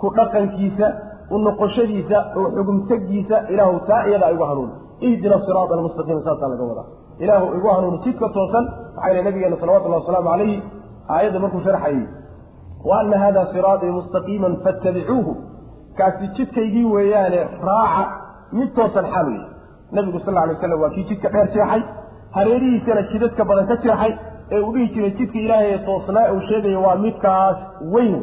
[0.00, 0.86] ku dhaqankiisa
[1.30, 4.72] u noqoshadiisa oo xugumtegiisa ilaahu taa iyadaa igu hanuuni
[5.08, 6.86] ihdina siraada almustaqiima saasaa laga wadaa.
[7.24, 8.64] Ilaahu igu hanuuni jidka toosan
[8.96, 10.56] waxaa yidhi nabigeena salawatullahi wasalaamu calayhi
[11.14, 12.00] aayadda markuu sharxayay
[12.88, 15.32] wa ana hada siraatii mustaqiiman fattabicuuhu
[15.98, 18.02] kaasi jidkaygii weeyaane raaca
[18.58, 19.40] mid toosan xaal wey
[19.96, 21.82] nabigu sal alay waslam waa kii jidka dheer jeexay
[22.36, 24.12] hareerihiisana jidadka badan ka jeexay
[24.56, 27.56] ee uu dhihi jiray jidka ilaahay ee toosnaa uu sheegayo waa midkaas
[27.94, 28.16] weyn.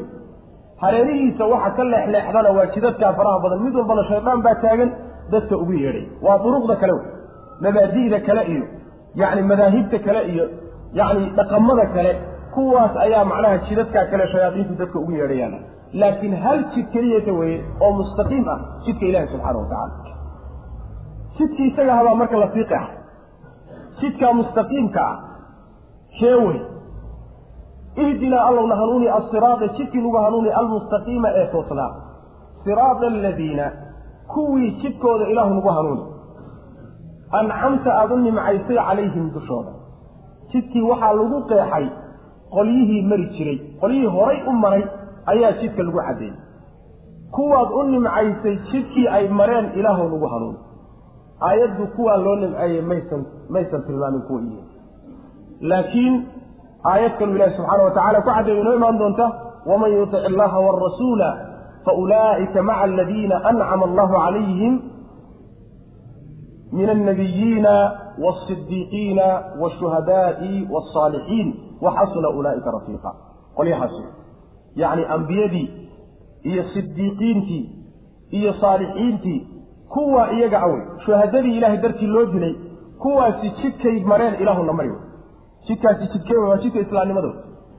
[0.83, 3.59] Hareerihiisa waxa ka leexleexdana waa jidadkaa faraha badan.
[3.65, 4.89] Mid walbana shaydaan baa taagan
[5.33, 6.05] dadka ugu yeedhay.
[6.25, 7.05] Waa duruqda kale wey
[7.65, 8.63] mabaadi'da kale iyo
[9.21, 10.45] yacni madaahibta kale iyo
[10.99, 12.11] yacni dhaqamada kale
[12.55, 15.55] kuwaas ayaa macnaha jidadkaa kale shayaadiintu dadka ugu yeedhayaan
[15.93, 20.05] laakiin hal jid keliyata weeye oo mustaqiim ah jidka ilaahi subxaana wa tacala
[21.37, 22.87] jidkii isaga habaa marka la fiiqi ah.
[24.01, 25.17] Jidkaa mustaqiimka ah
[26.19, 26.59] shee wey
[27.95, 31.91] ihdinaa allowna hanuuni asiraada jidkii lagu hanuuni almustaqiima ee toosnaa.
[32.63, 33.71] Siraada aladiina
[34.33, 36.03] kuwii jidkooda ilaahu nagu hanuuni.
[37.31, 39.71] Ancamta aada u nimcaysay calayhim dushooda.
[40.51, 41.87] Jidkii waxaa lagu qeexay
[42.55, 44.83] qolyihii mari jiray qolyihii horay u maray
[45.31, 46.35] ayaa jidka lagu caddeeyey
[47.35, 50.57] kuwaad u nimcaysay jidkii ay mareen ilaahu nagu hanuuni
[51.41, 54.63] aayaddu kuwaa loo nimceeyey maysan maysan tilmaamin kuwa iyo.
[55.61, 56.15] Laakiin
[56.91, 59.25] aayad kalu ilaahi subxaana wa tacala ku caddeeyo inoo imaan doonta
[59.65, 61.29] waman yutic illaha waarasuula
[61.85, 64.73] faulaa'ika maca aladiina ancama allahu calayhim
[66.71, 67.73] min alnabiyiina
[68.23, 69.25] waasidiiqiina
[69.61, 71.47] waashuhadaai wasaalixiin
[71.81, 73.11] waxasuna ulaa'ika rafiiqa.
[73.57, 73.91] Qolyahaas
[74.75, 75.67] yacni ambiyadii
[76.43, 77.63] iyo sidiiqiintii
[78.31, 79.47] iyo saalixiintii
[79.93, 82.55] kuwa iyaga awey shuhadadii ilahay dartii loo dilay
[83.01, 84.91] kuwaasi jidkay mareen ilaahuna mari
[85.67, 87.29] jidkaasi jidkee waa jidka islaamnimada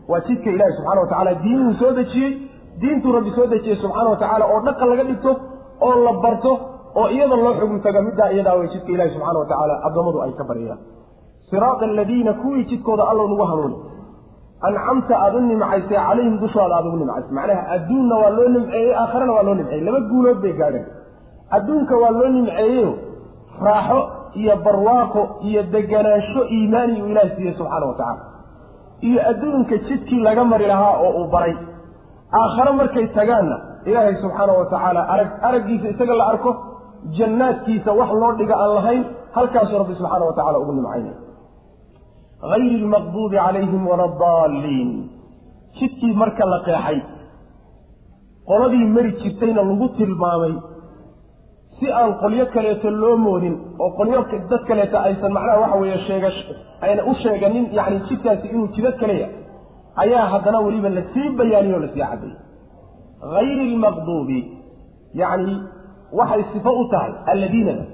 [0.09, 2.33] waa jidka ilaahi subxana wa tacala diinuu soo dejiyey
[2.81, 5.33] diintuu rabbi soo dejiyey subxaana wa tacaala oo dhaqan laga dhigto
[5.87, 6.53] oo la barto
[7.01, 10.33] oo iyada loo xugum taga middaa iyadaa wey jidka ilahi subxana wa tacaala addoommadu ay
[10.41, 10.79] ka baryayaan
[11.51, 13.77] siraada aladiina kuwii jidkooda allow nagu hanuuni
[14.63, 19.33] ancamta aada u nimcaysay calayhim dushooda aada ugu nimcaysay macnaha adduunna waa loo nimceeyey aakharana
[19.33, 20.87] waa loo nimceeyey laba guulood bay gaadheen
[21.57, 22.95] adduunka waa loo nimceeyeyo
[23.67, 23.99] raaxo
[24.35, 28.23] iyo barwaaqo iyo deganaansho iimaani uu ilaah siiyey subxaana wa tacaala
[29.01, 31.55] iyo adduunka jidkii laga mari lahaa oo uu baray
[32.41, 36.51] aakhare markay tagaanna ilaahay subxaana wa tacaala arag araggiisa isaga la arko
[37.19, 39.05] jannaadkiisa wax loo dhiga aan lahayn
[39.37, 41.15] halkaasuu rabbi subxaana wa tacala ugu nimcaynay
[42.43, 44.91] hayri lmaqduubi calayhim wala adaalliin
[45.79, 46.99] jidkii marka la qeexay
[48.49, 50.55] qoladii mari jirtayna lagu tilmaamay
[51.79, 54.21] si aan qolyo kaleeto loo moodin oo qolyo
[54.51, 56.31] dad kaleeto aysan macnaha waxa weeye sheega
[56.87, 59.29] ayna u sheeganin yacni jidkaasi inuu jido kaleya
[60.03, 62.33] ayaa haddana weliba la sii bayaaniyo la sii cadday
[63.35, 64.39] hayri lmaqduubi
[65.23, 65.55] yacni
[66.19, 67.85] waxay sifo u tahay alladiinada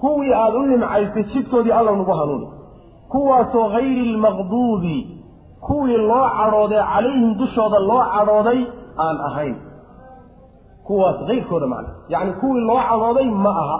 [0.00, 2.46] kuwii aada u nimcaysay jidkoodii alla nagu hanuuni
[3.12, 4.96] kuwaasoo hayri lmaqduubi
[5.66, 8.60] kuwii loo cadhooday calayhim dushooda loo cadhooday
[9.04, 9.56] aan ahayn.
[10.86, 13.78] Kuwaas kayrkooda macna yacni kuwii loo cadhooday ma aha.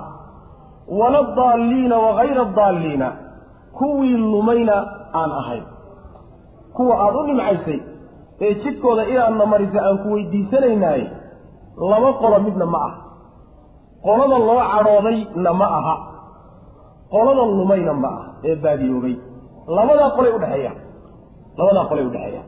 [0.98, 3.08] Wala adaalliina wagayra adaalliina
[3.78, 4.76] kuwii lumayna
[5.14, 5.64] aan ahayn.
[6.76, 7.80] Kuwa aada u nimcaysay
[8.40, 11.06] ee jidkooda inaadna marisa aan ku weydiisanaynaaye
[11.90, 12.96] laba qolo midna ma aha.
[14.04, 15.94] Qolada loo cadhoodayna ma aha.
[17.10, 19.14] Qolada lumayna ma aha ee baadiyoobay
[19.76, 20.76] labadaa qolay udhexeeyaan
[21.59, 22.47] labadaa qolay udhexeeyaan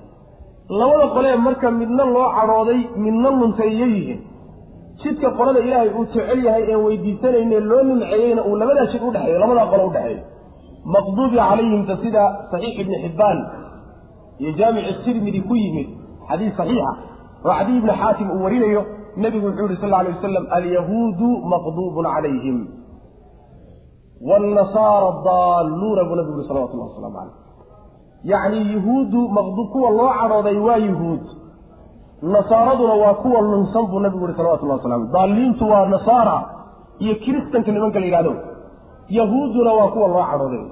[0.80, 4.20] labada qolee marka midna loo cadhooday midna luntayiyo yihiin.
[5.02, 9.66] Jidka qolada ilaahay uu jecel yahay een weydiisanayne loo nimceeyeyna uu labadaa jid udhexeeyo labadaa
[9.72, 10.22] qolo udhexeeyo
[10.94, 13.38] maqduubi calayhimta sida saxiix ibni xibbaan
[14.40, 15.88] iyo jaamic tirmidi ku yimid
[16.28, 16.92] xadiis saxiixa
[17.44, 18.82] oo cadiy ibni xaatim uu warinayo.
[19.22, 22.56] Nebigu wuxuu yihi sal lla alay wasalam alyahuudu maqduubun calayhim
[24.28, 27.34] waalnasaara daalluuna buu nabigu yihi salawatullahi wasalaamu caleyh
[28.32, 31.22] yacni yuhuuddu maqduub kuwa loo cadhooday waa yuhuud
[32.34, 36.36] nasaaraduna waa kuwa lunsan buu nabigu yihi salawatullahi wasalam daalliintu waa nasaara
[36.98, 38.32] iyo kiristanka nimanka la yidhahdo
[39.18, 40.64] yahuudduna waa kuwa loo cadhooday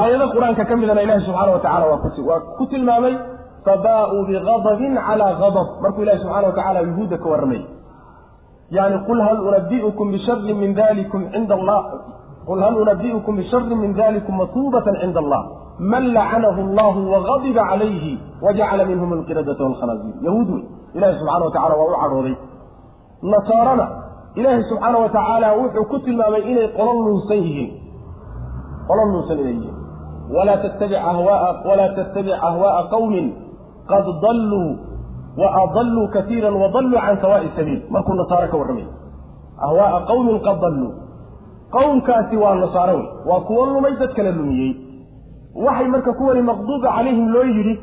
[0.00, 3.14] aayado qur'aanka ka midana ilahi subxaana wa tacala waa ku tilmaamay
[3.66, 7.62] fabaa-uu bigadabin calaa gadab markuu ilahi subxana wa tacala yuhuudda ka warramay
[8.70, 11.80] yani qul hal unabiukum bisharin min dalikum cinda allah
[12.46, 15.42] qul hal unabi'ukum bisharin min dalikum matuubatan cinda allah
[15.78, 21.74] man lacanahu allahu wagadiba calayhi wajacala minhum alqiradata walkhanaasiir yahuud wey ilahi subxana wa tacala
[21.76, 22.36] waa u cadhooday
[23.22, 23.86] nasaarana
[24.34, 27.70] ilaahi subxaana wa tacaala wuxuu ku tilmaamay inay qolo nuunsan yihiin
[28.88, 29.76] qolo nuunsan inay yihiin
[30.34, 30.58] walaa
[31.96, 33.26] tattabic ahwaa qawmin
[33.88, 34.68] qad dalluu
[35.42, 38.86] adalluu katiira wadalluu can sawaa'i sabiil markuu nasaaro ka warramay
[39.66, 40.90] ahwaaa qawmin qad dalluu
[41.76, 44.70] qowmkaasi waa nasaaro wey waa kuwo lumay dad kala lumiyey
[45.66, 47.74] waxay marka kuwani maqduuba calayhim loo yidhi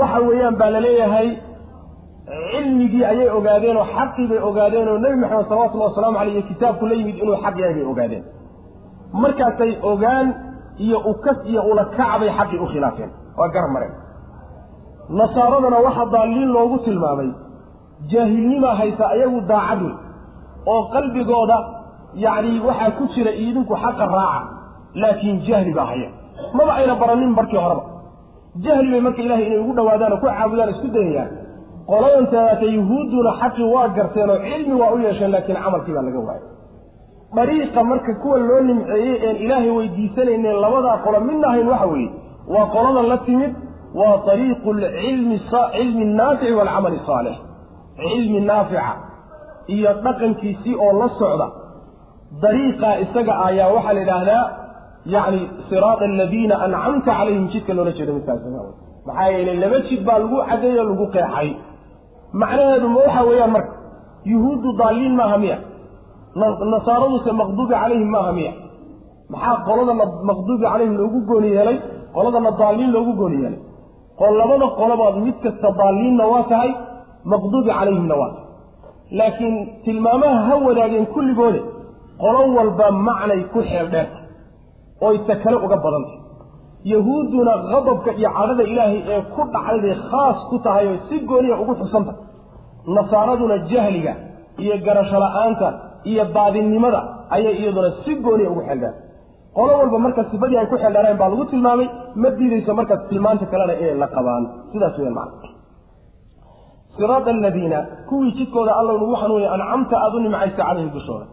[0.00, 1.28] waxa weeyaan baa la leeyahay
[2.52, 6.86] cilmigii ayay ogaadeen oo xaqii bay ogaadeen oo nebi maxamed salawatullahi wasalaamu caleyh iyo kitaabku
[6.86, 8.24] la yimid inuu xaq yahay bay ogaadeen
[9.22, 10.26] markaasay ogaan
[10.86, 13.92] iyo ukas iyo ulakac bay xaqii u khilaafeen waa garab mareen
[15.10, 17.30] nasaaradana waxaa daalliin loogu tilmaamay.
[18.12, 19.94] Jaahilnimaa haysa ayagu daacad wey
[20.72, 21.58] oo qalbigooda
[22.24, 24.40] yacni waxaa ku jira idinku xaqa raaca
[25.02, 26.08] laakiin jahli baa haya.
[26.56, 27.82] Maba ayna baranin markii horeba.
[28.64, 31.30] Jahli bay marka ilahay inay ugu dhawaadaan oo ku caabudaan isku dayayaan.
[31.90, 36.20] Qoladan taata yuhuudduna xaqii waa garteen oo cilmi waa u yeesheen laakiin camalkii baa laga
[36.28, 36.46] waayay.
[37.36, 42.10] Dariiqa marka kuwa loo nimceeyey een ilaahay weydiisanayne labadaa qolo midna ahayn waxa weeye
[42.54, 43.52] waa qoladan la timid
[43.94, 44.70] waa ariiqu
[45.74, 47.36] cilmi naafici waalcamali saalix
[47.96, 48.92] cilmi naafica
[49.74, 51.46] iyo dhaqankiisii oo la socda.
[52.42, 54.44] Dariiqaa isaga ayaa waxaa la yidhaahdaa
[55.14, 58.40] yacni siraada aladiina ancamta calayhim jidka loola jeedo midkaas.
[59.06, 61.48] Maxaa yeelay laba jid baa lagu cadeeyo lagu qeexay.
[62.40, 63.72] Macnaheedu ma waxa weeyaan marka
[64.32, 65.58] yuhuuddu daalliin maaha miya.
[66.74, 68.52] Nasaaraduse maqduubi calayhim maaha miya.
[69.32, 71.76] Maxaa qoladana maqduubi calayhim loogu gooni yeelay?
[72.14, 73.60] Qoladana daalliin loogu gooni yeelay
[74.40, 76.70] labada qolobaad mid kasta daalliinna waa tahay
[77.32, 78.46] maqduubi calayhimna waa tahay
[79.18, 81.60] laakiin tilmaamaha ha wadaageen kulligoode
[82.22, 84.18] qolo walba macnay ku xeel dheerta
[85.08, 86.16] oy ta kale uga badantay
[86.92, 91.74] yahuudduna qadabka iyo cadhada ilaahay ee ku dhacday khaas ku tahay oo si gooniya ugu
[91.80, 92.12] xusanta
[92.96, 94.12] nasaaraduna jahliga
[94.62, 95.68] iyo garasho la'aanta
[96.10, 97.00] iyo baadinnimada
[97.36, 98.94] ayay iyaduna si gooniya ugu xeeldheer
[99.58, 101.88] qolo walba marka sifadii ay ku xeeldheereen baa lagu tilmaamay
[102.22, 104.44] ma diidayso markaas tilmaanta kalena inay la qabaan.
[104.72, 105.48] Sidaas weyan macna.
[106.96, 107.78] Siraada aladiina
[108.08, 111.26] kuwii jidkooda alla nagu xanuunaya ancamta aada u nimcaysa calayhim dushooda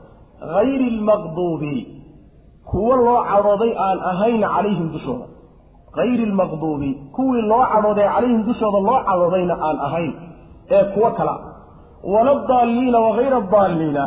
[0.56, 1.76] hayri lmaqduubi
[2.72, 5.26] kuwo loo cadhooday aan ahayn calayhim dushooda
[5.98, 10.14] hayri lmaqduubi kuwii loo cadhooday calayhim dushooda loo cadhoodayna aan ahayn
[10.76, 11.36] ee kuwo kala.
[12.14, 14.04] Wala daalliina wahayra daalliina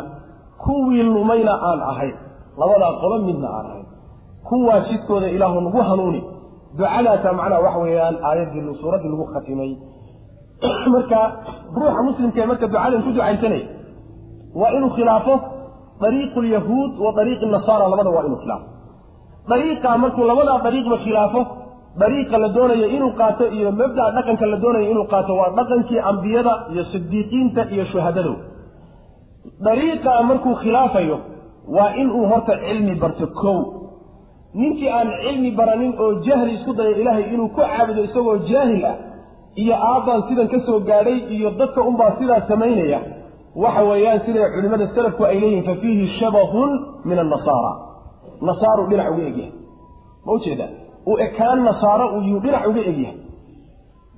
[0.65, 2.15] kuwii lumayna aan ahayn.
[2.59, 3.85] Labadaa qolo midna aan ahayn
[4.49, 6.21] kuwaa jidkooda ilaahu nagu hanuuni.
[6.77, 9.71] Ducadaasa macnaha waxa weeyaan aayaddii suuraddii lagu khatimay.
[10.93, 11.19] Marka
[11.75, 13.67] ruuxa muslimka ee marka ducadan ku ducaysanaya
[14.55, 15.39] waa inuu khilaafo
[16.01, 18.67] dariiqu lyahuud wa dariiqi nasaara labada waa inuu khilaafo.
[19.49, 21.41] Dariiqa markuu labadaa dariiqba khilaafo
[21.97, 26.53] dariiqa la doonayo inuu qaato iyo mabda'a dhaqanka la doonayo inuu qaato waa dhaqankii ambiyada
[26.73, 28.35] iyo sidiiqiinta iyo shuhadado
[29.63, 31.19] dariiqa markuu khilaafayo
[31.67, 33.78] waa inuu horta cilmi barto kow
[34.53, 38.95] ninkii aan cilmi baranin oo jahli isku dayo ilaahay inuu ku caabudo isagoo jaahil ah
[39.55, 42.99] iyo aabbaan sidan ka soo gaadhay iyo dadka unbaa sidaa samaynaya
[43.63, 46.69] waxa weeyaan siday culimmada salafku ay leeyihiin fa fiihi shabahun
[47.05, 47.71] min annasaara.
[48.47, 49.51] Nasaaru dhinac uga egyahay
[50.25, 50.69] ma u jeedaa
[51.09, 53.17] uu ekaan nasaaro uyuu dhinac uga egyahay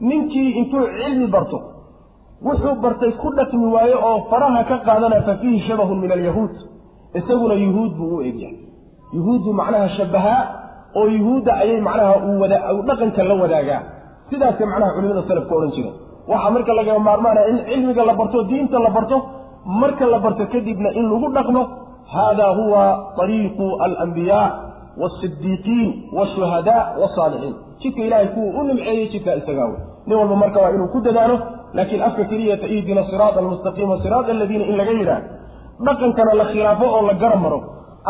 [0.10, 1.60] ninkii intuu cilmi barto
[2.48, 6.54] wuxuu bartay ku dhaqmi waayo oo faraha ka qaadana fa fiihi shabahun min alyahuud.
[7.20, 8.58] Isaguna yuhuud buu u egyahay
[9.18, 10.42] yuhuuddu macnaha shabahaa
[11.00, 12.14] oo yuhuudda ayay macnaha
[12.90, 13.82] dhaqanka la wadaagaa.
[14.30, 15.96] Sidaasay macnaha culimada salafka odhan jireen.
[16.32, 19.18] Waxaa marka lagama maarmaanaya in cilmiga la barto diinta la barto
[19.82, 21.62] marka la barto kadibna in lagu dhaqmo
[22.14, 22.84] hada huwa
[23.24, 24.48] ariiqu alambiyaa
[25.02, 30.70] wasidiiqiin washuhadaa wasaalixiin jidka ilaahay kuwuu u nimceeyey jidkaa isagaa wey nin walba marka waa
[30.76, 31.36] inuu ku dadaalo
[31.78, 35.22] laakiin afka keliyata ihdina siraata almustaqiima siraata aladiina in laga yidhaah
[35.88, 37.60] dhaqankana la khilaafo oo la garab maro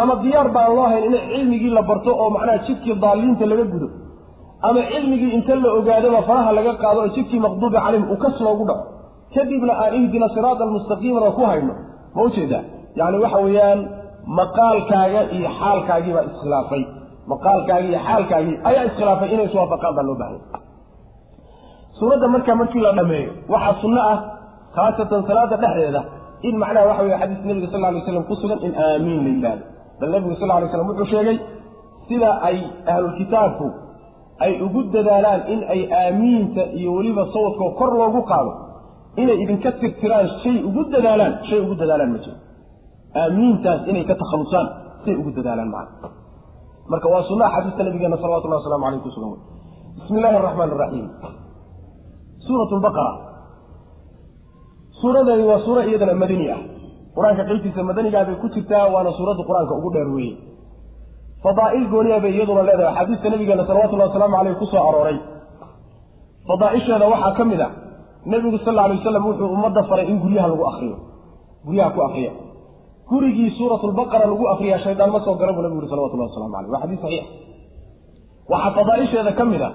[0.02, 3.88] ama diyaar baan loo hayn in cilmigii la barto oo macnaha jidkii daaliinta laga gudo.
[4.68, 8.64] Ama cilmigii inta la ogaadoba faraha laga qaado oo jidkii maqduubi calayhim uu kas loogu
[8.70, 8.84] dhaco
[9.36, 11.74] kadibna aan ihdina siraata almustaqiimana ku hayno
[12.16, 12.64] ma u jeedaa
[13.00, 13.80] yacni waxa weeyaan
[14.40, 16.84] maqaalkaaga iyo xaalkaagii baa iskhilaafay.
[17.32, 20.60] Maqaalkaagii iyo xaalkaagii ayaa iskhilaafay inay iswaafaqaan baa loo baahanya
[22.00, 24.18] suuradda markaa markii la dhameeyo waxaa sunno ah
[24.76, 26.02] khaasatan salaada dhexdeeda
[26.48, 29.64] in macnaha waxa weye xadiis nabiga sal ly slam ku sugan in aamiin la yidhahdo
[30.02, 31.38] bal nabigu sal lay slam wuxuu sheegay
[32.10, 32.58] sida ay
[32.94, 33.68] ahlulkitaabku
[34.46, 38.52] ay ugu dadaalaan in ay aamiinta iyo weliba sawdkoo kor loogu qaado
[39.22, 42.38] inay idinka tirtiraan shay ugu dadaalaan shay ugu dadaalaan ma jiro.
[43.22, 44.68] Aamiintaas inay ka takhalusaan
[45.06, 46.10] say ugu dadaalaan macna
[46.92, 49.10] marka waa sunna xadiista nabigeena salawatullah waslamu aleyh ku
[50.02, 51.08] bismi illaahi araxmaan araxiim
[52.48, 53.14] suurat lbaqara
[55.02, 56.62] suuradeedi waa suuro iyadana madani ah
[57.16, 60.36] qur'aanka qaybtiisa madanigaa bay ku jirtaa waana suuradda qur'aanka ugu dheer weeye.
[61.44, 62.92] Fadaa'il gooniya bay iyaduna leedahay.
[62.94, 65.18] Axaadiista nabigeena salawatullahi wasalaamu caleyh ku soo arooray.
[66.48, 67.68] Fadaa'isheeda waxaa ka mid a
[68.32, 70.96] nebigu sal lla alay wasalam wuxuu ummadda faray in guryaha lagu akriyo
[71.66, 72.32] guryaha ku akriya
[73.10, 76.70] gurigii suurat lbaqara lagu akriyaa shaydaan ma soo gala buu nabigu yuri salawatullahi waslamu caleyh
[76.74, 77.26] waa xadiis saxiix.
[78.52, 79.70] Waxaa fadaaisheeda ka mid a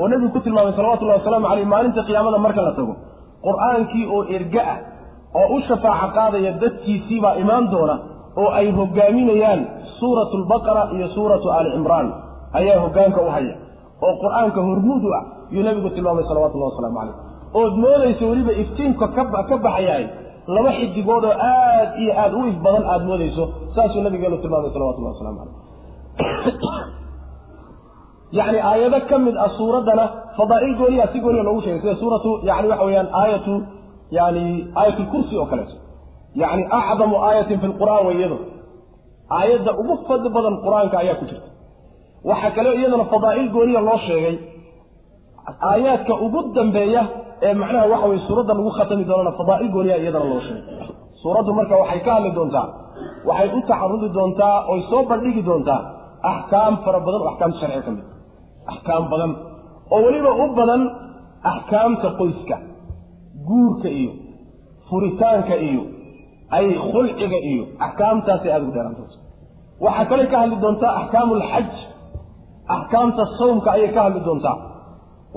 [0.00, 2.94] oo nebigu ku tilmaamay salawatullahi wasalaamu caleyh maalinta qiyaamada marka la tago
[3.46, 4.78] qur'aankii oo erga ah
[5.34, 7.98] oo u shafaaco qaadaya dadkiisiibaa imaan doona
[8.36, 9.66] oo ay hogaaminayaan
[9.98, 12.08] suuratu lbaqara iyo suuratu aali cimraan.
[12.52, 13.54] Ayaa hogaanka u haya
[14.02, 17.16] oo qur'aanka hormuud u ah yuu nebigu tilmaamay salawatullahi wasalaamu caleyh
[17.60, 19.24] ood moodayso weliba iftiinka ka
[19.64, 20.06] baxayahay
[20.54, 25.14] laba xidigood oo aad iyo aada u if badan aada moodayso saasuu nabigeenu tilmaamay salawatullahi
[25.14, 25.56] waslamu caleyh
[28.38, 30.04] yacni aayado ka mid ah suuraddana
[30.36, 33.52] fadaa'il gooniya si gooniya loogu sheegay sida suuratu yani waxa weeyaan aayatu
[34.18, 34.44] yani
[34.80, 35.76] aayat lkursi oo kaleeto.
[36.40, 38.38] Yacni acdamu aayatin fi lqur'aan way iyado
[39.38, 41.48] aayadda ugu fadli badan qur'aanka ayaa ku jirta.
[42.28, 44.36] Waxaa kaleo iyadana fadaa'il gooniya loo sheegay
[45.70, 47.02] aayaadka ugu dambeeya
[47.46, 50.64] ee macnaha waxa weye suuradda lagu khatami doonana fadaa'il gooniya iyadana loo sheegay.
[51.22, 52.66] Suuraddu marka waxay ka hadli doontaa
[53.28, 55.80] waxay u tacarudi doontaa oy soo bandhigi doontaa
[56.32, 58.04] axkaam fara badan oo axkaamta sharciga ka mid
[58.72, 59.30] axkaam badan.
[59.94, 60.82] Oo weliba u badan
[61.52, 62.56] axkaamta qoyska
[63.48, 64.12] guurka iyo
[64.88, 65.82] furitaanka iyo
[66.56, 69.18] ay khulciga iyo axkaamtaasay aada ugu dheeraan doonta
[69.84, 71.68] waxaa kaley ka hadli doontaa axkaamu alxaj
[72.76, 74.56] axkaamta sawmka ayay ka hadli doontaa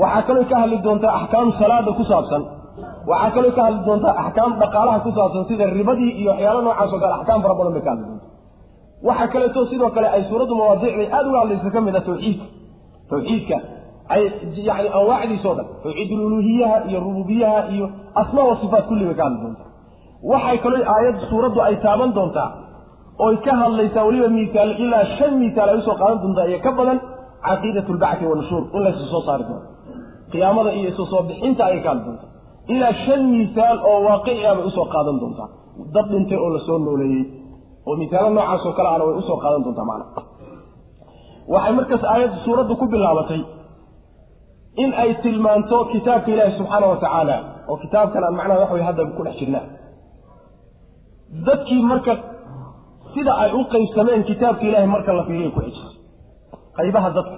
[0.02, 2.44] waxaa kaloo ka hadli doontaa axkaam salaada ku saabsan.
[3.12, 7.00] Waxaa kaloo ka hadli doontaa axkaam dhaqaalaha ku saabsan sida ribadii iyo waxyaala noocaas o
[7.04, 8.32] kale axkaam fara badan bay ka hadli doontaa
[9.08, 12.46] waxaa kaleeto sidoo kale ay suuraddu mawaadiicday aada uga hadlaysa ka mid a tawxiidka.
[13.12, 13.58] Tawxiidka
[14.70, 17.86] yani anwaacdiisao dhan tawxiidululuhiyaha iyo rububiyaha iyo
[18.22, 19.70] asmaa wa sifaat kulli bay ka hadli doontaa
[20.32, 22.50] waxay kaloo aayad suuraddu ay taaban doontaa
[23.26, 26.72] oy ka hadlaysaa weliba miisaal ilaa shan miisaal ay u soo qaadan doontaa iyo ka
[26.80, 27.00] badan
[27.48, 29.66] caqiidat lbacti wanushuur in laysu soo saari doono.
[30.32, 32.30] Qiyaamada iyo isu soo bixinta ayay ka hadli doontaa.
[32.74, 35.50] Ilaa shan miisaal oo waaqici ah bay u soo qaadan doontaa.
[35.96, 37.24] Dad dhintay oo la soo nooleeyey
[37.88, 40.06] oo misaalo noocaasoo kale ana way u soo qaadan doontaa macna.
[41.54, 43.42] Waxay markaas aayadda suuraddu ku bilaabatay
[44.84, 47.36] in ay tilmaanto kitaabka ilaahi subxaana wa tacaala
[47.70, 49.66] oo kitaabkan aan macnaha wax way hadda ku dhex jirnaa.
[51.48, 52.14] Dadkii marka
[53.14, 55.96] sida ay u qaybsameen kitaabka ilaahi marka la fiiriyo ku xijisay
[56.78, 57.38] qaybaha dadka.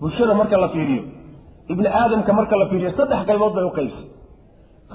[0.00, 1.02] Bulshada marka la fiiriyo.
[1.72, 2.90] Ibni aadamka marka la fiiriyo.
[2.98, 4.06] Saddex qaybood bay u qaybsay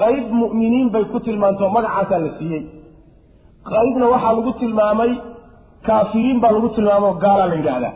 [0.01, 2.61] qayb mu'miniin bay ku tilmaantoo magacaasaa la siiyey.
[3.71, 5.11] Qaybna waxaa lagu tilmaamay
[5.87, 7.09] kaafiriin baa lagu tilmaamo.
[7.23, 7.93] Gaalaa la yidhaahdaa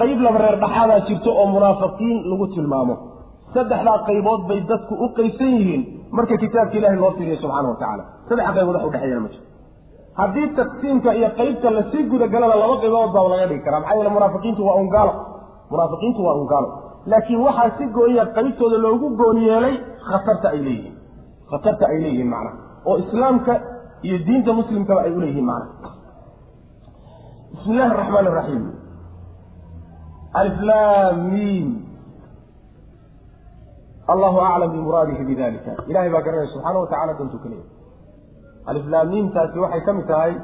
[0.00, 2.94] qayb laba reer dhaxaadaa jirto oo munaafiqiin lagu tilmaamo.
[3.54, 5.82] Saddexdaa qaybood bay dadku u qaybsan yihiin.
[6.16, 8.04] Marka kitaabka ilahi loo fiiriyo subxaana wa tacaala.
[8.28, 9.44] Saddex qaybood wax udhexeeyana ma jiro.
[10.20, 13.80] Haddii taqsiimka iyo qaybta la sii gudagalana laba qaybood baa laga dhigi karaa.
[13.80, 15.12] Maxaa yeele munaafiqiintu waa un gaalo.
[15.70, 16.68] Munaafiqiintu waa un gaalo.
[17.10, 19.74] Laakiin waxaa si gooniya qaybtooda loogu gooni yeelay
[20.08, 20.94] khatarta ay leeyihiin.
[21.50, 22.56] Khatarta ay leeyihiin macnaha
[22.88, 23.52] oo islaamka
[24.06, 25.90] iyo diinta muslimkaba ay uleeyihiin macnaha
[27.52, 28.62] bismi illahi araxmaan araxiim
[30.32, 31.68] aliflaamiim
[34.08, 37.70] allahu aclam bimuraadihi bidalika ilahay baa garanaya subxaana wa tacala dantuu ka leeyahy
[38.66, 40.34] aliflaamiimtaasi waxay ka mid tahay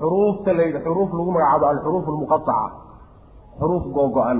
[0.00, 2.58] xuruufta la xuruuf lagu magacaabo alxuruuf almuqaaca
[3.60, 4.38] xuruuf googo-an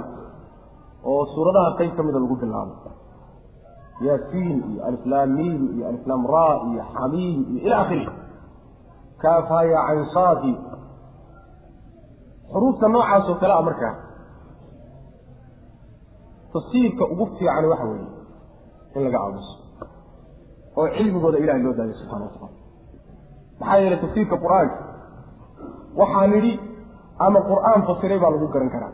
[1.04, 2.74] oo suuradaha qayb ka mida lagu bilaabo.
[4.06, 8.06] Yaasiin iyo aliflaamiim iyo aliflaam ra iyo xamiim iyo ila akhiri.
[9.22, 10.52] Kaafhaya caynsaadi
[12.52, 13.94] xuruufta noocaas oo kale a markaa
[16.54, 18.08] tafsiirka ugu fiican waxa weeye
[18.96, 19.52] in laga aamuso
[20.78, 22.50] oo cilmigooda ilahay loo daayo subxana wa tacala
[23.60, 24.76] maxaa yeelay tafsiirka qur'aanka
[26.00, 26.52] waxaa nidhi
[27.26, 28.92] ama qur'aan fasiray baa lagu garan karaa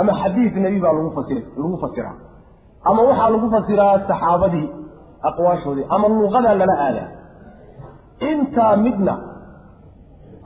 [0.00, 2.16] ama xadiis nebi baa lagu fasira lagu fasiraa
[2.90, 4.66] ama waxaa lagu fasiraa saxaabadii
[5.28, 7.08] aqwaashoodii ama luqadaa lala aadaa.
[8.30, 9.14] Intaa midna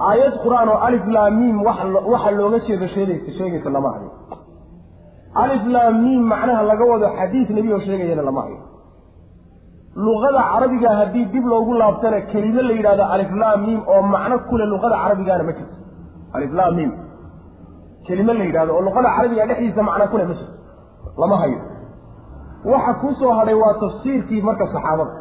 [0.09, 4.11] aayad qur'aan oo alif laamiim waxa looga jeedo sheegaysa sheegaysa lama hayo
[5.43, 8.59] alif laamiim macnaha laga wado xadiis nebi oo sheegayana lama hayo.
[10.07, 15.45] Luqada carabiga haddii dib loogu laabtana kelime la yidhahdo aliflaamiim oo macno kule luqada carabigaana
[15.49, 15.77] ma jirto.
[16.37, 16.91] Aliflaamiim
[18.07, 20.55] kelime la yidhahdo oo luqada carabiga dhexdiisa macno kule ma jirto.
[21.21, 21.59] Lama hayo.
[22.73, 25.13] Waxa kuu soo hadhay waa tafsiirkii marka saxaabada.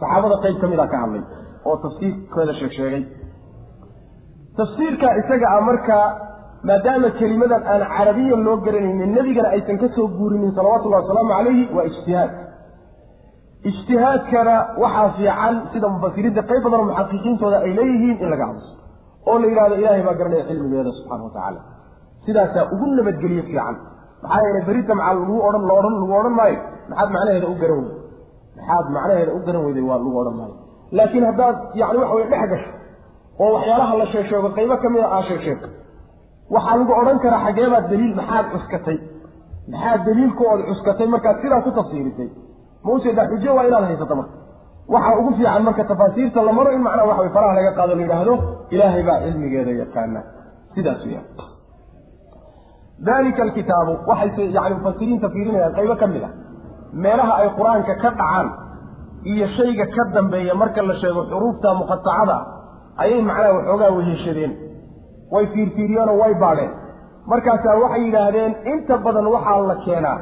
[0.00, 1.22] Saxaabada qayb ka mid a ka hadlay
[1.68, 3.02] oo tafsiirkooda sheeg sheegay
[4.58, 6.06] tafsiirka isaga ah markaa
[6.68, 11.84] maadaama kelimadan aan carabiyan loo garanaynin nebigana aysan ka soo guurinin salawatullahi wasalaamu calayhi waa
[11.90, 12.30] ijtihaad.
[13.70, 18.62] Ijtihaadkana waxaa fiican sida mufasiriinta qayb badanoo muxaqiqiintooda ay leeyihiin in laga hadlo
[19.30, 21.60] oo la yidhahdo ilaahay baa garanaya cilmigeeda subxana wa tacaala.
[22.26, 23.76] Sidaasaa ugu nabadgeliye fiican
[24.22, 26.58] maxaa yeelay berita maxaa lagu odhan loodhan lagu odhan maayo
[26.90, 27.98] maxaad macnaheeda u garan weyday.
[28.58, 30.54] Maxaad macnaheeda u garan weyday waa lagu odhan maayo.
[30.98, 32.70] Laakiin haddaad yani waxa weye dhex gasho
[33.42, 35.68] oo waxyaalaha la sheeg sheego qaybo ka mid a aa sheeg sheegto
[36.54, 38.98] waxaa lagu odhan karaa xageebaad daliil maxaad cuskatay?
[39.72, 42.28] Maxaad daliilku ood cuskatay markaad sidaa ku tafsiirisay
[42.86, 44.34] maujeedaa xujo waa inaad haysato marka.
[44.94, 48.02] Waxaa ugu fiican marka tafaasiirta la maro in macnaha waxa way faraha laga qaado la
[48.04, 48.34] yidhaahdo
[48.74, 50.20] ilaahay baa cilmigeeda yaqaana.
[50.74, 51.26] Sidaas weyaan
[53.06, 56.30] dalika alkitaabu waxay yani mufasiriinta fiirinayaan qaybo ka mid a
[57.04, 58.48] meelaha ay qur'aanka ka dhacaan
[59.32, 62.36] iyo shayga ka dambeeya marka la sheego xuruufta muqatacada
[63.02, 64.52] ayay macnaha waxoogaa weheshadeen
[65.32, 66.72] way fiirfiiriyeenoo way baadheen
[67.32, 70.18] markaasaa waxay yidhaahdeen inta badan waxaa la keenaa.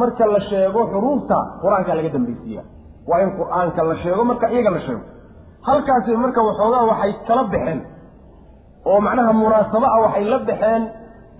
[0.00, 2.62] Marka la sheego xuruufta qur'aanka laga dambaysiiya.
[3.08, 5.02] Waa in qur'aanka la sheego marka iyaga la sheego.
[5.68, 7.80] Halkaasi marka waxoogaa waxay kala baxeen.
[8.88, 10.82] Oo macnaha munaasabo ah waxay la baxeen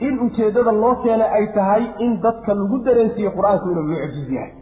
[0.07, 4.53] in ujeeddada loo keenay ay tahay in dadka lagu dareensiiyo qur'aanku inuu mucjiz yahay.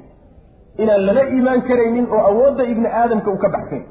[0.82, 3.82] Inaan lala iimaan karaynin oo awoodda ibni aadamka uu ka baxsay.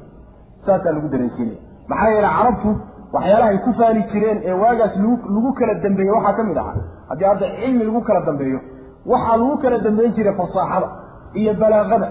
[0.66, 1.60] Saasaa lagu dareensiinaya
[1.90, 2.70] maxaa yeele carabtu
[3.14, 4.94] waxyaalahay ku faani jireen ee waagaas
[5.34, 8.60] lagu kala dambeeye waxaa ka mid ahaa haddii hadda cilmi lagu kala dambeeyo
[9.12, 10.88] waxaa lagu kala dambeyn jiray fasaaxada
[11.40, 12.08] iyo balaaqada.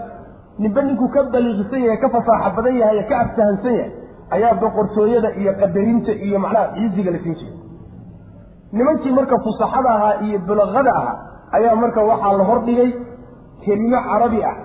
[0.62, 3.92] Ninba ninkuu ka baliiqisan yahay ka fasaaxa badan yahay ka aftahansan yahay
[4.36, 7.56] ayaa boqortooyada iyo qadarinta iyo macnaha ciziga la siin jiray.
[8.78, 11.16] Nimankii marka fusaxada ahaa iyo bulaqada ahaa
[11.58, 12.90] ayaa marka waxaa la hordhigay
[13.66, 14.56] kelimo carabi ah.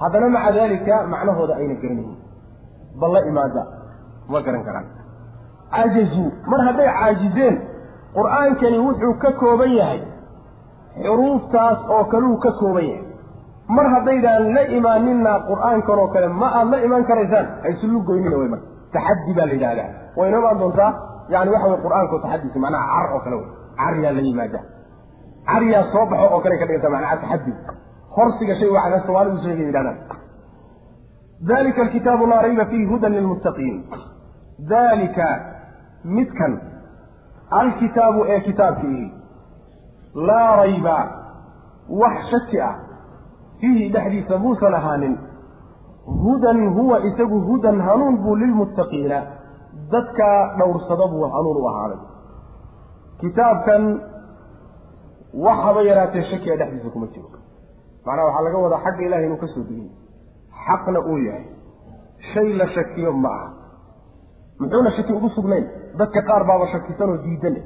[0.00, 2.16] Haddana maca daalika macnahooda ayna garanayin
[3.00, 3.62] bal la imaada
[4.32, 4.86] ma garan karaan
[5.74, 7.56] cajazuu mar hadday caajizeen
[8.16, 10.00] qur'aankani wuxuu ka kooban yahay
[11.04, 13.04] xuruuftaas oo kaluu ka kooban yahay.
[13.76, 17.46] Mar haddaydaan la imaaninna qur'aankan oo kale ma aad la imaan karaysaan?
[17.62, 18.66] Haysulu goynina wey marka.
[18.94, 20.90] Taxaddi baa la yidhahdaa wayna imaan doontaa?
[21.34, 23.48] Yani waxa wey qur'aanko taxadisi macnaha car oo kale wey
[23.82, 24.60] caryaa la yimaada
[25.50, 27.52] caryaa soo baxo oo kale ka dhiganta macnaha taxaddi.
[28.16, 29.98] Horsiga shay waxaa soomaalidu sheegay yidhahdaan
[31.50, 33.76] dalika alkitaabu laa rayba fiihi hudan lilmuttaqiin.
[34.72, 35.26] Dalika
[36.04, 36.60] midkan
[37.50, 39.12] alkitaabu ee kitaabkiihi
[40.14, 40.96] laa rayba
[42.02, 42.74] wax shaki ah
[43.60, 45.18] fiihi dhexdiisa muusan ahaanin
[46.24, 49.18] hudan huwa isagu hudan hanuun buu lilmuttaqiina
[49.92, 50.28] dadka
[50.58, 51.98] dhowrsada buu hanuun u ahaaday.
[53.20, 53.82] Kitaabkan
[55.44, 57.28] wax haba yaraatee shakiga dhexdiisa kuma jiro.
[58.06, 59.90] Macnaha waxaa laga wadaa xagga ilahay inuu ka soo degin
[60.66, 61.44] xaqna uu yahay.
[62.32, 63.48] Shay la shakiyo ma aha.
[64.60, 65.66] Muxuuna shaki ugu sugnayn
[65.98, 67.60] dadka qaar baaba shakisanoo diidane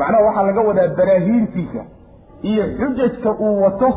[0.00, 1.82] macnaha waxaa laga wadaa baraahiintiisa
[2.50, 3.88] iyo xujajka uu wato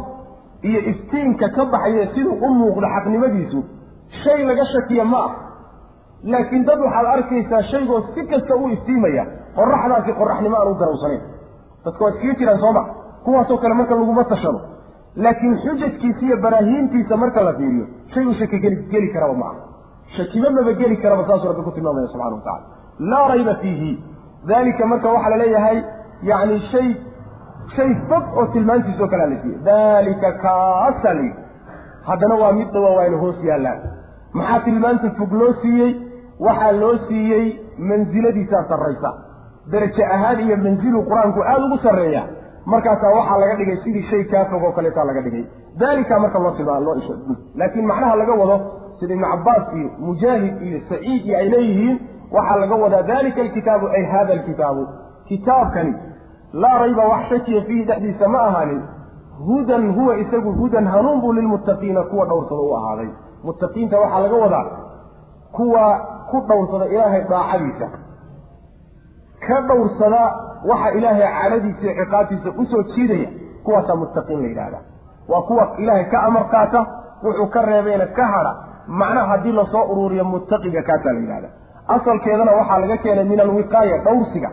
[0.70, 3.60] iyo iftiinka ka baxaya siduu u muuqdo xaqnimadiisu.
[4.24, 5.32] Shay laga shakiya ma ah.
[6.24, 9.24] Laakiin dad waxaad arkaysaa shaygoo si kasta u iftiimaya
[9.58, 11.22] qoraxdaasi qoraxnimo aan u garawsanayn
[11.86, 12.84] dadka waa iskaga jiraan sooma
[13.26, 14.60] kuwaasoo kale marka laguma tashado.
[15.16, 18.60] Laakiin xujajkiisa iyo baraahiintiisa marka la fiiriyo shay uu shaki
[18.92, 19.62] geli karaba ma aha.
[20.18, 23.92] Shakiba maba geli karaba saasuu rabbi ku tilmaamaya subxana wa tacala laa rayba fiihi.
[24.48, 25.84] Dalika marka waxaa la leeyahay
[26.24, 26.96] yani shay
[27.76, 29.60] shay fog oo tilmaantiisa oo kalea la siiyey.
[29.64, 31.16] Dalika kaasaa
[32.08, 33.80] haddana waa mid dhawa waa hoos yaallaan
[34.34, 35.92] maxaa tilmaanta fog loo siiyey?
[36.40, 37.46] Waxaa loo siiyey
[37.78, 39.14] mansiladiisaa sarraysa.
[39.72, 42.24] Daraje ahaan iyo mansilu qur'aanku aada ugu sarreeya.
[42.66, 45.46] Markaasaa waxaa laga dhigay sidii shay kaa fog oo kaleetaa laga dhigay.
[45.80, 47.14] Dalika marka loo tilmaa loo isho.
[47.56, 48.58] Laakiin macnaha laga wado
[49.00, 51.98] sida ibnu cabbaas iyo mujaahid iyo saciid iyo ay leeyihiin
[52.32, 54.88] waxaa laga wadaa dalika alkitaabu ay hada alkitaabu.
[55.28, 55.94] Kitaabkani
[56.54, 58.82] laa rayba wax shakiya fiihi dhexdiisa ma ahaanin
[59.48, 63.10] hudan huwa isagu hudan hanuun buu lilmuttaqiina kuwa dhowrsada u ahaaday.
[63.44, 64.66] Muttaqiinta waxaa laga wadaa
[65.52, 65.86] kuwa
[66.32, 67.88] ku dhowrsada ilaahay daacadiisa.
[69.48, 70.22] Ka dhowrsada
[70.70, 73.30] waxa ilaahay cadhadiisa iyo ciqaabtiisa u soo jiidaya
[73.64, 74.80] kuwaasaa muttaqiin la yidhahda
[75.30, 76.86] waa kuwa ilaahay ka amar qaata
[77.24, 78.54] wuxuu ka reebayna ka hadha
[78.88, 81.50] macnaha haddii la soo uruuriyo muttaqiga kaasaa la yidhahda
[81.96, 84.50] asalkeedana waxaa laga keenay min alwiqaaya dhowrsiga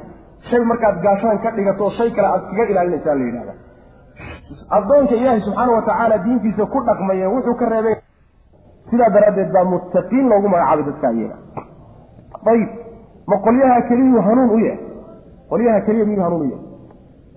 [0.50, 3.54] shay markaad gaashaan ka dhigato shay kale aad kaga ilaalinaysaa la yidhahda
[4.78, 7.96] addoonka ilaahay subxaana wa tacaala diintiisa ku dhaqmaya wuxuu ka reebay.
[8.90, 11.36] Sidaa daraaddeed baa muttaqiin loogu magacaabay dadka iyaga.
[12.52, 12.70] Ayib
[13.26, 14.80] ma qolyaha keliyuu hanuun u yahay?
[15.50, 16.64] Qolyaha keliya miyuu hanuun u yahay?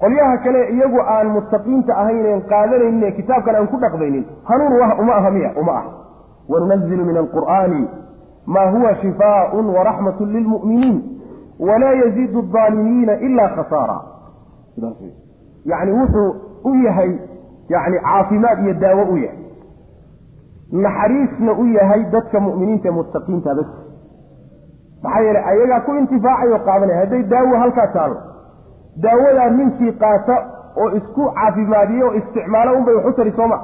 [0.02, 4.74] Qolyaha kale iyagu aan muttaqiinta ahaynen qaadanaynin ee kitaabkan aan ku dhaqmaynin hanuun
[5.04, 5.90] uma aha miya uma aha.
[6.50, 7.82] Wanunazilu min alqur'aani
[8.54, 10.98] maa huwa shifaaun waraxmatu lilmu'miniin
[11.68, 13.98] walaa yaziidu adaalimiina ilaa khasaara.
[15.72, 16.30] Yacni wuxuu
[16.70, 17.12] u yahay
[17.74, 19.40] yacni caafimaad iyo daawo u yahay.
[20.72, 23.56] Naxariisna u yahay dadka mu'miniinta ee muttaqiinta
[25.04, 28.18] maxaa yeelay ayagaa ku intifaacay oo qaadanaya hadday daawo halkaa taallo
[29.04, 30.36] daawadaa ninkii qaata
[30.82, 33.58] oo isku caafimaadiye oo isticmaalo unbay waxu tari sooma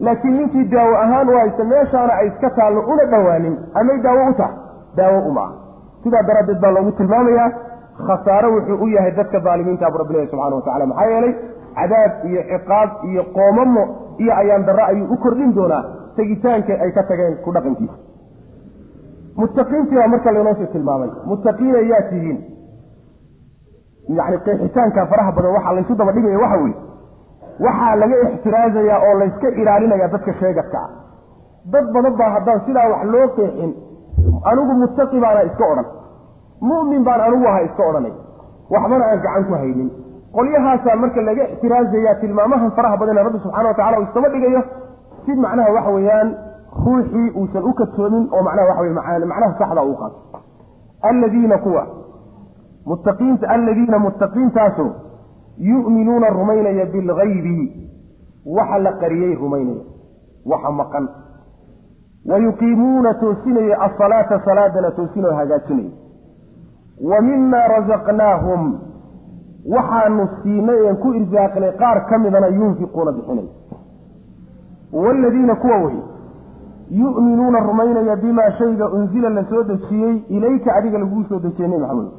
[0.00, 4.34] laakiin ninkii daawo ahaan u haysta meeshaana ay iska taallo una dhowaanin amay daawo u
[4.34, 4.56] tahay.
[4.96, 5.52] Daawo uma ah
[6.02, 7.50] sidaa daraaddeed baa loogu tilmaamayaa
[8.06, 11.32] khasaaro wuxuu u yahay dadka daalimiinta bu rabbilahi subxana watacala maxaa yeelay
[11.78, 13.82] cadaab iyo ciqaab iyo qoomamo
[14.22, 15.82] iyo ayaan darro ayuu u kordhin doonaa.
[16.16, 17.94] Tegitaanka ay ka tageen ku dhaqankiisa.
[19.36, 21.10] Muttaqiintii baa marka laynoo sii tilmaamay.
[21.30, 22.38] Muttaqiin ayaa tihiin.
[24.18, 26.74] Yani qeexitaanka faraha badan waxaa laysu daba dhigaya waxa weye
[27.66, 30.80] waxaa laga ixtiraazayaa oo layska ilaalinaya dadka sheegadka
[31.72, 33.70] dad badan baa haddaan sidaa wax loo qeexin
[34.50, 35.86] anigu muttaqi baana iska odhan.
[36.70, 38.12] Mu'min baan anigu aha iska odhanay.
[38.72, 39.88] Waxbana aan gacan ku haynin.
[40.36, 44.60] Qolyahaasaa marka laga ixtiraazaya tilmaamahan faraha badan ee rabbi subxana wa tacala uu isdaba dhigayo
[45.24, 46.28] si macnaha waxa weeyaan
[46.86, 48.94] ruuxii uusan u kadsoomin oo macnaha waxa weye
[49.32, 50.18] macnaha saxda uu qaato.
[51.10, 51.82] Alladiina kuwa
[52.90, 54.86] muttaqiinta alladiina muttaqiintaaso
[55.58, 57.72] yu'minuuna rumaynaya bilgaybi
[58.46, 59.82] waxa la qariyey rumaynaya.
[60.46, 61.08] Waxa maqan.
[62.26, 65.90] Wa yuqiimuuna toosinaya asalaata salaadana toosinoo hagaajinaya.
[67.10, 68.78] Wa mimaa rasaqnaahum
[69.74, 73.48] waxaanu siinay een ku irsaaqnay qaar ka midana yunfiquuna bixinay.
[74.92, 75.96] Waaladiina kuwa wey
[76.90, 82.12] yu'minuuna rumaynaya bimaa shayga unsila la soo dejiyey ilayka adiga laguu soo dejiyey nebi maxamed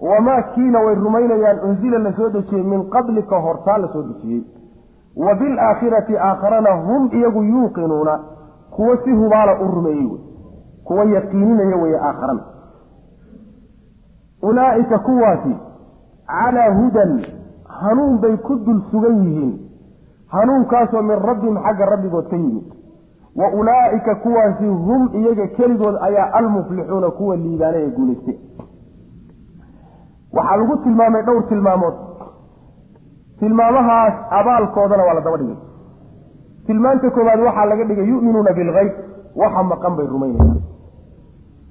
[0.00, 4.42] wamaa kiina way rumaynayaan unsila la soo dejiyey min qablika hortaa la soo dejiyey
[5.16, 8.18] wa bilaakhirati aakharana hum iyagu yuuqinuuna
[8.70, 10.20] kuwo si hubaala u rumeeyey wey
[10.84, 12.42] kuwa yaqiininaya weeye aakharana
[14.42, 15.56] ulaa'ika kuwaasi
[16.26, 17.26] calaa hudan
[17.80, 19.58] hanuun bay ku dul sugan yihiin
[20.26, 22.64] hanuunkaasoo min rabbihim xagga rabbigood ka yimid
[23.36, 28.38] wa ulaa'ika kuwaasi hum iyaga keligood ayaa almuflixuuna kuwa liibaana guulaystay
[30.36, 31.94] waxaa lagu tilmaamay dhowr tilmaamood.
[33.40, 35.56] Tilmaamahaas abaalkoodana waa la daba dhigay.
[36.66, 38.92] Tilmaanta koowaad waxaa laga dhigay yu'minuuna bilgayb
[39.42, 40.58] waxa maqan bay rumaynayaan.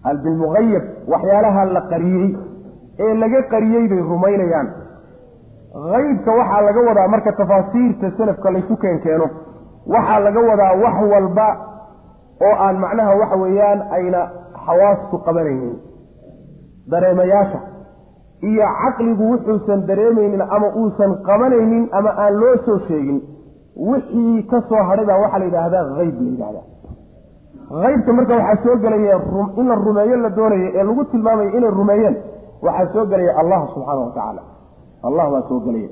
[0.06, 2.30] Hal bilmuqayab waxyaalaha la qariyey
[3.06, 4.68] ee laga qariyey bay rumaynayaan.
[5.94, 9.28] Haybka waxaa laga wadaa marka tafaasiirta salafka laysu keenkeeno
[9.94, 11.48] waxaa laga wadaa wax walba
[12.48, 14.22] oo aan macnaha waxa weeyaan ayna
[14.66, 15.76] xawaastu qabanaynin
[16.92, 17.60] dareemayaasha
[18.52, 23.20] iyo caqligu wuxuusan dareemaynin ama uusan qabanaynin ama aan loo soo sheegin
[23.90, 26.66] wixii ka soo hadhay baa waxaa la yidhaahdaa hayb la yidhahdaa
[27.84, 29.18] haybka marka waxaa soo gelaya
[29.60, 32.16] in la rumeeyo la doonayo ee lagu tilmaamayo inay rumeeyeen
[32.68, 34.42] waxaa soo gelaya allah subxaana wa tacaala.
[35.08, 35.90] Allah baa soo gelaya.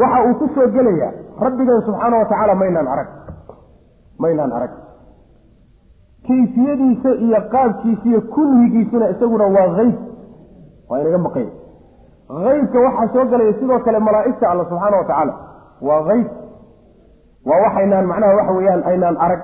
[0.00, 1.08] Waxa uu ku soo gelaya
[1.44, 3.08] rabbigan subxaana wa tacaala maynaan arag
[4.24, 4.70] maynaan arag.
[6.28, 9.94] Kayfiyadiisa iyo qaabkiisa iyo kulligiisuna isaguna waa hayb
[10.90, 11.52] waa inaga maqanya
[12.46, 15.34] haybka waxaa soo gelaya sidoo kale malaa'igta alla subxaana wa tacaala
[15.88, 16.26] waa hayb
[17.48, 19.40] waa waxaynaan macnaha waxa weeyaan aynaan arag.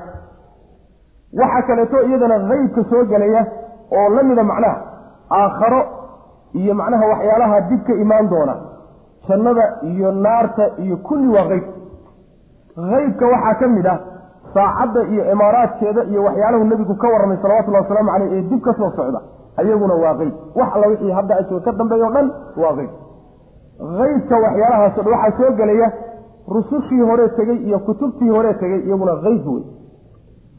[1.40, 3.42] Waxaa kaleeto iyadana haybka soo gelaya
[3.98, 4.76] oo la mida macnaha
[5.40, 5.80] aakharo
[6.60, 8.54] iyo macnaha waxyaalaha dib ka imaan doona.
[9.28, 11.64] Jannada iyo naarta iyo kulli waa hayb
[12.92, 13.98] haybka waxaa ka mid ah
[14.54, 18.90] saacadda iyo imaaraadkeeda iyo waxyaalahu nebigu ka warramay salawatullahi wasalaamu caleyh ee dib ka soo
[18.98, 19.20] socda
[19.60, 22.28] ayaguna waa hayb wax alla wixii hadda asoo ka dambeeya o dhan
[22.62, 22.90] waa hayb
[23.98, 25.88] haybka waxyaalahaas o dhan waxaa soo gelaya
[26.56, 29.62] rusushii hore tegey iyo kutubtii hore tegey iyaguna hayb wey.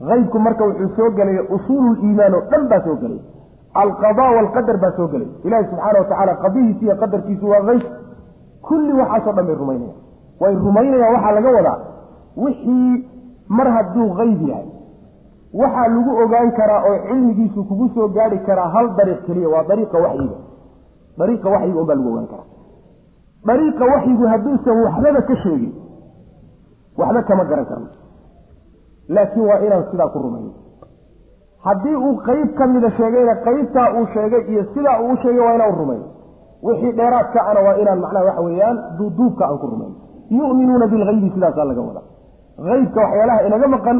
[0.09, 3.21] Haybku marka wuxuu soo gelaya usuululiimaan oo dhan baa soo gelaya.
[3.73, 5.29] Alqada walqadar baa soo gelaya.
[5.43, 7.83] Ilaahi subxaana wa tacaala qadihiisi iyo qadarkiisu waa hayb
[8.67, 9.99] kulli waxaasoo dhan bay rumaynayaan.
[10.41, 11.77] Way rumaynayaan waxaa laga wadaa
[12.37, 13.07] wixii
[13.57, 14.67] mar hadduu hayb yahay
[15.61, 19.97] waxaa lagu ogaan karaa oo cilmigiisu kugu soo gaari karaa hal dariiq keliya waa dariiqa
[20.05, 20.37] waxyiga
[21.19, 22.47] dariiqa waxyiga un baa lagu ogaan karaa.
[23.47, 25.73] Dariiqa waxyigu hadduusan waxbaba ka sheegin
[26.99, 27.87] waxba kama garan karno.
[29.15, 30.51] Laakiin waa inaan sidaa ku rumayno
[31.65, 35.55] haddii uu qeyb ka mida sheegayna qeybtaa uu sheegay iyo sidaa uu u sheegay waa
[35.57, 36.05] inaan rumayno
[36.67, 39.95] wixii dheeraadka ana waa inaan macnaha waxa weeyaan duuduubka aan ku rumayno
[40.37, 42.05] yu'minuuna bilhaybi sidaasaa laga wadaa.
[42.69, 43.97] Haybka waxyaalaha inaga maqan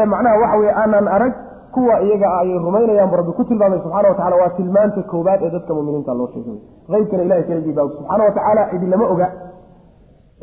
[0.00, 1.32] ee macnaha waxa weye aanaan arag
[1.74, 5.40] kuwa iyaga ah ayay rumaynayaan bu rabbi ku tilmaamay subxana wa tacala waa tilmaanta koobaad
[5.46, 6.58] ee dadka muminiinta loo sheegay.
[6.92, 9.28] Haybkana ilahay keligii baa subxaana wa tacaala idinlama oga.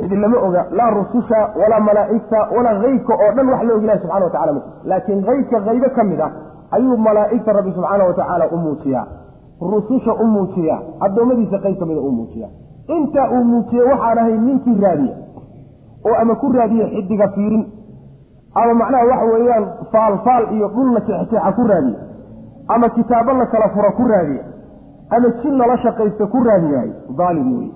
[0.05, 0.61] Idinlama oga.
[0.77, 4.53] Laa rususha walaa malaa'igta walaa haybka oo dhan wax la og ilahi subxana wa tacala
[4.53, 6.31] ma laakiin haybka haybo ka mid ah
[6.75, 9.05] ayuu malaa'igta rabbi subxaana wa tacaala u muujiyaa.
[9.73, 10.79] Rususha u muujiyaa.
[11.05, 12.49] Addoommadiisa qayb ka mida u muujiyaa.
[12.95, 15.15] Intaa uu muujiyey waxaan ahay ninkii raadiya
[16.07, 17.63] oo ama ku raadiya xidiga fiirin
[18.61, 21.99] ama macnaha waxa weeyaan faalfaal iyo dhulna jeexjeexa ku raadiya
[22.75, 24.43] ama kitaabo la kala furo ku raadiya
[25.15, 26.91] ama jin lala shaqaysta ku raadiyahay
[27.21, 27.69] daalim wey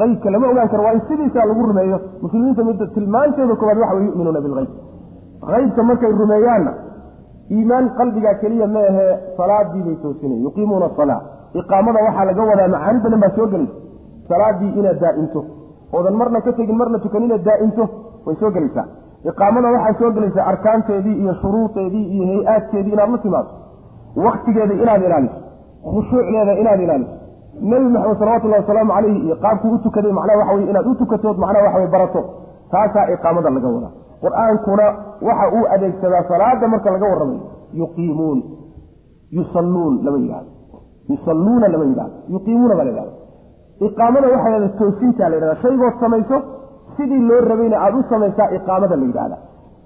[0.00, 4.06] haybka lama ogaan karo waa in sidiisaa lagu rumeeyo muslimiinta mid tilmaanteeda koowaad waxa wey
[4.08, 4.70] yuminuuna bilhayb
[5.52, 6.72] haybka markay rumeeyaanna
[7.56, 11.20] iimaan qalbigaa keliya ma ahee salaadii bay toosinayan yuqiimuuna asalaa
[11.60, 13.74] iqaamada waxaa laga wadaa macaani badan baa soo gelaysa.
[14.28, 15.40] Salaadii inaad daa'imto
[15.96, 17.84] oodan marna ka tegin marna tukan inaad daa'imto
[18.26, 18.86] way soo gelaysaa
[19.30, 23.50] iqaamada waxaa soo gelaysaa arkaanteedii iyo shuruudeedii iyo hay'aadkeedii inaad la timaado.
[24.26, 25.38] Waktigeeda inaad ilaaliso.
[25.92, 27.14] Khushuucdeeda inaad ilaaliso.
[27.70, 31.36] Nebi maxamed salawatullahi wasalaamu calayhi iyo qaabkuu u tukaday macnaha waxa weye inaad u tukatood
[31.38, 32.20] macnaha waxa weye barato.
[32.70, 33.92] Taasaa iqaamada laga wadaa.
[34.24, 34.86] Qur'aankuna
[35.28, 37.40] waxa uu adeegsadaa salaada marka laga warramayo.
[37.80, 38.38] Yuqiimuun.
[39.38, 40.50] Yusalluun lama yidhahdo
[41.08, 43.12] yusalluuna lama yidhahdo yuqiimuuna baa la yidhahda
[43.86, 46.36] iqaamada waxaa yhahda toosintaa la yidhahda shaygood samayso
[46.96, 49.36] sidii loo rabayna aada u samaysaa iqaamada la yidhahda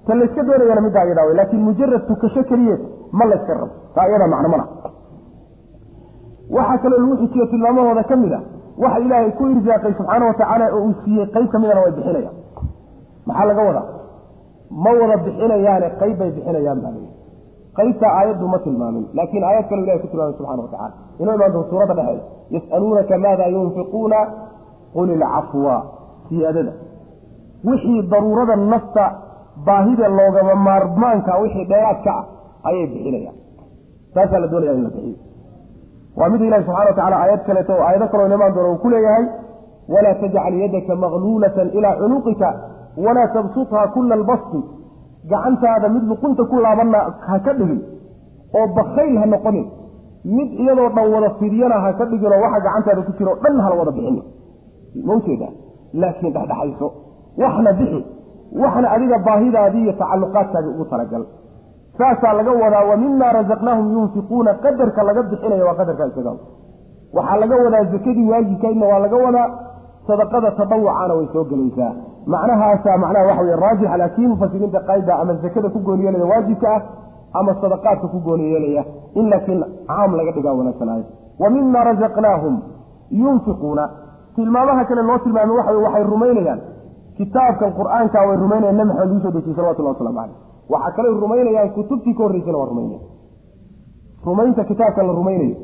[0.05, 2.81] ta layska doonayana middaa iyadhaa wey laakiin mujarad tukasho keliyeed
[3.11, 3.73] ma layska rabo.
[3.95, 4.65] Taa iyadaa macno mana
[6.55, 8.39] waxaa kaloo lagu xijiyo tilmaamahooda ka mid a
[8.83, 12.35] waxa ilaahay ku irsaaqay subxaana wa oo uu siiyey qayb ka midana way bixinayaan.
[13.25, 13.87] Maxaa laga wadaa?
[14.83, 17.21] Ma wada bixinayaane qayb bay bixinayaan baa layihi
[17.77, 21.65] qaybtaa aayaddu ma tilmaamin laakiin aayad kaloo ilahay ku tilmaamay subxana wa inoo imaan doon
[21.69, 22.03] suuradda
[22.55, 24.19] yas'aluunaka maada yunfiquuna
[24.93, 25.75] qul ilcafwa
[26.29, 26.71] siyaadada
[27.69, 29.05] wixii daruurada nafta
[29.65, 32.25] baahida loogama maarmaanka wixii dheeraadka ah
[32.69, 33.35] ayay bixinayaan.
[34.13, 35.17] Saasaa la doonaya in la bixiyo.
[36.17, 39.25] Waa mid ilahi subxana wa aayad kaleeto oo aayado kaloo imaan doona uu ku leeyahay
[39.93, 42.49] walaa tajcal yadaka magluulatan ilaa cunuqika
[43.05, 44.59] walaa tabsutha kula albasti
[45.31, 47.81] gacantaada mid luqunta ku laabanna ha ka dhigin
[48.57, 49.65] oo bakayl ha noqonin.
[50.37, 53.91] Mid iyadoo dhan wada fidyana ha ka dhiginoo waxa gacantaada ku jiro dhan hala wada
[53.97, 54.17] bixin
[55.07, 55.47] ma ujeeda
[56.01, 56.87] laakiin dhexdhexayso
[57.37, 58.01] waxna bixi
[58.63, 61.23] waxna adiga baahidaadii iyo tacalluqaadkaadi ugu talagal.
[61.97, 66.31] Saasaa laga wadaa wa mima razaqnaahum yunfiquuna qadarka laga bixinaya waa qadarka isaga.
[67.13, 69.47] Waxaa laga wadaa zakadii waajibkaydna waa laga wadaa
[70.07, 71.91] sadaqada tadawucana way soo gelaysaa.
[72.33, 76.81] Macnahaasa macnaha waxa wey raajixa laakiin mufasiriinta qaayda ama zakada ku gooni yeelaya waajibka ah
[77.39, 78.83] ama sadaqaadka ku gooni yeelaya
[79.19, 81.03] in laakiin caam laga dhigaa wanaagsanaayo
[81.41, 82.55] wa mima razaqnaahum
[83.11, 83.89] yunfiquuna.
[84.35, 86.59] Tilmaamaha kale loo tilmaamay waxa waxay rumaynayaan
[87.21, 90.37] kitaabkan qur'aanka way rumaynayaan nabi maxamed uu soo dejiyey salawatullah waslamu caleyh
[90.73, 92.99] waxaa kaley rumaynayaan kutubtii ka horreysana waa rumaynaya.
[94.25, 95.55] Rumaynta kitaabka la rumaynayo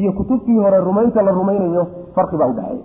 [0.00, 1.82] iyo kutubtii hore rumaynta la rumaynayo
[2.14, 2.84] farqi baa udhexeeya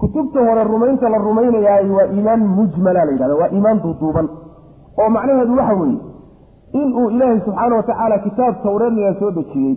[0.00, 4.28] kutubta hore rumaynta la rumaynayaay waa iimaan mujmala la yidhahda waa iimaan duuduuban.
[5.00, 5.98] Oo macnaheedu waxa weeye
[6.80, 9.74] inuu ilaahay subxaana wa tacaala kitaab tawreedlala soo dejiyey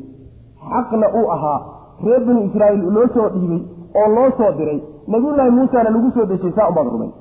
[0.72, 1.60] xaqna uu ahaa
[2.06, 3.62] reer binu israa'iil loo soo dhiibay
[3.96, 4.80] oo loo soo diray.
[5.08, 7.14] Nabiyullaahi muusena lagu soo dejiyey saa ubaad rumayn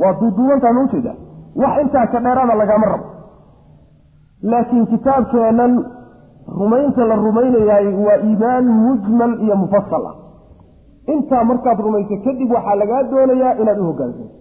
[0.00, 1.14] waa duuduubantaa ma ujeeda
[1.62, 3.04] wax intaa ka dheeraada lagama rabo.
[4.42, 5.72] Laakiin kitaabkeennan
[6.58, 10.14] rumaynta la rumaynayaay waa iimaan mujmal iyo mufasal ah.
[11.14, 14.34] Intaa markaad rumayso kadib waxaa lagaa doonayaa inaad u hogaansanto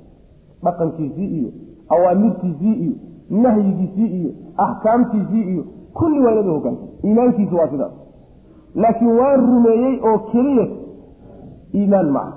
[0.64, 1.50] dhaqankiisii iyo
[1.90, 2.94] awaamirtiisii iyo
[3.44, 5.64] nahyigiisii iyo axkaamtiisii iyo
[5.94, 7.94] kulli waa inaad u hogaansanto iimaankiisu waa sidaas
[8.84, 10.66] laakiin waan rumeeyey oo keliya
[11.80, 12.32] iimaan ma ah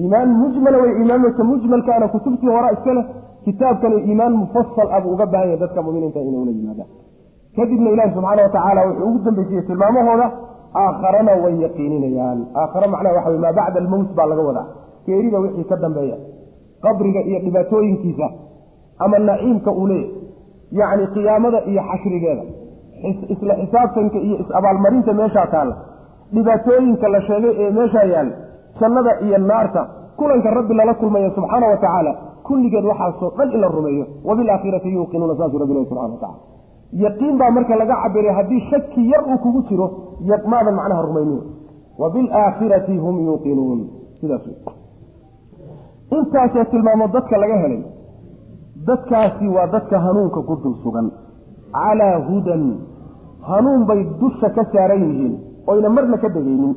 [0.00, 3.04] iimaan mujmala way iimaanka mujmalkaana kutubtii hora iska leh
[3.44, 6.90] kitaabkani iimaan mufasal ah buu uga baahan yahay dadka muminiinta inay ula yimaadaan.
[7.56, 10.26] Kadibna ilaahi subxaana wa tacaala wuxuu ugu dambeysiyey tilmaamahooda
[10.82, 12.38] aakharana way yaqiininayaan.
[12.60, 14.66] Aakhare macnaha waxa wey maa bacda almowt baa laga wadaa.
[15.06, 16.16] Geerida wixii ka dambeeya
[16.84, 18.26] qabriga iyo dhibaatooyinkiisa
[19.04, 20.10] ama naciimka uu leeyahy
[20.78, 22.42] yacni qiyaamada iyo xashrigeeda
[23.34, 25.74] isla xisaabtanka iyo is-abaalmarinta meeshaa taalla
[26.34, 28.34] dhibaatooyinka la sheegay ee meeshaa yaalla
[28.80, 29.82] jannada iyo naarta
[30.18, 32.12] kulanka rabbi lala kulmaya subxaana wa tacaala
[32.48, 34.04] kulligeed waxaasoo dhan in la rumeeyo.
[34.28, 36.38] Wabilaakhirati yuuqinuuna saasuu rabbi ilahi subxana wa tacala
[37.04, 39.86] yaqiin baa marka laga cabiray haddii shaki yar uu kugu jiro
[40.52, 41.40] maadan macnaha rumaynin.
[41.98, 43.80] Wa bilaakhirati hum yuuqinuun.
[44.20, 44.44] Sidaas
[46.16, 47.82] intaasoo tilmaamo dadka laga helay.
[48.86, 51.10] Dadkaasi waa dadka hanuunka ku dul sugan.
[51.72, 52.62] Calaa hudan
[53.48, 55.34] hanuun bay dusha ka saaran yihiin
[55.66, 56.74] oyna marna ka degaynin.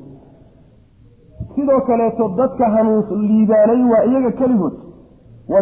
[1.56, 4.74] Sidoo kaleeto dadka hanuun liibaanay waa iyaga keligood.
[5.50, 5.62] Wa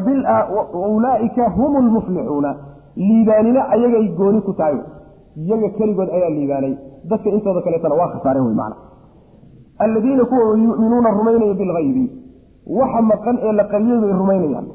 [0.95, 2.51] ulaa'ika hum lmuflixuuna
[2.95, 4.77] liibaanina ayagay gooni ku tahay.
[5.37, 6.73] Iyaga keligood ayaa liibaanay.
[7.09, 8.75] Dadka intooda kaleetana waa khasaareen wey macna.
[9.79, 12.05] Alladiina kuwa yu'minuuna rumaynaya bilgaybi
[12.67, 14.67] waxa maqan ee la qariyey bay rumaynayaan.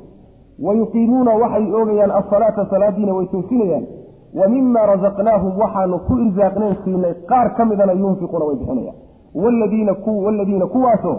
[0.64, 3.86] Wa yuqiimuuna waxay oogayaan asalaata salaadiina way toosinayaan
[4.34, 8.96] wa mima razaqnaahum waxaanu ku irsaaqnayn siinay qaar ka midana yunfiquuna way bixinayaan.
[9.34, 11.16] Wladiina kuwaasoo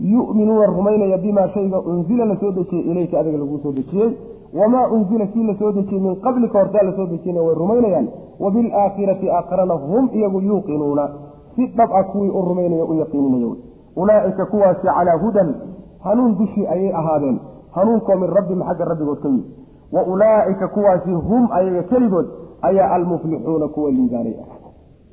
[0.00, 4.10] yu'minuuna rumaynaya bimaa shayga unzila la soo dejiyey ilayka adiga laguu soo dejiyey
[4.54, 8.08] wamaa unzila kii la soo dejiyey min qablika hortaa la soo dejiyena way rumaynayaan.
[8.40, 11.08] Wa bilaakhirati aakharana hum iyagu yuuqinuuna.
[11.56, 13.54] Si dhab ah kuwii u rumaynaya u yaqiininaya
[13.96, 15.54] ulaa'ika kuwaasi calaa hudan
[16.04, 17.38] hanuun dushii ayay ahaadeen.
[17.74, 19.44] Hanuunkoo min rabbim xagga rabbigood ka yimid
[19.92, 22.26] wa ulaa'ika kuwaasi hum ayaga keligood
[22.68, 24.34] ayaa almuflixuuna kuwa liibaanay.
[24.42, 24.56] Ah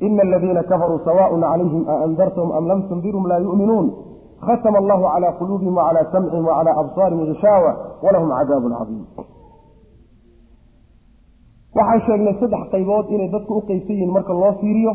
[0.05, 3.87] ina aladiina kafaruu sawaaءun calayhim a andartahum am lam tundirhum laa yu'minuun.
[4.45, 7.71] Khatama allahu calaa quluubihim wacalaa samcihim wacalaa absaarihim gishaawa
[8.03, 9.03] walahum cadaabun cadiim.
[11.75, 14.93] Waxaan sheegnay saddex qaybood inay dadku u qeybsan yihiin marka loo fiiriyo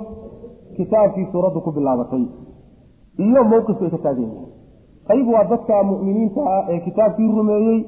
[0.77, 2.25] kitaabkii suuraddu ku bilaabatay
[3.25, 4.49] iyo mowqifka ay ka taagan yihiin.
[5.09, 7.79] Qayb waa dadka mu'miniinta ah ee kitaabkii rumeeyey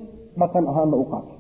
[0.41, 1.37] dhaqan ahaanna u qaatay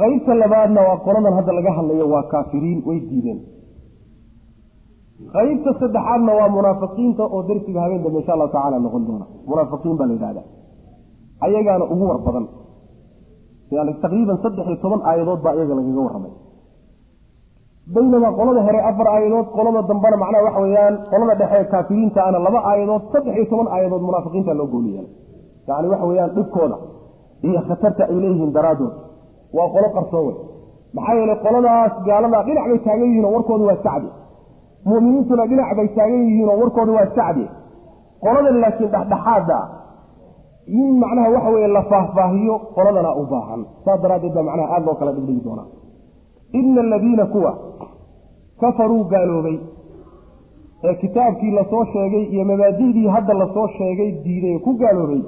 [0.00, 3.38] qaybta labaadna waa qoladan hadda laga hadlayo waa kaafiriin way diideen.
[5.36, 9.26] Qaybta saddexaadna waa munaafiqiinta oo darsiga habeen dambe insha allahu tacala noqon doona.
[9.50, 10.42] Munaafiqiin baa la yidhahda
[11.46, 12.20] ayagaana ugu war
[14.02, 16.32] taqriiban saddex iyo toban aayadood baa iyaga lagaga warramay.
[17.94, 22.58] Baynamaa qolada hore afar aayadood qolada dambena macnaha waxa weeyaan qolada dhexe kaafiriinta ana laba
[22.70, 25.12] aayadood saddex iyo toban aayadood munaafiqiinta loo gooli yeelay
[25.68, 26.76] yani waxa weeyaan dhibkooda
[27.48, 28.92] iyo khatarta ay leeyihiin daraaddood
[29.56, 30.32] waa qolo qarsoowe
[30.96, 34.08] maxaa yeelay qoladaas gaaladaa dhinac bay taagan yihiin oo warkooda waa sacdi.
[34.90, 37.44] Mu'miniintuna dhinac bay taagan yihiin oo warkooda waa sacdi.
[38.24, 39.58] Qoladan laakiin dhexdhexaada
[40.80, 43.60] in macnaha waxa weeye la faahfaahiyo qoladana u baahan.
[43.84, 45.66] Saas daraaddeed baa macnaha aada loo kala dhigdhigi doonaa.
[46.58, 47.52] Ina aladiina kuwa
[48.60, 49.58] kafaruu gaaloobay.
[50.88, 55.22] Ee kitaabkii la soo sheegay iyo mabaadicdii hadda la soo sheegay diiday ku gaaloobay.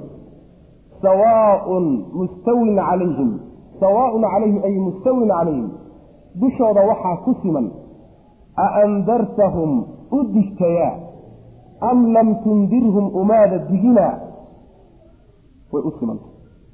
[1.01, 1.85] Sawaaun
[2.19, 3.31] mustawin calayhim
[3.79, 5.67] sawaaun calayhim ay mustawin calayhim
[6.41, 7.71] dushooda waxaa ku siman
[8.83, 9.71] andartahum
[10.11, 10.93] u digtayaa
[11.81, 14.07] am lam tundirhum umaada digina?
[15.71, 16.25] Way u simanta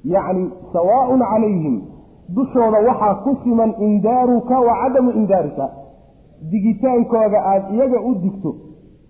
[0.04, 1.76] yacni sawaaun calayhim
[2.36, 5.70] dushooda waxaa ku siman indaaruka wa cadamu indaarika.
[6.50, 8.50] Digitaankooda aada iyaga u digto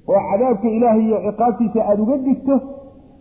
[0.09, 2.61] oo cadaabka ilaahay iyo ciqaabtiisa aada uga digto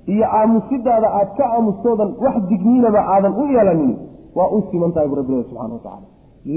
[0.06, 3.94] iyo aamusidaada aad ka aamustoodan wax digniinaba aadan u yeelanin
[4.38, 6.07] waa u siman tahay bu rabbilahi subxana watacaala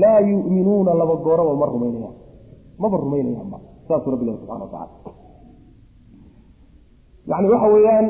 [0.02, 2.16] laa yu'minuuna laba gooraba ma rumaynayaan
[2.82, 3.58] maba rumaynayaanba
[3.88, 5.12] saasuu rabbilahi subxana watacala
[7.30, 8.06] yacni waxa weeyaan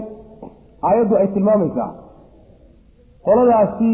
[0.88, 1.90] aayaddu ay tilmaamaysaa
[3.26, 3.90] qoladaasi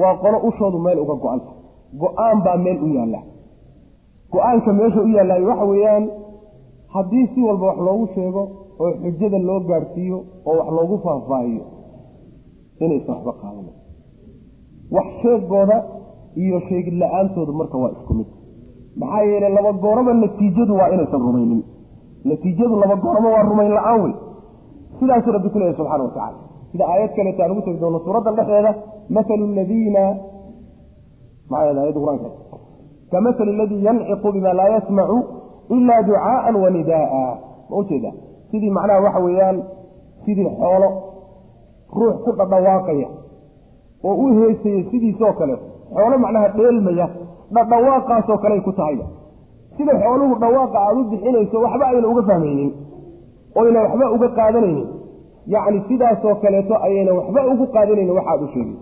[0.00, 1.50] waa qolo ushoodu meel uga go-anta
[2.02, 3.20] go'aan baa meel u yaalla.
[4.32, 6.04] Go'aanka meesha u yaallaayo waxa weeyaan
[6.94, 8.42] haddii si walba wax loogu sheego
[8.82, 10.18] oo xujada loo gaadhsiiyo
[10.48, 11.64] oo wax loogu faahfaahiyo
[12.84, 13.74] inaysan waxba qaadanin
[14.96, 15.76] wax sheegooda
[16.42, 18.28] iyo sheegid la'aantooda marka waa isku mid.
[19.00, 21.62] Maxaa yeelay laba gooraba natiijadu waa inaysan rumaynin.
[22.24, 24.14] Natiijadu laba gooraba waa rumayn la'aan wey.
[24.98, 26.38] Sidaasuu rabbi ku leeyahy subxana wa tacala
[26.72, 28.72] sida aayad kaleeta aan ugu tegi doono suuraddan dhexdeeda
[29.16, 30.02] mathalu ladiina
[31.50, 32.28] maxaa ayadda qur'aanka
[33.12, 35.18] kamathali aladii yanciqu bima laa yasmacu
[35.76, 37.30] ila ducaaan wa nidaaa.
[37.70, 38.10] Ma ujeeda
[38.50, 39.56] sidii macnaha waxa weeyaan
[40.24, 40.88] sidii xoolo
[41.98, 43.08] ruux ku dhadhawaaqaya
[44.04, 45.54] oo u heesaya sidiisoo kale.
[45.94, 47.06] Xoolo macnaha dheelmaya
[47.54, 49.04] dhadhawaaqaasoo kaleay ku tahayba
[49.76, 52.70] sida xooluhu dhawaaqa aada u bixinayso waxba ayna uga fahmaynin.
[53.60, 54.86] Oyna waxba uga qaadanaynin.
[55.54, 58.76] Yacni sidaasoo kaleeto ayayna waxba ugu qaadanaynin waxaad u sheegay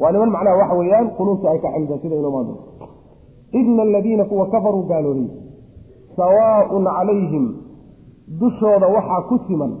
[0.00, 2.86] waa niman macnaha waxa weeyaan quluubta ay ka ximida sida inoomaan doonto
[3.58, 5.28] ina aladiina kuwa kafaruu gaaloobay
[6.16, 7.44] sawaaun calayhim
[8.40, 9.72] dushooda waxaa ku siman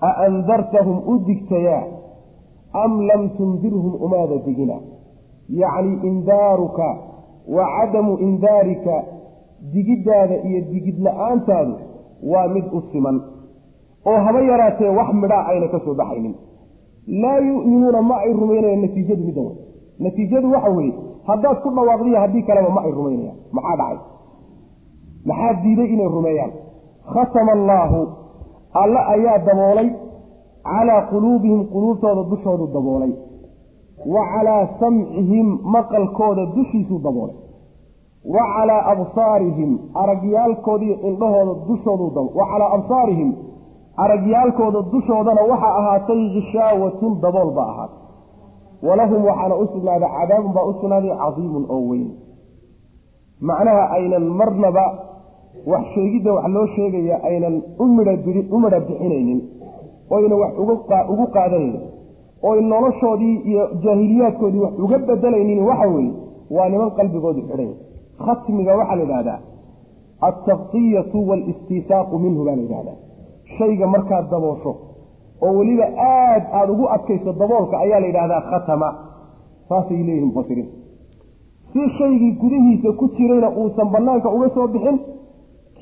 [0.00, 1.82] a andartahum u digtayaa
[2.72, 4.76] am lam tundirhum umaada digina
[5.48, 6.88] yacni indaaruka
[7.56, 9.04] wa cadamu indaarika
[9.74, 11.74] digiddaada iyo digid la'aantaadu
[12.32, 13.20] waa mid u siman
[14.06, 16.34] oo haba yaraatee wax midhaa ayna ka soo baxaynin
[17.22, 19.56] laa yu'minuuna ma ay rumaynayaan natiijadu midda way
[20.04, 20.94] natiijadu waxa weeye
[21.28, 23.98] haddaad ku dhawaaqdiya haddii kaleba ma ay rumaynayaan maxaa dhacay
[25.30, 26.52] maxaa diiday inay rumeeyaan
[27.14, 28.00] khatama allaahu
[28.82, 29.88] alle ayaa daboolay
[30.64, 33.12] calaa quluubihim quluubtooda dushoodu daboolay.
[34.06, 37.36] wa calaa samcihim maqalkooda dushiisuu daboolay.
[38.24, 43.34] wa calaa absaarihim aragyaalkoodii indhahooda dushoodu wa calaa absaarihim
[43.96, 47.98] aragyaalkooda dushoodana waxaa ahaatay hishaawatun dabool baa ahaatay.
[48.82, 52.10] walahum waxaana u sugnaaday cadaabun baa u sugnaaday cadiimun oo weyn.
[53.40, 54.84] Macnaha aynan marnaba
[55.66, 59.40] wax sheegidda wax loo sheegaya aynan u midha bixinaynin
[60.16, 60.52] oyna wax
[61.12, 61.80] ugu qaadanaynin
[62.50, 66.12] oy noloshoodii iyo jaahiliyaadkoodii wax uga bedelaynin waxa weeye
[66.56, 67.70] waa niman qalbigoodu xidhay.
[68.24, 69.38] Khatmiga waxaa la yidhahdaa
[70.28, 72.96] altaqiyatu waalistiisaaqu minhu baa la yidhahdaa
[73.58, 74.72] shayga markaad daboosho
[75.46, 78.88] oo weliba aad aada ugu adkayso daboolka ayaa la yidhahdaa khatama.
[79.68, 80.68] Saasay leeyihiin mufasiriin
[81.72, 84.98] si shaygii gudihiisa ku jirayna uusan banaanka uga soo bixin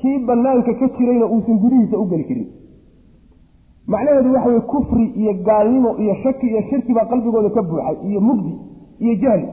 [0.01, 2.47] kii banaanka ka jirayna uusan gudihiisa u geli karin
[3.87, 8.21] macnaheedu waxa weye kufri iyo gaalnimo iyo shaki iyo shirki baa qalbigooda ka buuxay iyo
[8.21, 8.53] mugdi
[8.99, 9.47] iyo jahli.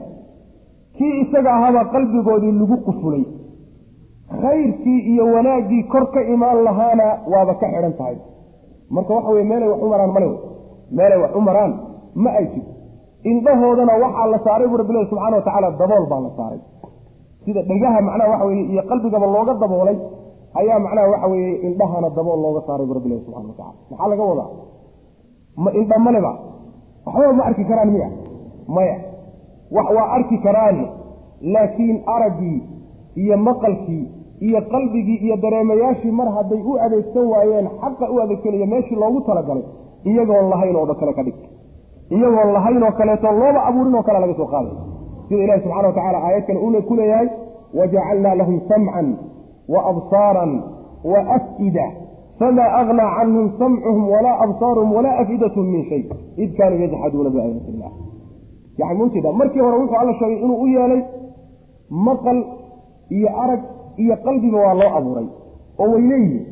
[0.97, 3.23] Kii isaga ahaabaa qalbigoodii lagu qufulay
[4.41, 8.17] khayrkii iyo wanaaggii kor ka imaan lahaana waaba ka xidhan tahay.
[8.89, 10.29] Marka waxa weye meelay wax u maraan male
[10.97, 11.71] meelay wax u maraan
[12.23, 12.63] ma ay jir
[13.31, 16.59] indhahoodana waxaa la saaray bu rabbilahi subxana wa tacaala dabool baa la saaray.
[17.45, 19.97] Sida dhegaha macnaha waxa weye iyo qalbigaba looga daboolay
[20.55, 24.23] ayaa macnaha waxa weeye indhahana dabool looga saaray bu rabbilahi subxana wa tacala maxaa laga
[24.23, 24.49] wadaa?
[25.63, 26.31] Ma indha maleba
[27.05, 28.09] waxbaba ma arki karaan miya?
[28.67, 28.95] Maya.
[29.71, 30.85] Wax waa arki karaane
[31.41, 32.59] laakiin araggii
[33.15, 34.05] iyo maqalkii
[34.39, 39.63] iyo qalbigii iyo dareemayaashii mar hadday u adeegsan waayeen xaqa u adeegsanaya meeshii loogu talagalay
[40.05, 41.35] iyagoon lahayn oo kale ka dhig.
[42.09, 44.73] Iyagoon lahayn oo kaleeto looba abuurin oo kale laga soo qaaday.
[45.27, 47.29] Sida ilahi subxana wa tacala aayad kale uu ku leeyahay
[47.79, 49.07] wajacalnaa lahum samcan
[49.73, 49.81] wa
[51.03, 51.87] wa af'ida
[52.39, 56.03] famaa agnaa canhum samcuhum walaa absaaruhum walaa afidathm min shay
[56.37, 57.91] id kaanuu yajxaduuna biaayaati illah
[58.77, 61.01] yani maujeeda markii hore wuxuu alla sheegay inuu u yeelay
[61.89, 62.43] maqal
[63.09, 63.61] iyo arag
[63.97, 65.27] iyo qalbiba waa loo abuuray
[65.79, 66.45] oo way leeyihiin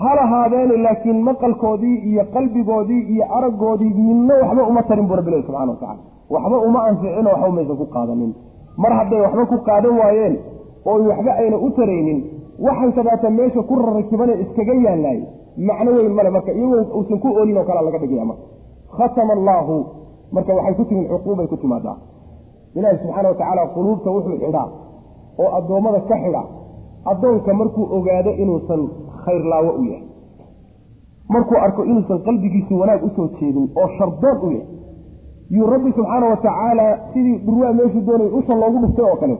[0.00, 5.72] ha lahaadeene laakiin maqalkoodii iyo qalbigoodii iyo araggoodii midna waxba uma tarin buu rabbilahi subxana
[5.72, 6.00] watacala
[6.30, 8.32] waxba uma anficino waxba maysan ku qaadanin
[8.76, 10.38] mar hadday waxba ku qaadan waayeen
[10.86, 12.18] oo waxba ayna u taraynin
[12.66, 15.20] waxan kadaata meesha ku rarakibane iskaga yaalaay
[15.68, 18.44] macno weyn male marka iyagoo uusan ku oolin oo kalea laga dhigaya marka
[18.96, 19.76] khatama allaahu
[20.32, 21.96] marka waxay ku timid cuquubay ku timaadaa.
[22.74, 24.68] Ilaahi subxaana wa tacaala quluubta wuxuu xidhaa
[25.42, 26.42] oo addoommada ka xidha
[27.12, 28.82] addoonka markuu ogaado inuusan
[29.24, 30.04] khayr laawo u yahay.
[31.34, 34.66] Markuu arko inuusan qalbigiisu wanaag u soo jeedin oo shardoon u yahay.
[35.50, 39.36] Yuu rabbi subxaana wa tacaala sidii dhurwaa meeshuu doonayay usha loogu dhuftay oo kale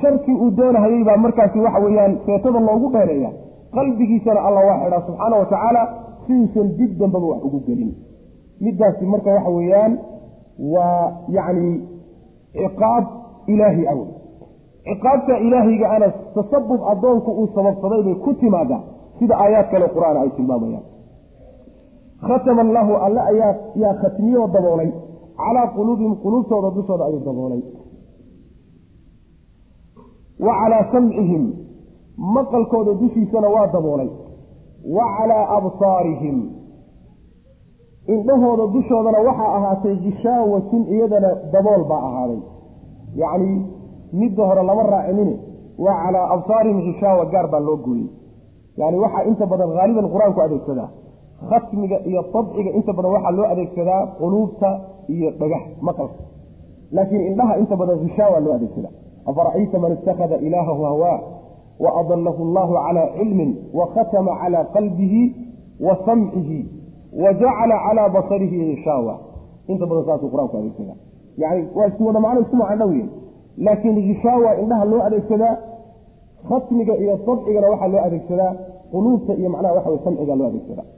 [0.00, 3.30] sharkii uu doonahayey baa markaasi waxa weeyaan seetada loogu dheereeya.
[3.76, 5.82] Qalbigiisana alla waa xidhaa subxaana wa tacaala
[6.26, 7.90] siduusan dib dambaba wax ugu gelin.
[8.60, 9.92] Middaasi marka waxa weeyaan
[10.74, 11.72] waa yacni
[12.58, 13.04] ciqaab
[13.52, 14.00] ilaahi aw.
[14.88, 18.80] Ciqaabta ilaahiga ana tasabub addoonku uu sababsaday bay ku timaadaa
[19.18, 20.84] sida aayaad kale qur'aan ay tilmaamayaan.
[22.28, 24.90] Khatama allahu alle ayaa yaa khatmiyoo daboolay.
[25.40, 27.60] Calaa quluubihim quluubtooda dushooda ayuu daboolay
[30.40, 31.44] wa calaa samcihim
[32.36, 34.08] maqalkooda dushiisana waa daboolay.
[34.96, 36.38] Wa calaa absaarihim.
[38.14, 42.40] Indhahooda dushoodana waxaa ahaatay gishaawatun iyadana dabool baa ahaaday.
[43.16, 43.66] Yacni
[44.12, 45.34] midda hore lama raacinine
[45.78, 48.08] waa calaa absaarihim gishaawa gaar baa loo gooyey.
[48.76, 50.88] Yani waxaa inta badan haaliban qur'aanku adeegsadaa.
[51.50, 54.68] Khatmiga iyo dabciga inta badan waxaa loo adeegsadaa quluubta
[55.08, 56.22] iyo dhagax maqalka.
[56.92, 58.94] Laakiin indhaha inta badan gishaawa loo adeegsadaa
[59.30, 61.18] afara'ayta man ittakhada ilaahahu hawaa
[61.84, 65.22] wa adalahu allahu calaa cilmin wa khatama calaa qalbihi
[65.86, 66.60] wa samcihi
[67.22, 69.14] wa jacala calaa basarihi gishaawa
[69.72, 70.96] inta badan saasuu qur'aanku adeegsadaa
[71.42, 72.92] yani waa isku wada macno isku macno dhow
[73.66, 75.54] laakiin gishaawa indhaha loo adeegsadaa
[76.48, 78.52] khatmiga iyo dabcigana waxaa loo adeegsadaa
[78.92, 80.88] quluubta iyo macnaha waxa way samciga loo adeegsadaa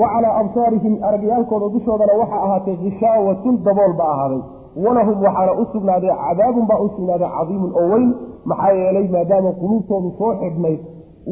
[0.00, 4.42] wa calaa absaarihim aragyaalkooda dushoodana waxaa ahaatay gishaawatun dabool baa ahaaday
[4.84, 8.06] walahum waxaana u sugnaaday cadaabun baa u sugnaaday cadiimun oo weyn
[8.50, 10.80] maxaa yeelay maadaama quluubtoodu soo xidhnayd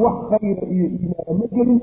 [0.03, 1.81] wax khayra iyo iimaana ma gelin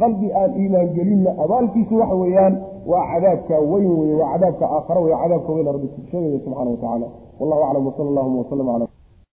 [0.00, 2.54] qalbi aan iimaan gelinna abaalkiisu waxa weeyaan
[2.92, 7.06] waa cadaabka weyn weye waa cadaabka aakhara wey cadaabka weyn rabbi sheegaya subxana wa tacaala.
[7.40, 8.86] Wallahu aclam wsala allahuma wslm ala